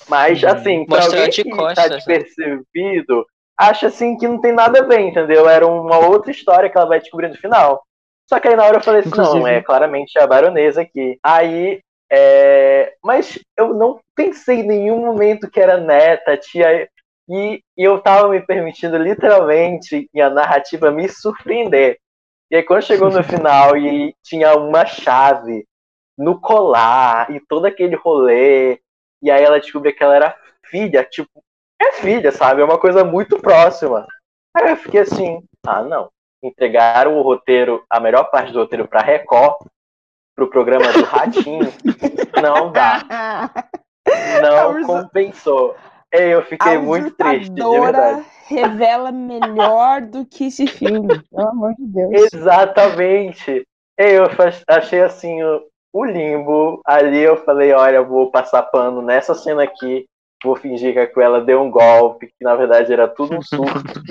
[0.08, 0.48] Mas, Uhum.
[0.50, 1.96] assim, pra Mostra ela alguém de que costas, tá né?
[1.96, 3.26] despercebido,
[3.56, 5.48] acha assim que não tem nada a ver, entendeu?
[5.48, 7.82] Era uma outra história que ela vai descobrir no final.
[8.30, 11.18] Só que aí na hora eu falei assim, não, Inclusive- é claramente a baronesa aqui.
[11.20, 12.94] Aí, é...
[13.02, 16.88] mas eu não pensei em nenhum momento que era neta, tia,
[17.28, 21.98] e, e eu tava me permitindo literalmente em a narrativa me surpreender.
[22.52, 25.66] E aí quando chegou no final e tinha uma chave
[26.16, 28.78] no colar e todo aquele rolê,
[29.20, 30.36] e aí ela descobriu que ela era
[30.66, 31.42] filha, tipo,
[31.82, 32.60] é filha, sabe?
[32.60, 34.06] É uma coisa muito próxima.
[34.56, 36.08] Aí eu fiquei assim, ah, não.
[36.42, 39.56] Entregaram o roteiro, a melhor parte do roteiro pra Record,
[40.34, 41.72] pro programa do Ratinho.
[42.40, 43.52] não dá.
[44.42, 45.76] Não compensou.
[46.12, 48.24] Eu fiquei muito triste, de verdade.
[48.46, 51.20] revela melhor do que esse filme.
[51.30, 52.32] Pelo amor de Deus.
[52.32, 53.64] Exatamente.
[53.96, 54.24] Eu
[54.66, 55.62] achei assim o,
[55.92, 56.80] o limbo.
[56.84, 60.06] Ali eu falei, olha, vou passar pano nessa cena aqui.
[60.42, 64.02] Vou fingir que a Cruella deu um golpe, que na verdade era tudo um surto.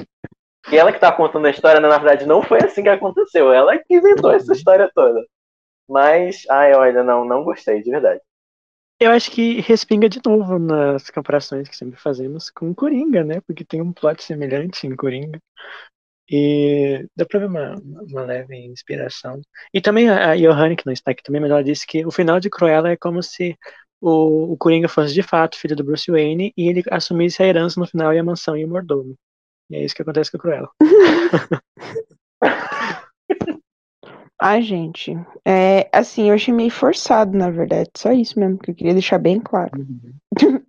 [0.71, 3.51] E ela que tá contando a história, né, na verdade, não foi assim que aconteceu.
[3.51, 5.19] Ela que inventou essa história toda.
[5.87, 8.21] Mas, ai, olha, não, não gostei, de verdade.
[8.99, 13.41] Eu acho que respinga de novo nas comparações que sempre fazemos com Coringa, né?
[13.47, 15.39] Porque tem um plot semelhante em Coringa.
[16.29, 17.75] E dá pra ver uma,
[18.07, 19.41] uma leve inspiração.
[19.73, 22.11] E também a a Johanne, que não está aqui também, mas ela disse que o
[22.11, 23.57] final de Cruella é como se
[23.99, 27.79] o, o Coringa fosse de fato filho do Bruce Wayne e ele assumisse a herança
[27.79, 29.15] no final e a mansão e o mordomo.
[29.69, 30.69] E é isso que acontece com a Cruella.
[34.41, 35.13] Ai, gente.
[35.45, 37.89] É, assim, eu achei meio forçado, na verdade.
[37.97, 39.71] Só isso mesmo que eu queria deixar bem claro.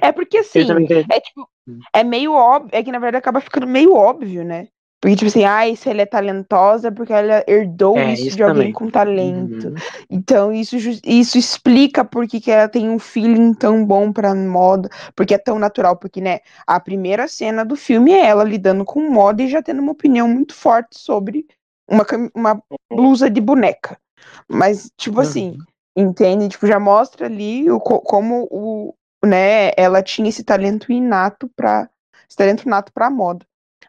[0.00, 1.80] É porque, assim, é tipo, Hum.
[1.94, 4.68] é meio óbvio, é que na verdade acaba ficando meio óbvio, né?
[5.00, 8.42] Porque, tipo assim, ah, se ela é talentosa, porque ela herdou É, isso isso de
[8.42, 8.72] alguém também.
[8.72, 9.68] com talento.
[9.68, 9.74] Uhum.
[10.10, 14.88] Então, isso, isso explica por que que ela tem um feeling tão bom pra moda,
[15.14, 19.08] porque é tão natural, porque, né, a primeira cena do filme é ela lidando com
[19.08, 21.46] moda e já tendo uma opinião muito forte sobre
[21.88, 22.04] uma,
[22.34, 22.62] uma
[22.92, 23.96] blusa de boneca.
[24.48, 25.56] Mas, tipo assim,
[25.96, 26.48] entende?
[26.48, 28.94] Tipo, já mostra ali o, co- como o,
[29.24, 31.88] né, ela tinha esse talento inato para
[32.28, 33.46] esse talento inato para moda.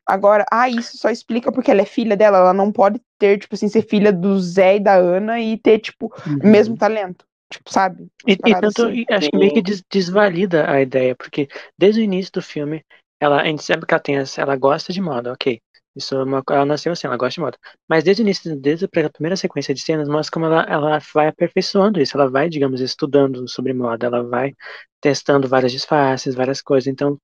[0.10, 3.56] Agora, ah, isso só explica porque ela é filha dela, ela não pode ter, tipo
[3.56, 7.26] assim, ser filha do Zé e da Ana e ter, tipo, o mesmo talento.
[7.52, 8.07] Tipo, sabe?
[8.27, 9.03] E, e tanto, assim.
[9.10, 12.84] acho que meio que des- desvalida a ideia, porque desde o início do filme,
[13.19, 15.61] ela, a gente sabe que ela tem, essa- ela gosta de moda, ok.
[15.95, 17.57] Isso é uma, ela nasceu assim, ela gosta de moda.
[17.88, 21.27] Mas desde o início, desde a primeira sequência de cenas, mostra como ela, ela vai
[21.27, 24.53] aperfeiçoando isso, ela vai, digamos, estudando sobre moda, ela vai
[25.02, 26.88] testando vários disfarces, várias coisas.
[26.88, 27.19] Então,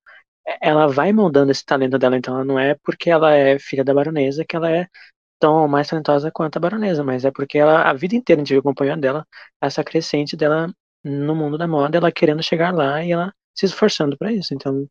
[0.61, 2.17] ela vai moldando esse talento dela.
[2.17, 4.87] Então, ela não é porque ela é filha da baronesa que ela é
[5.39, 8.53] tão mais talentosa quanto a baronesa, mas é porque ela, a vida inteira a gente
[8.53, 9.27] viu acompanhando dela,
[9.61, 10.69] essa crescente dela
[11.03, 14.53] no mundo da moda, ela querendo chegar lá e ela se esforçando pra isso.
[14.53, 14.87] Então,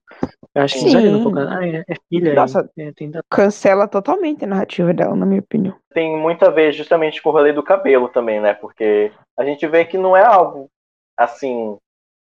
[0.55, 1.39] eu acho que exagera um pouco.
[1.39, 2.35] Ah, é, é filha.
[2.35, 2.71] Nossa.
[2.79, 5.77] é, tem da- Cancela totalmente a narrativa dela, na minha opinião.
[5.93, 8.55] Tem muito a ver justamente com o rolê do cabelo também, né?
[8.55, 10.69] Porque a gente vê que não é algo
[11.17, 11.77] assim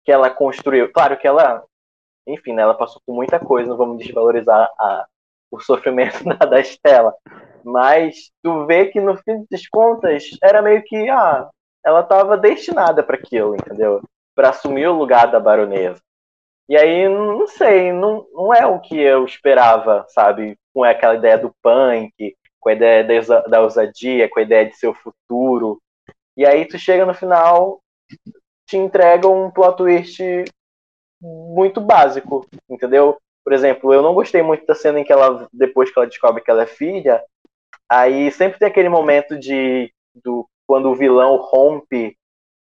[0.05, 0.93] que ela construiu.
[0.93, 1.65] Claro que ela,
[2.27, 5.07] enfim, né, ela passou por muita coisa, não vamos desvalorizar a,
[5.51, 7.15] o sofrimento da, da Estela.
[7.65, 11.49] Mas tu vê que no fim das contas era meio que, ah,
[11.85, 14.01] ela estava destinada para aquilo, entendeu?
[14.35, 16.01] Para assumir o lugar da baronesa.
[16.69, 20.57] E aí, não sei, não, não é o que eu esperava, sabe?
[20.73, 24.77] Com aquela ideia do punk, com a ideia da, da ousadia, com a ideia de
[24.77, 25.81] seu futuro.
[26.36, 27.81] E aí tu chega no final,
[28.66, 30.23] te entrega um plot twist
[31.23, 33.16] muito básico, entendeu?
[33.44, 36.43] Por exemplo, eu não gostei muito da cena em que ela, depois que ela descobre
[36.43, 37.23] que ela é filha,
[37.89, 42.16] aí sempre tem aquele momento de do, quando o vilão rompe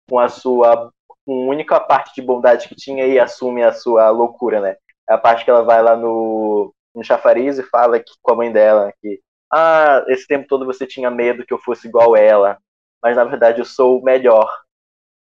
[0.08, 0.92] com a sua
[1.26, 4.76] com a única parte de bondade que tinha e assume a sua loucura, né?
[5.08, 8.36] É a parte que ela vai lá no, no chafariz e fala que, com a
[8.36, 9.20] mãe dela que
[9.52, 12.58] ah, esse tempo todo você tinha medo que eu fosse igual ela,
[13.02, 14.48] mas na verdade eu sou melhor.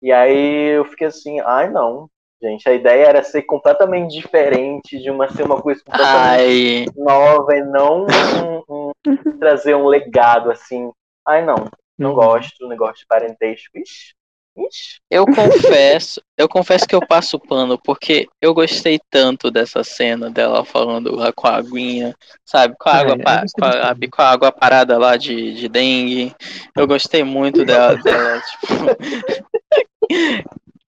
[0.02, 2.10] E aí eu fiquei assim, ai não,
[2.42, 2.68] gente.
[2.70, 7.64] A ideia era ser completamente diferente, de uma ser uma coisa completamente Ai, nova e
[7.64, 8.64] não um-
[9.08, 10.92] um- trazer um legado assim.
[11.28, 11.56] Ai, não.
[11.98, 12.16] Não Uhum.
[12.16, 13.78] gosto do negócio de parentesco.
[13.78, 14.14] Ixi.
[14.58, 15.00] Ixi.
[15.12, 20.64] eu confesso, eu confesso que eu passo pano, porque eu gostei tanto dessa cena dela
[20.64, 22.74] falando lá com a aguinha, sabe?
[22.80, 25.68] Com a Ah, água, eu pa- com a, com a água parada lá de, de
[25.68, 26.34] dengue.
[26.74, 28.68] Eu gostei muito dela, dela tipo.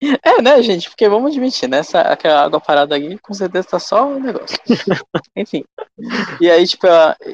[0.03, 0.91] É, né, gente?
[0.91, 1.79] Porque vamos admitir, né?
[1.79, 4.59] Essa, aquela água parada ali, com certeza tá só um negócio.
[5.37, 5.65] Enfim.
[6.41, 6.87] E aí, tipo,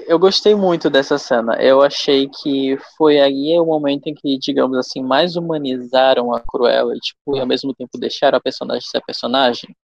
[0.06, 1.54] eu, gostei muito dessa cena.
[1.60, 6.94] Eu achei que foi aí o momento em que, digamos assim, mais humanizaram a Cruella
[6.94, 9.74] e, tipo, e ao mesmo tempo deixaram a personagem ser a personagem.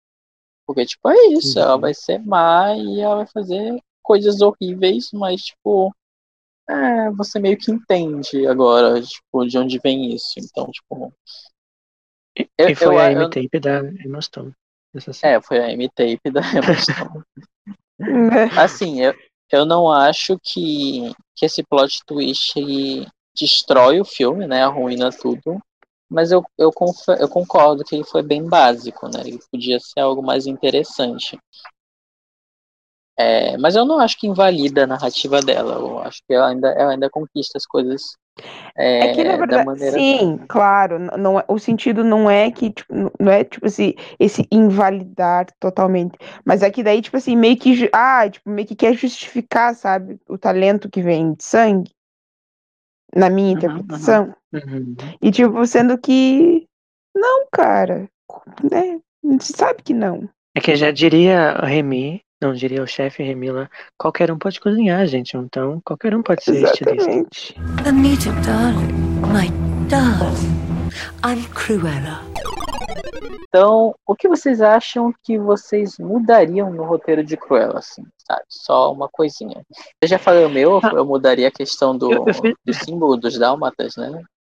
[0.66, 1.81] Porque, tipo, é isso, ela Uhum.
[1.81, 5.94] vai ser má e ela vai fazer coisas horríveis, mas, tipo,
[6.69, 10.35] é, você meio que entende agora, tipo, de onde vem isso.
[10.39, 11.12] Então, tipo.
[12.58, 14.52] Eu- E foi eu- a eu- M-Tape da Emma Stone.
[15.22, 16.74] É, foi a M-Tape da Emma
[17.10, 17.24] Stone.
[17.98, 18.44] Né?
[18.58, 19.14] Assim, eu,
[19.50, 22.54] eu não acho que, que esse plot twist
[23.34, 24.62] destrói o filme, né?
[24.62, 25.60] Arruína tudo.
[26.08, 29.22] Mas eu, eu, confe- eu concordo que ele foi bem básico, né?
[29.24, 31.38] Ele podia ser algo mais interessante.
[33.18, 35.74] É, mas eu não acho que invalida a narrativa dela.
[35.74, 38.16] Eu acho que ela ainda, ela ainda conquista as coisas
[38.76, 42.50] é, É que, na da verdade, maneira sim, claro, não, é- o sentido não é
[42.50, 47.36] que, tipo, não é, tipo assim, esse invalidar totalmente, mas é que daí, tipo assim,
[47.36, 51.90] meio que, ah, tipo, meio que quer justificar, sabe, o talento que vem de sangue,
[53.14, 54.96] na minha Uhum, interpretação, Uhum.
[55.22, 56.66] e, tipo, sendo que,
[57.14, 58.08] não, cara,
[58.70, 60.28] né, a gente sabe que não.
[60.54, 65.06] É que já diria Remy, não diria o chefe Remy lá, qualquer um pode cozinhar,
[65.06, 65.36] gente.
[65.36, 66.94] Então qualquer um pode ser estilista.
[66.94, 67.54] Exatamente.
[67.86, 68.92] Anita, darling,
[69.32, 70.90] my darling,
[71.24, 72.20] I'm Cruella.
[73.48, 78.42] Então, o que vocês acham que vocês mudariam no roteiro de Cruella, assim, sabe?
[78.50, 79.62] Só uma coisinha.
[80.02, 80.90] Eu já falei o meu, Ah.
[80.94, 84.10] eu mudaria a questão do, Eu- eu fiz- do símbolo dos dálmatas, né?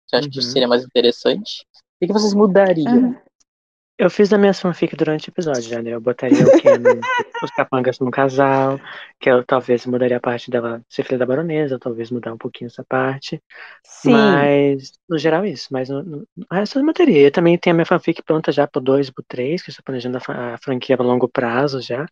[0.06, 0.44] Que eu acho que Uhum.
[0.44, 1.64] seria mais interessante.
[2.02, 2.92] O que vocês mudariam?
[2.94, 3.16] Uhum.
[4.00, 5.90] Eu fiz as minhas fanfic durante o episódio, já, né?
[5.90, 6.78] Eu botaria o Ken,
[7.44, 8.80] os capangas num casal,
[9.20, 12.68] que eu talvez mudaria a parte dela ser filha da baronesa, talvez mudar um pouquinho
[12.68, 13.42] essa parte.
[13.84, 15.68] Sim, Mas, no geral, isso.
[15.70, 17.26] Mas no, no, o resto eu manteria.
[17.26, 19.72] Eu também tenho a minha fanfic pronta já pro 2 e pro 3, que eu
[19.72, 22.06] estou planejando a, a franquia a longo prazo já.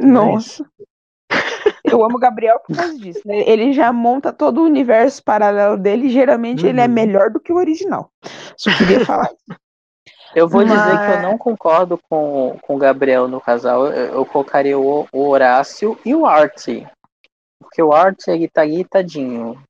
[0.00, 0.66] Nossa.
[1.84, 3.48] Eu amo o Gabriel por causa disso, né?
[3.48, 6.92] Ele já monta todo o universo paralelo dele, e geralmente ele é Uhum.
[6.92, 8.10] melhor do que o original.
[8.56, 9.61] Só queria falar isso.
[10.34, 13.86] Eu vou dizer que eu Mas- não concordo com, com o Gabriel no casal.
[13.86, 16.86] Eu, eu colocaria o, o Horácio e o Artie.
[17.60, 19.62] Porque o Artie, ele tá aí, tadinho.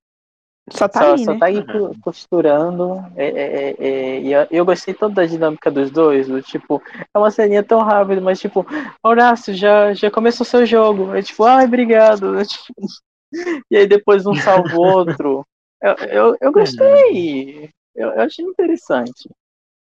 [0.71, 1.39] Só tá só, aí, só né?
[1.41, 3.05] tá aí co- costurando.
[3.17, 6.29] É, é, é, é, e eu, eu gostei tanto da dinâmica dos dois.
[6.29, 6.81] Do, tipo,
[7.13, 8.65] é uma ceninha tão rápida, mas tipo,
[9.03, 11.15] Horácio, já, já começou seu jogo.
[11.15, 12.39] É tipo, ai, obrigado.
[12.39, 12.45] É,
[13.71, 15.45] e aí depois um salva o outro.
[15.83, 17.69] Eu, eu, eu gostei.
[17.95, 19.29] Eu, eu achei interessante.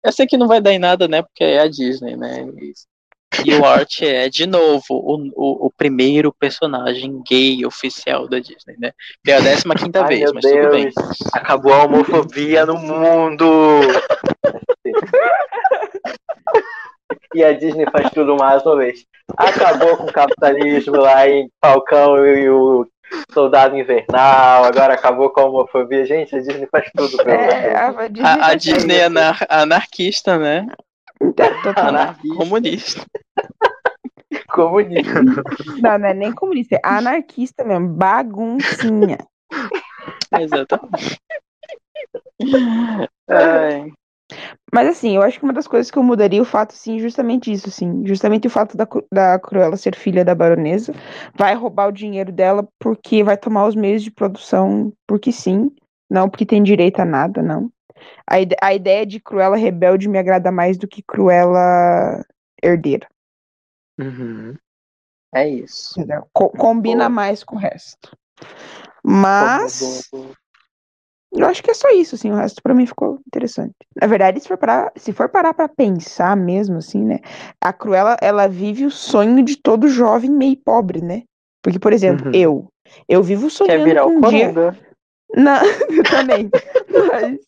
[0.03, 1.21] Eu sei que não vai dar em nada, né?
[1.21, 2.45] Porque é a Disney, né?
[3.45, 8.75] E o Art é, de novo, o, o, o primeiro personagem gay oficial da Disney,
[8.77, 8.91] né?
[9.23, 10.83] Pela 15 quinta vez, mas tudo bem.
[10.83, 11.17] Deus.
[11.33, 13.45] Acabou a homofobia no mundo.
[17.33, 19.05] E a Disney faz tudo mais uma vez.
[19.37, 22.85] Acabou com o capitalismo lá em Falcão e o
[23.33, 24.63] Soldado Invernal.
[24.65, 26.05] Agora acabou com a homofobia.
[26.05, 30.67] Gente, a Disney faz tudo É, a Disney A, a Disney é anar- anarquista, né?
[31.35, 31.87] Tá, total.
[31.89, 33.05] Anarquista, Comunista.
[34.49, 35.21] comunista.
[35.81, 39.17] Não, não é nem comunista, é anarquista mesmo, baguncinha.
[40.39, 41.19] Exatamente.
[43.29, 43.91] Ai,
[44.73, 46.99] Mas assim, eu acho que uma das coisas que eu mudaria é o fato, sim,
[46.99, 48.05] justamente isso, sim.
[48.05, 50.93] Justamente o fato da, da Cruella ser filha da baronesa.
[51.35, 55.71] Vai roubar o dinheiro dela porque vai tomar os meios de produção porque sim.
[56.09, 57.71] Não porque tem direito a nada, não.
[58.27, 58.35] A,
[58.67, 62.23] a ideia de Cruella rebelde me agrada mais do que Cruella
[62.61, 63.07] herdeira.
[63.99, 64.55] Uhum.
[65.33, 65.95] é isso.
[66.33, 67.09] Co- combina Boa.
[67.09, 68.15] mais com o resto.
[69.03, 70.09] Mas.
[70.11, 70.33] Boa,
[71.33, 73.73] Eu acho que é só isso, assim, o resto pra mim ficou interessante.
[73.99, 77.19] Na verdade, se for parar, se for parar pra pensar mesmo, assim, né,
[77.61, 81.23] a Cruella, ela vive o sonho de todo jovem meio pobre, né?
[81.63, 82.33] Porque, por exemplo, Uhum.
[82.33, 82.67] eu,
[83.07, 84.77] eu vivo Quer sonhando virar com o um dia, Coronga?
[85.35, 86.49] Não, eu também.
[87.09, 87.39] Mas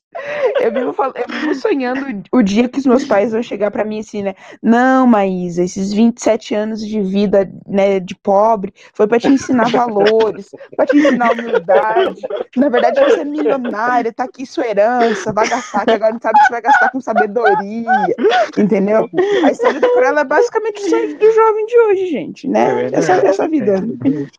[0.61, 3.83] eu vivo, fal- eu vivo sonhando o dia que os meus pais vão chegar pra
[3.83, 4.35] mim assim, né?
[4.61, 10.49] Não, Maísa, esses 27 anos de vida, né, de pobre, foi pra te ensinar valores,
[10.77, 12.21] pra te ensinar humildade.
[12.55, 16.39] Na verdade, você é milionária, tá aqui sua herança, vai gastar, que agora não sabe
[16.45, 18.15] se vai gastar com sabedoria,
[18.55, 19.09] entendeu?
[19.43, 22.73] A história da Cruella é basicamente o sonho do jovem de hoje, gente, É né?
[22.75, 22.95] verdade.
[23.11, 23.83] essa, essa vida.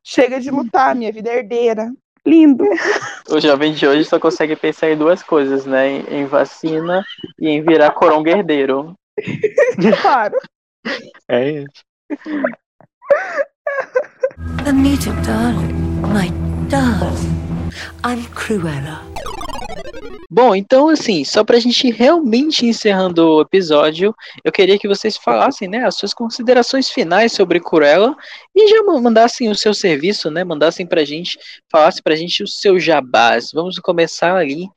[0.03, 1.93] Chega de lutar, minha vida é herdeira.
[2.26, 2.64] Lindo.
[3.28, 5.88] O jovem de hoje só consegue pensar em duas coisas, né?
[5.88, 7.05] Em, em vacina
[7.38, 8.94] e em virar coronga herdeiro.
[10.02, 10.34] Claro.
[11.28, 11.84] É isso.
[14.66, 15.72] Anita, darling,
[16.12, 16.30] my
[16.68, 17.53] darling.
[18.05, 19.03] I'm Cruella.
[20.31, 25.69] Bom, então assim, só pra gente realmente encerrando o episódio, eu queria que vocês falassem,
[25.69, 28.16] né, as suas considerações finais sobre Cruella
[28.55, 31.39] e já ma- mandassem o seu serviço, né, mandassem pra gente,
[31.70, 33.51] falassem pra gente o seu jabás.
[33.53, 34.69] Vamos começar ali.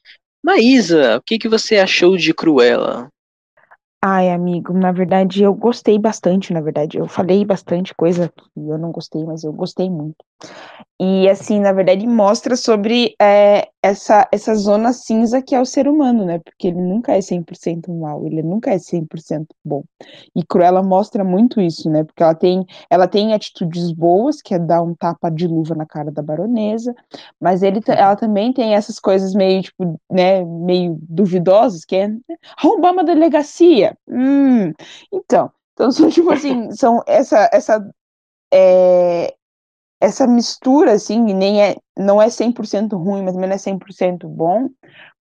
[0.43, 3.07] Maísa, o que, que você achou de Cruella?
[4.01, 6.97] Ai, amigo, na verdade eu gostei bastante, na verdade.
[6.99, 10.15] Eu falei bastante coisa que eu não gostei, mas eu gostei muito.
[11.01, 15.87] E assim, na verdade, mostra sobre é, essa, essa zona cinza que é o ser
[15.87, 16.39] humano, né?
[16.39, 19.83] Porque ele nunca é 100% mal, ele nunca é 100% bom.
[20.35, 22.03] E Cruella mostra muito isso, né?
[22.03, 25.85] Porque ela tem, ela tem atitudes boas, que é dar um tapa de luva na
[25.85, 26.93] cara da baronesa,
[27.39, 32.09] mas ele, ta- ela também tem essas coisas meio, tipo, né, meio duvidosas, que é
[32.57, 33.97] arrombar uma delegacia.
[34.07, 34.71] Hum,
[35.11, 37.83] então, então são tipo assim, são essa essa
[38.53, 39.35] é,
[39.99, 44.69] essa mistura assim, nem é não é 100% ruim, mas também não é 100% bom,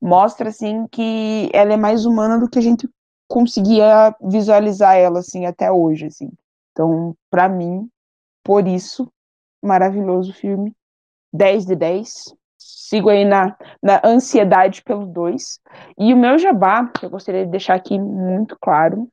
[0.00, 2.88] mostra assim que ela é mais humana do que a gente
[3.28, 6.30] conseguia visualizar ela assim até hoje assim.
[6.72, 7.88] Então, pra mim,
[8.44, 9.10] por isso,
[9.64, 10.74] maravilhoso filme.
[11.32, 12.34] 10 de 10.
[12.58, 15.58] Sigo aí na, na ansiedade pelo 2.
[15.98, 19.08] E o meu jabá, que eu gostaria de deixar aqui muito claro,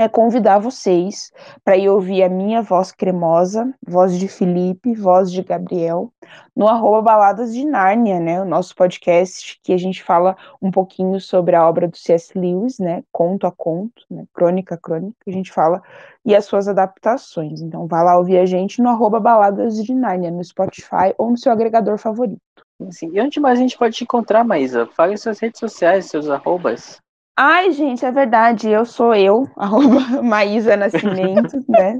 [0.00, 1.30] é convidar vocês
[1.62, 6.10] para ir ouvir a minha voz cremosa, voz de Felipe, voz de Gabriel,
[6.56, 8.40] no arroba Baladas de Nárnia, né?
[8.40, 12.32] O nosso podcast que a gente fala um pouquinho sobre a obra do C.S.
[12.34, 13.04] Lewis, né?
[13.12, 14.24] Conto a conto, né?
[14.32, 15.82] crônica a crônica, a gente fala,
[16.24, 17.60] e as suas adaptações.
[17.60, 21.36] Então, vá lá ouvir a gente no arroba Baladas de Nárnia, no Spotify ou no
[21.36, 22.40] seu agregador favorito.
[22.88, 24.86] Assim, e onde mais a gente pode te encontrar, Maísa?
[24.86, 26.98] Fale suas redes sociais, seus arrobas.
[27.42, 28.68] Ai, gente, é verdade.
[28.68, 31.98] Eu sou eu, arroba Maísa Nascimento, né?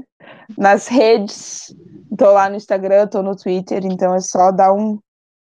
[0.55, 1.75] Nas redes.
[2.15, 4.99] Tô lá no Instagram, tô no Twitter, então é só dar um,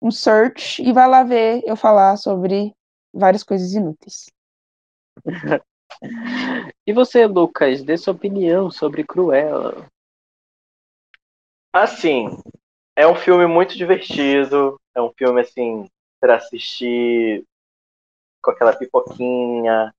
[0.01, 2.73] um search e vai lá ver eu falar sobre
[3.13, 4.25] várias coisas inúteis.
[6.85, 9.87] E você, Lucas, dê sua opinião sobre Cruella.
[11.73, 12.27] Assim,
[12.95, 14.79] é um filme muito divertido.
[14.93, 15.89] É um filme, assim,
[16.19, 17.43] para assistir
[18.47, 19.93] com aquela pipoquinha.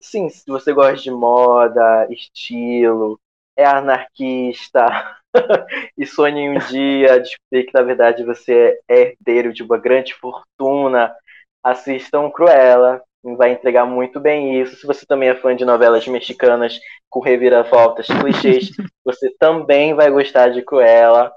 [0.00, 3.20] Sim, se você gosta de moda, estilo,
[3.56, 4.88] é anarquista
[5.96, 10.14] e sonha em um dia descobrir que, na verdade, você é herdeiro de uma grande
[10.14, 11.14] fortuna,
[11.62, 13.00] assistam Cruella.
[13.36, 14.74] Vai entregar muito bem isso.
[14.74, 18.70] Se você também é fã de novelas mexicanas com reviravoltas, clichês,
[19.04, 21.32] você também vai gostar de Cruella.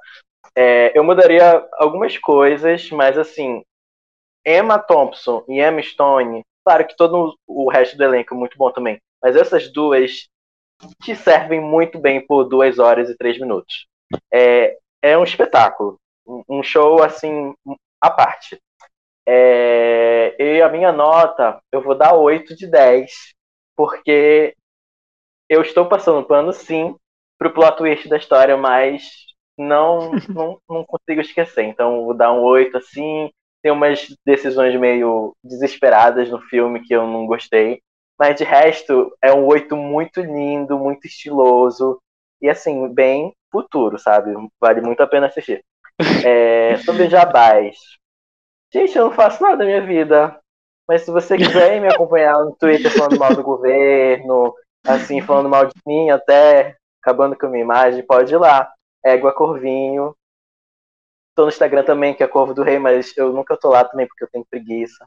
[0.55, 3.61] É, eu mudaria algumas coisas, mas assim,
[4.43, 8.71] Emma Thompson e Emma Stone, claro que todo o resto do elenco é muito bom
[8.71, 10.27] também, mas essas duas
[11.03, 13.87] te servem muito bem por duas horas e três minutos.
[14.33, 15.99] É, é um espetáculo,
[16.49, 17.53] um show assim
[18.01, 18.59] à parte.
[19.27, 23.11] É, e a minha nota, eu vou dar 8 de 10,
[23.75, 24.55] porque
[25.49, 26.95] eu estou passando pano sim
[27.37, 29.03] pro plot twist da história, mas
[29.57, 31.63] não, não, não consigo esquecer.
[31.65, 33.31] Então, vou dar um 8 assim.
[33.65, 37.81] Tem umas decisões meio desesperadas no filme que eu não gostei.
[38.15, 41.99] Mas de resto, é um 8 muito lindo, muito estiloso.
[42.39, 44.35] E assim, bem futuro, sabe?
[44.61, 45.65] Vale muito a pena assistir.
[46.23, 47.75] É, sobre Jabás.
[48.71, 50.39] Gente, eu não faço nada da minha vida.
[50.87, 54.53] Mas se você quiser me acompanhar no Twitter falando mal do governo,
[54.85, 58.71] assim, falando mal de mim até, acabando com a minha imagem, pode ir lá.
[59.03, 60.15] Égua Corvinho.
[61.35, 64.07] Tô no Instagram também, que é Corvo do Rei, mas eu nunca tô lá também
[64.07, 65.05] porque eu tenho preguiça.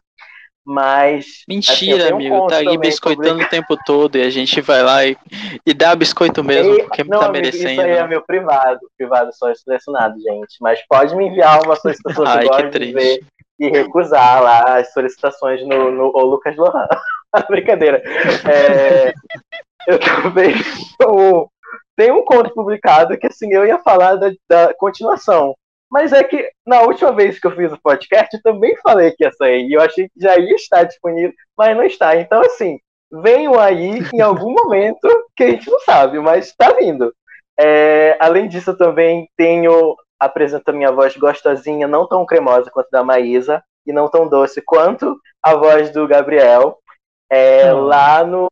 [0.65, 1.25] Mas.
[1.25, 2.47] assim, Mentira, um amigo.
[2.47, 5.17] Tá também biscoitando o tempo todo e a gente vai lá e,
[5.65, 7.71] e dá biscoito mesmo, Ei, porque não, tá amigo, merecendo.
[7.71, 8.81] Isso aí é meu privado.
[8.99, 10.57] Privado só é selecionado, gente.
[10.61, 12.93] Mas pode me enviar uma solicitação Ai, que que de triste.
[12.93, 13.21] ver
[13.59, 16.87] e recusar lá as solicitações no, no o Lucas Lohan.
[17.49, 18.03] Brincadeira.
[18.47, 19.13] É,
[19.87, 20.55] eu também
[21.01, 21.51] eu,
[21.97, 25.55] tem um conto publicado que assim eu ia falar da, da continuação.
[25.91, 29.25] Mas é que na última vez que eu fiz o podcast, eu também falei que
[29.25, 29.67] ia sair.
[29.67, 32.15] E eu achei que já ia estar disponível, mas não está.
[32.17, 32.79] Então, assim,
[33.11, 37.13] venham aí em algum momento que a gente não sabe, mas está vindo.
[37.59, 39.97] É, além disso, eu também tenho.
[40.21, 44.61] Apresento a minha voz gostosinha, não tão cremosa quanto da Maísa, e não tão doce
[44.61, 46.77] quanto a voz do Gabriel.
[47.31, 47.75] É, Ah.
[47.75, 48.49] Lá no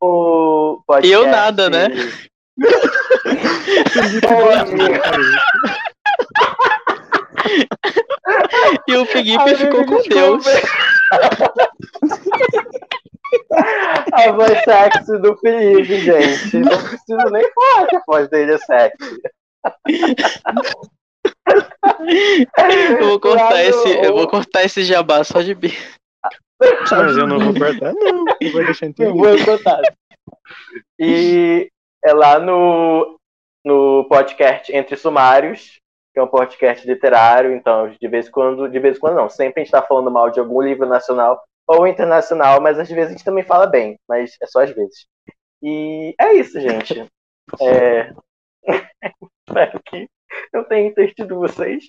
[0.87, 1.13] podcast.
[1.13, 1.89] Eu nada, né?
[8.89, 10.15] E o Felipe Ai, ficou com desculpa.
[10.15, 10.45] Deus.
[14.13, 16.57] A voz sexy do Felipe, gente.
[16.59, 19.21] Não preciso nem falar que a voz dele é sexy.
[23.01, 25.73] Eu vou cortar no- esse, eu vou cortar esse jabá só de bi.
[26.91, 28.25] Mas eu não vou cortar, não.
[28.41, 29.15] Eu vou deixar Eu inteiro.
[29.17, 29.81] vou contar.
[30.99, 31.69] E
[32.05, 33.19] é lá no,
[33.65, 35.79] no podcast Entre Sumários,
[36.17, 39.29] que é um podcast literário, então de vez em quando, de vez em quando não,
[39.29, 43.09] sempre a gente está falando mal de algum livro nacional ou internacional, mas às vezes
[43.09, 45.07] a gente também fala bem, mas é só às vezes.
[45.63, 47.07] E é isso, gente.
[47.61, 48.13] É...
[49.47, 50.09] Espero que
[50.53, 51.85] eu tenha entendido vocês.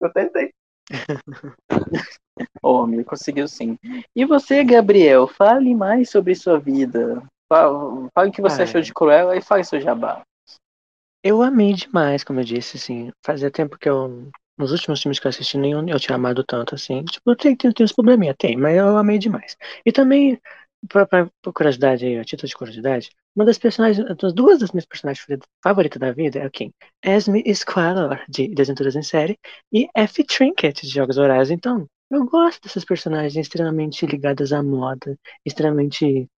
[0.00, 0.52] Eu tentei.
[2.64, 3.78] Amigo, conseguiu sim.
[4.16, 7.22] E você, Gabriel, fale mais sobre sua vida.
[7.48, 8.82] Fale, fale o que você Ah, achou é.
[8.82, 10.24] de Cruella e fale seu jabá.
[11.22, 13.10] Eu amei demais, como eu disse, assim.
[13.24, 14.30] Fazia tempo que eu.
[14.56, 17.04] Nos últimos filmes que eu assisti, nenhum eu tinha amado tanto, assim.
[17.04, 19.56] Tipo, tem, tem, tem uns probleminha, tem, mas eu amei demais.
[19.86, 20.40] E também,
[20.88, 24.04] pra, pra, por curiosidade aí, a título de curiosidade, uma das personagens,
[24.34, 25.24] duas das minhas personagens
[25.62, 26.72] favoritas da vida é quem?
[27.04, 29.38] Esme Squalor, de Desventuras em Série,
[29.72, 30.24] e F.
[30.24, 31.50] Trinket, de Jogos Horários.
[31.50, 36.28] Então, eu gosto dessas personagens extremamente ligadas à moda, extremamente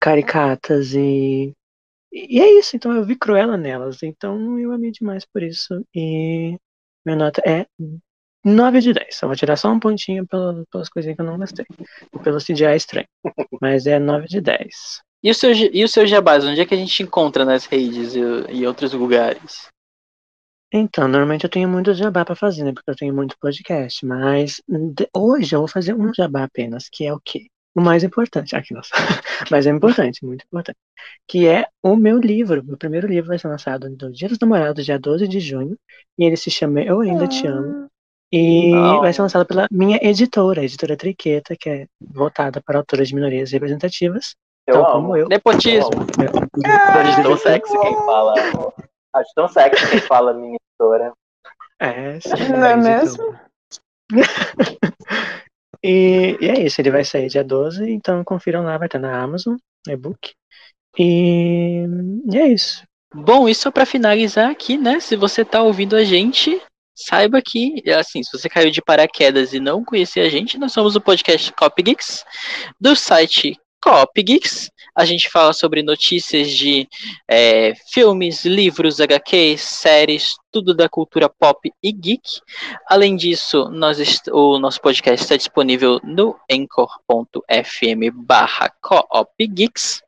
[0.00, 1.54] caricatas e
[2.12, 5.84] e é isso, então eu vi Cruella nelas, então eu amei demais por isso.
[5.94, 6.58] E
[7.04, 7.66] minha nota é
[8.44, 9.16] 9 de 10.
[9.16, 11.64] Só vou tirar só um pontinho pela- pelas coisinhas que eu não gostei.
[12.22, 13.06] Pelo CGI estranho.
[13.60, 15.00] Mas é 9 de 10.
[15.24, 18.14] E o seu, e o seu jabás, onde é que a gente encontra nas redes
[18.14, 18.20] e,
[18.52, 19.68] e outros lugares?
[20.74, 22.72] Então, normalmente eu tenho muito jabá pra fazer, né?
[22.72, 24.04] Porque eu tenho muito podcast.
[24.04, 24.60] Mas
[25.14, 27.46] hoje eu vou fazer um jabá apenas, que é o quê?
[27.74, 28.54] O mais importante.
[28.54, 28.90] Aqui, nossa.
[29.50, 30.76] Mas é importante, muito importante.
[31.26, 32.62] Que é o meu livro.
[32.64, 35.76] Meu primeiro livro vai ser lançado no Dia dos Namorados, dia 12 de junho.
[36.18, 37.88] E ele se chama Eu Ainda Te Amo.
[38.30, 39.00] E Oh.
[39.00, 43.14] vai ser lançado pela minha editora, a editora Triqueta, que é voltada para autores de
[43.14, 44.34] minorias representativas,
[44.66, 44.92] Eu tal amo.
[45.02, 45.28] como eu.
[45.28, 45.90] Nepotismo.
[46.96, 48.34] Acho tão sexy quem fala.
[49.14, 51.12] Acho tão sexy quem fala minha editora.
[51.78, 53.38] É, sim, Não é mas mesmo?
[55.82, 59.20] e, e é isso, ele vai sair dia 12, então confiram lá, vai estar na
[59.20, 59.56] Amazon,
[59.88, 60.32] e-book.
[60.98, 61.84] E,
[62.30, 62.82] e é isso.
[63.14, 65.00] Bom, e só pra finalizar aqui, né?
[65.00, 66.60] Se você tá ouvindo a gente,
[66.94, 70.96] saiba que, assim, se você caiu de paraquedas e não conhecia a gente, nós somos
[70.96, 72.24] o podcast Cop Geeks,
[72.80, 74.70] do site Cop Geeks.
[74.94, 76.86] A gente fala sobre notícias de
[77.28, 82.40] é, filmes, livros, HQs, séries, tudo da cultura pop e geek.
[82.88, 83.98] Além disso, nós
[84.30, 90.02] o nosso podcast está disponível no anchor.fm barra coopgeeks.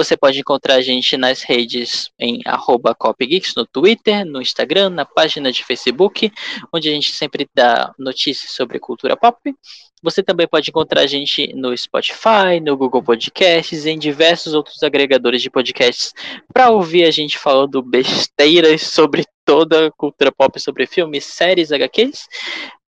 [0.00, 5.04] Você pode encontrar a gente nas redes em arroba copgeeks, no Twitter, no Instagram, na
[5.04, 6.32] página de Facebook,
[6.72, 9.54] onde a gente sempre dá notícias sobre cultura pop.
[10.02, 15.42] Você também pode encontrar a gente no Spotify, no Google Podcasts, em diversos outros agregadores
[15.42, 16.14] de podcasts,
[16.50, 22.26] para ouvir a gente falando besteiras sobre toda a cultura pop, sobre filmes, séries, HQs.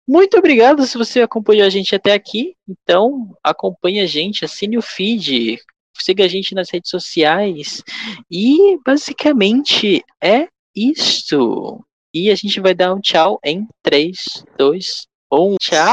[0.08, 2.54] Muito obrigado se você acompanhou a gente até aqui.
[2.68, 5.58] Então, acompanhe a gente, assine o feed,
[6.04, 7.84] siga a gente nas redes sociais.
[8.30, 11.84] E basicamente é isto.
[12.14, 15.56] E a gente vai dar um tchau em 3, 2, 1.
[15.62, 15.86] Tchau!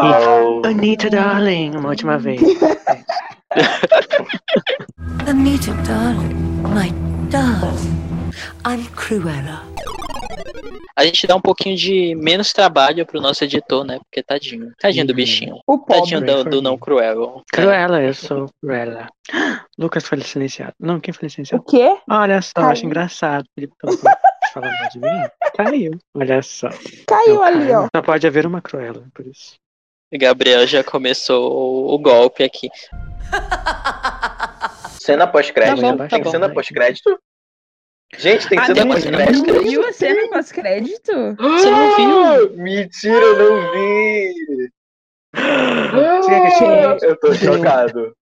[0.00, 0.62] Tchau.
[0.64, 2.40] Anitta, darling, uma última vez.
[5.26, 6.34] Anita, darling,
[6.74, 6.90] my
[7.30, 7.96] darling.
[8.64, 9.62] I'm Cruella.
[10.94, 13.98] A gente dá um pouquinho de menos trabalho pro nosso editor, né?
[14.00, 14.72] Porque tadinho.
[14.78, 15.16] Tadinho do Uhum.
[15.16, 15.60] bichinho.
[15.66, 17.42] O Tadinho do, do não cruel.
[17.52, 19.08] Cruella, eu sou Cruella.
[19.78, 20.74] Lucas foi licenciado.
[20.78, 21.64] Não, quem foi O licenciado?
[21.64, 21.96] quê?
[22.10, 22.86] Olha só, eu acho Caiu.
[22.86, 23.44] engraçado.
[23.56, 23.96] Ele falou
[24.52, 25.28] falar mal de mim.
[25.56, 25.98] Caiu.
[26.14, 26.68] Olha só.
[27.06, 27.80] Caiu Eu ali, caio.
[27.82, 27.88] ó.
[27.96, 29.54] Só pode haver uma Cruella, por isso.
[30.12, 32.68] Gabriel já começou o golpe aqui.
[35.00, 35.76] Cena pós-crédito.
[35.80, 36.30] Tá bom, tem tá bom.
[36.30, 37.18] cena pós-crédito?
[38.16, 39.44] Gente, tem Ah, cena pós-crédito?
[39.46, 41.12] cena Viu a cena pós-crédito?
[41.36, 42.56] Você não viu?
[42.62, 44.34] Mentira, eu não vi!
[46.22, 48.16] Você quer que eu te- Eu tô chocado.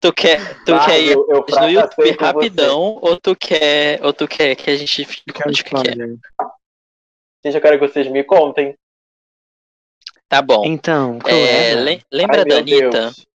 [0.00, 4.28] Tu quer, tu quer ir eu, eu no YouTube rapidão ou tu quer, ou tu
[4.28, 5.96] quer que a gente quero onde que quer?
[5.96, 8.76] Gente, eu quero que vocês me contem.
[10.28, 10.64] Tá bom.
[10.64, 13.00] Então, É, le- lembra Ai, da Anitta?
[13.00, 13.26] Deus.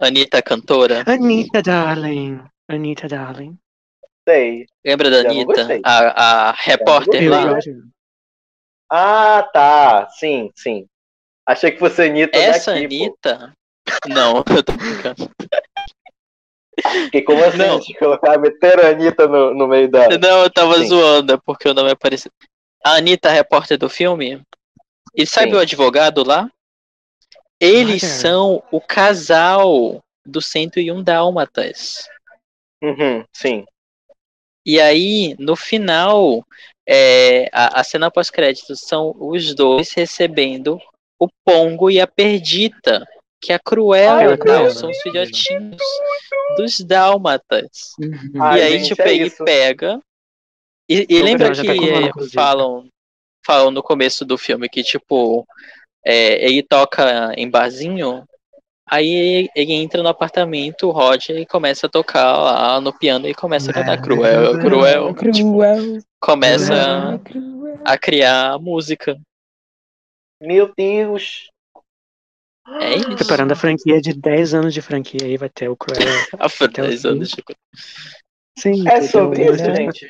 [0.00, 1.04] Anitta cantora?
[1.06, 2.40] Anitta, darling.
[2.68, 3.56] Anitta, darling.
[4.28, 4.66] Sei.
[4.84, 5.66] Lembra da Já Anitta?
[5.84, 7.58] A, a repórter lá?
[8.90, 10.08] Ah, tá.
[10.10, 10.86] Sim, sim.
[11.46, 12.94] Achei que fosse a Anitta Essa daqui, pô.
[13.04, 13.52] Anitta?
[14.08, 15.30] Não, eu tô brincando.
[16.82, 17.78] Porque como assim, Não.
[17.78, 20.08] de colocar, meter a Anitta no, no meio da...
[20.18, 20.86] Não, eu tava Sim.
[20.88, 22.32] zoando, é porque o nome é parecido.
[22.84, 24.40] A Anitta, a repórter do filme,
[25.14, 25.56] e sabe Sim.
[25.56, 26.50] o advogado lá?
[27.60, 28.12] Eles Olha.
[28.12, 32.08] são o casal do 101 Dálmatas.
[32.82, 33.66] Uhum, sim.
[34.64, 36.44] E aí, no final,
[36.88, 40.80] é, a, a cena pós-créditos são os dois recebendo
[41.18, 43.06] o Pongo e a Perdita,
[43.40, 44.70] que é a Cruella Cruella.
[44.70, 45.82] são os filhotinhos
[46.56, 47.92] dos Dálmatas.
[47.98, 48.42] Uhum.
[48.42, 49.44] Ai, e aí, gente, tipo, é ele isso.
[49.44, 50.00] pega.
[50.88, 52.88] E, e lembra que falam,
[53.50, 55.44] falam no começo do filme que, tipo,
[56.06, 58.24] é, ele toca em barzinho,
[58.88, 63.34] aí ele entra no apartamento, o Roger, e começa a tocar lá no piano e
[63.34, 65.14] começa a cantar cruel, cruel.
[65.32, 65.98] Tipo, Cruel.
[66.20, 67.80] começa cruel.
[67.84, 69.18] a criar música.
[70.40, 71.50] Meu Deus.
[72.80, 73.16] É isso.
[73.16, 76.04] Preparando a franquia de 10 anos de franquia, aí vai ter o Cruella.
[76.38, 77.08] A Até o 10 fim.
[77.08, 77.44] anos de
[78.56, 80.08] Sim, É sobre isso, gente.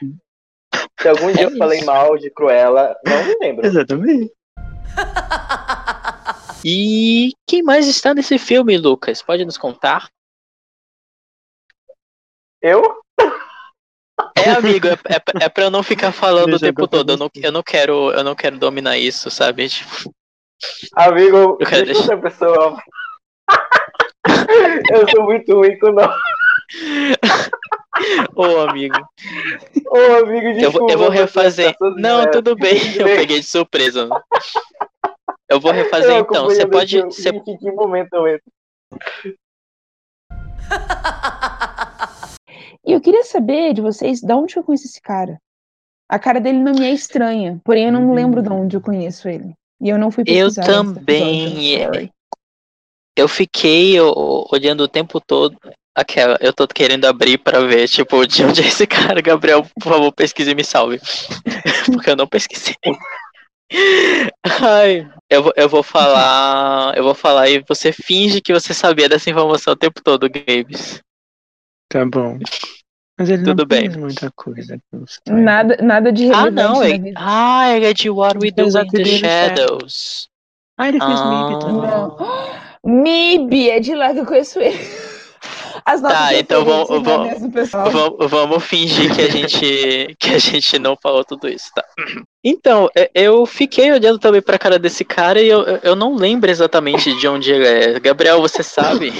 [1.01, 1.87] Se algum dia É eu falei isso.
[1.87, 3.67] mal de Cruella, não me lembro.
[3.67, 4.33] Exatamente.
[6.63, 9.23] E quem mais está nesse filme, Lucas?
[9.23, 10.11] Pode nos contar?
[12.61, 12.83] Eu?
[14.37, 17.13] É, amigo, é, é, é pra eu não ficar falando o tempo todo.
[17.13, 19.71] Eu não, eu não quero, eu não quero dominar isso, sabe?
[19.71, 20.13] Tipo,
[20.95, 22.83] Amigo, Eu quero deixa outra pessoa.
[24.93, 26.15] eu sou muito ruim com nome.
[28.35, 28.97] ô amigo,
[29.87, 30.79] Ô, amigo, eu, desculpa.
[30.79, 31.77] vou- eu vou refazer.
[31.77, 32.33] tá Não, certo.
[32.43, 34.09] tudo bem, eu peguei de surpresa.
[35.49, 36.45] Eu vou refazer Eu então.
[36.45, 36.99] Você pode.
[37.01, 38.51] aqui, Você, Em que momento eu entro?
[42.87, 45.39] E eu queria saber de vocês, de onde eu conheço esse cara?
[46.09, 48.15] A cara dele não me é estranha, porém eu não Hum.
[48.15, 49.55] lembro de onde eu conheço ele.
[49.81, 52.11] E eu não fui Eu pesquisar episódio, também,
[53.17, 55.57] eu fiquei olhando o tempo todo.
[55.97, 59.93] Aquela, eu tô querendo abrir pra ver, tipo, de onde é esse cara, Gabriel, por
[59.93, 61.01] favor, pesquise e me salve.
[61.93, 62.77] Porque eu não pesquisei.
[64.63, 66.97] Ai, eu, vou- eu vou falar.
[66.97, 71.01] Eu vou falar e você finge que você sabia dessa informação o tempo todo, Games.
[71.89, 72.39] Tá bom.
[73.19, 73.89] Mas ele Tudo não bem.
[73.91, 74.79] muita coisa.
[75.29, 76.99] Nada, nada de Ah, relevante não, na é.
[76.99, 77.13] vida.
[77.17, 80.29] Ah, ele é de What We Ele Do in the Do in the Shadows.
[80.79, 81.49] Ah, ele fez Ah.
[81.51, 81.91] Mib também.
[81.91, 83.03] Não.
[83.03, 84.79] Mib, é de lá que eu conheço ele.
[85.85, 87.71] As nossas Tá, então vamos- vamos-.
[87.71, 91.85] Vamos, vamos fingir que a gente que a gente não falou tudo isso, tá?
[92.45, 96.51] Então, é, eu fiquei olhando também pra cara desse cara e eu, eu não lembro
[96.51, 98.01] exatamente de onde ele é.
[98.01, 99.13] Gabriel, você sabe?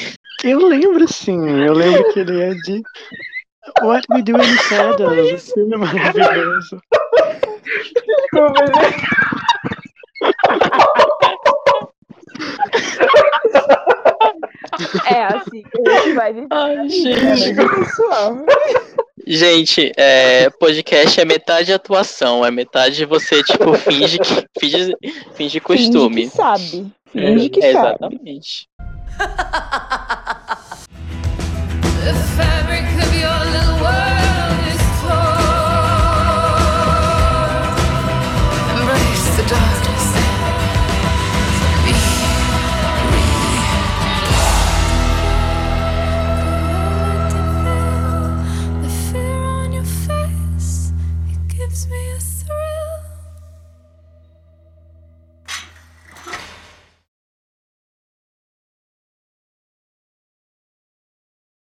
[0.43, 2.83] Eu lembro sim, eu lembro que ele é de
[3.83, 6.81] What We Do in Shadows, esse filme é maravilhoso.
[15.07, 16.35] É assim que a gente vai.
[16.51, 17.55] Ai, gente.
[17.55, 18.37] pessoal?
[19.27, 24.47] Gente, é, podcast é metade atuação, é metade você, tipo, finge que.
[24.59, 24.97] Finge,
[25.35, 26.29] finge costume.
[26.29, 26.93] Finge que sabe.
[27.13, 27.89] Finge que É, sabe.
[27.89, 28.69] exatamente.
[32.03, 34.30] The fabric of your little world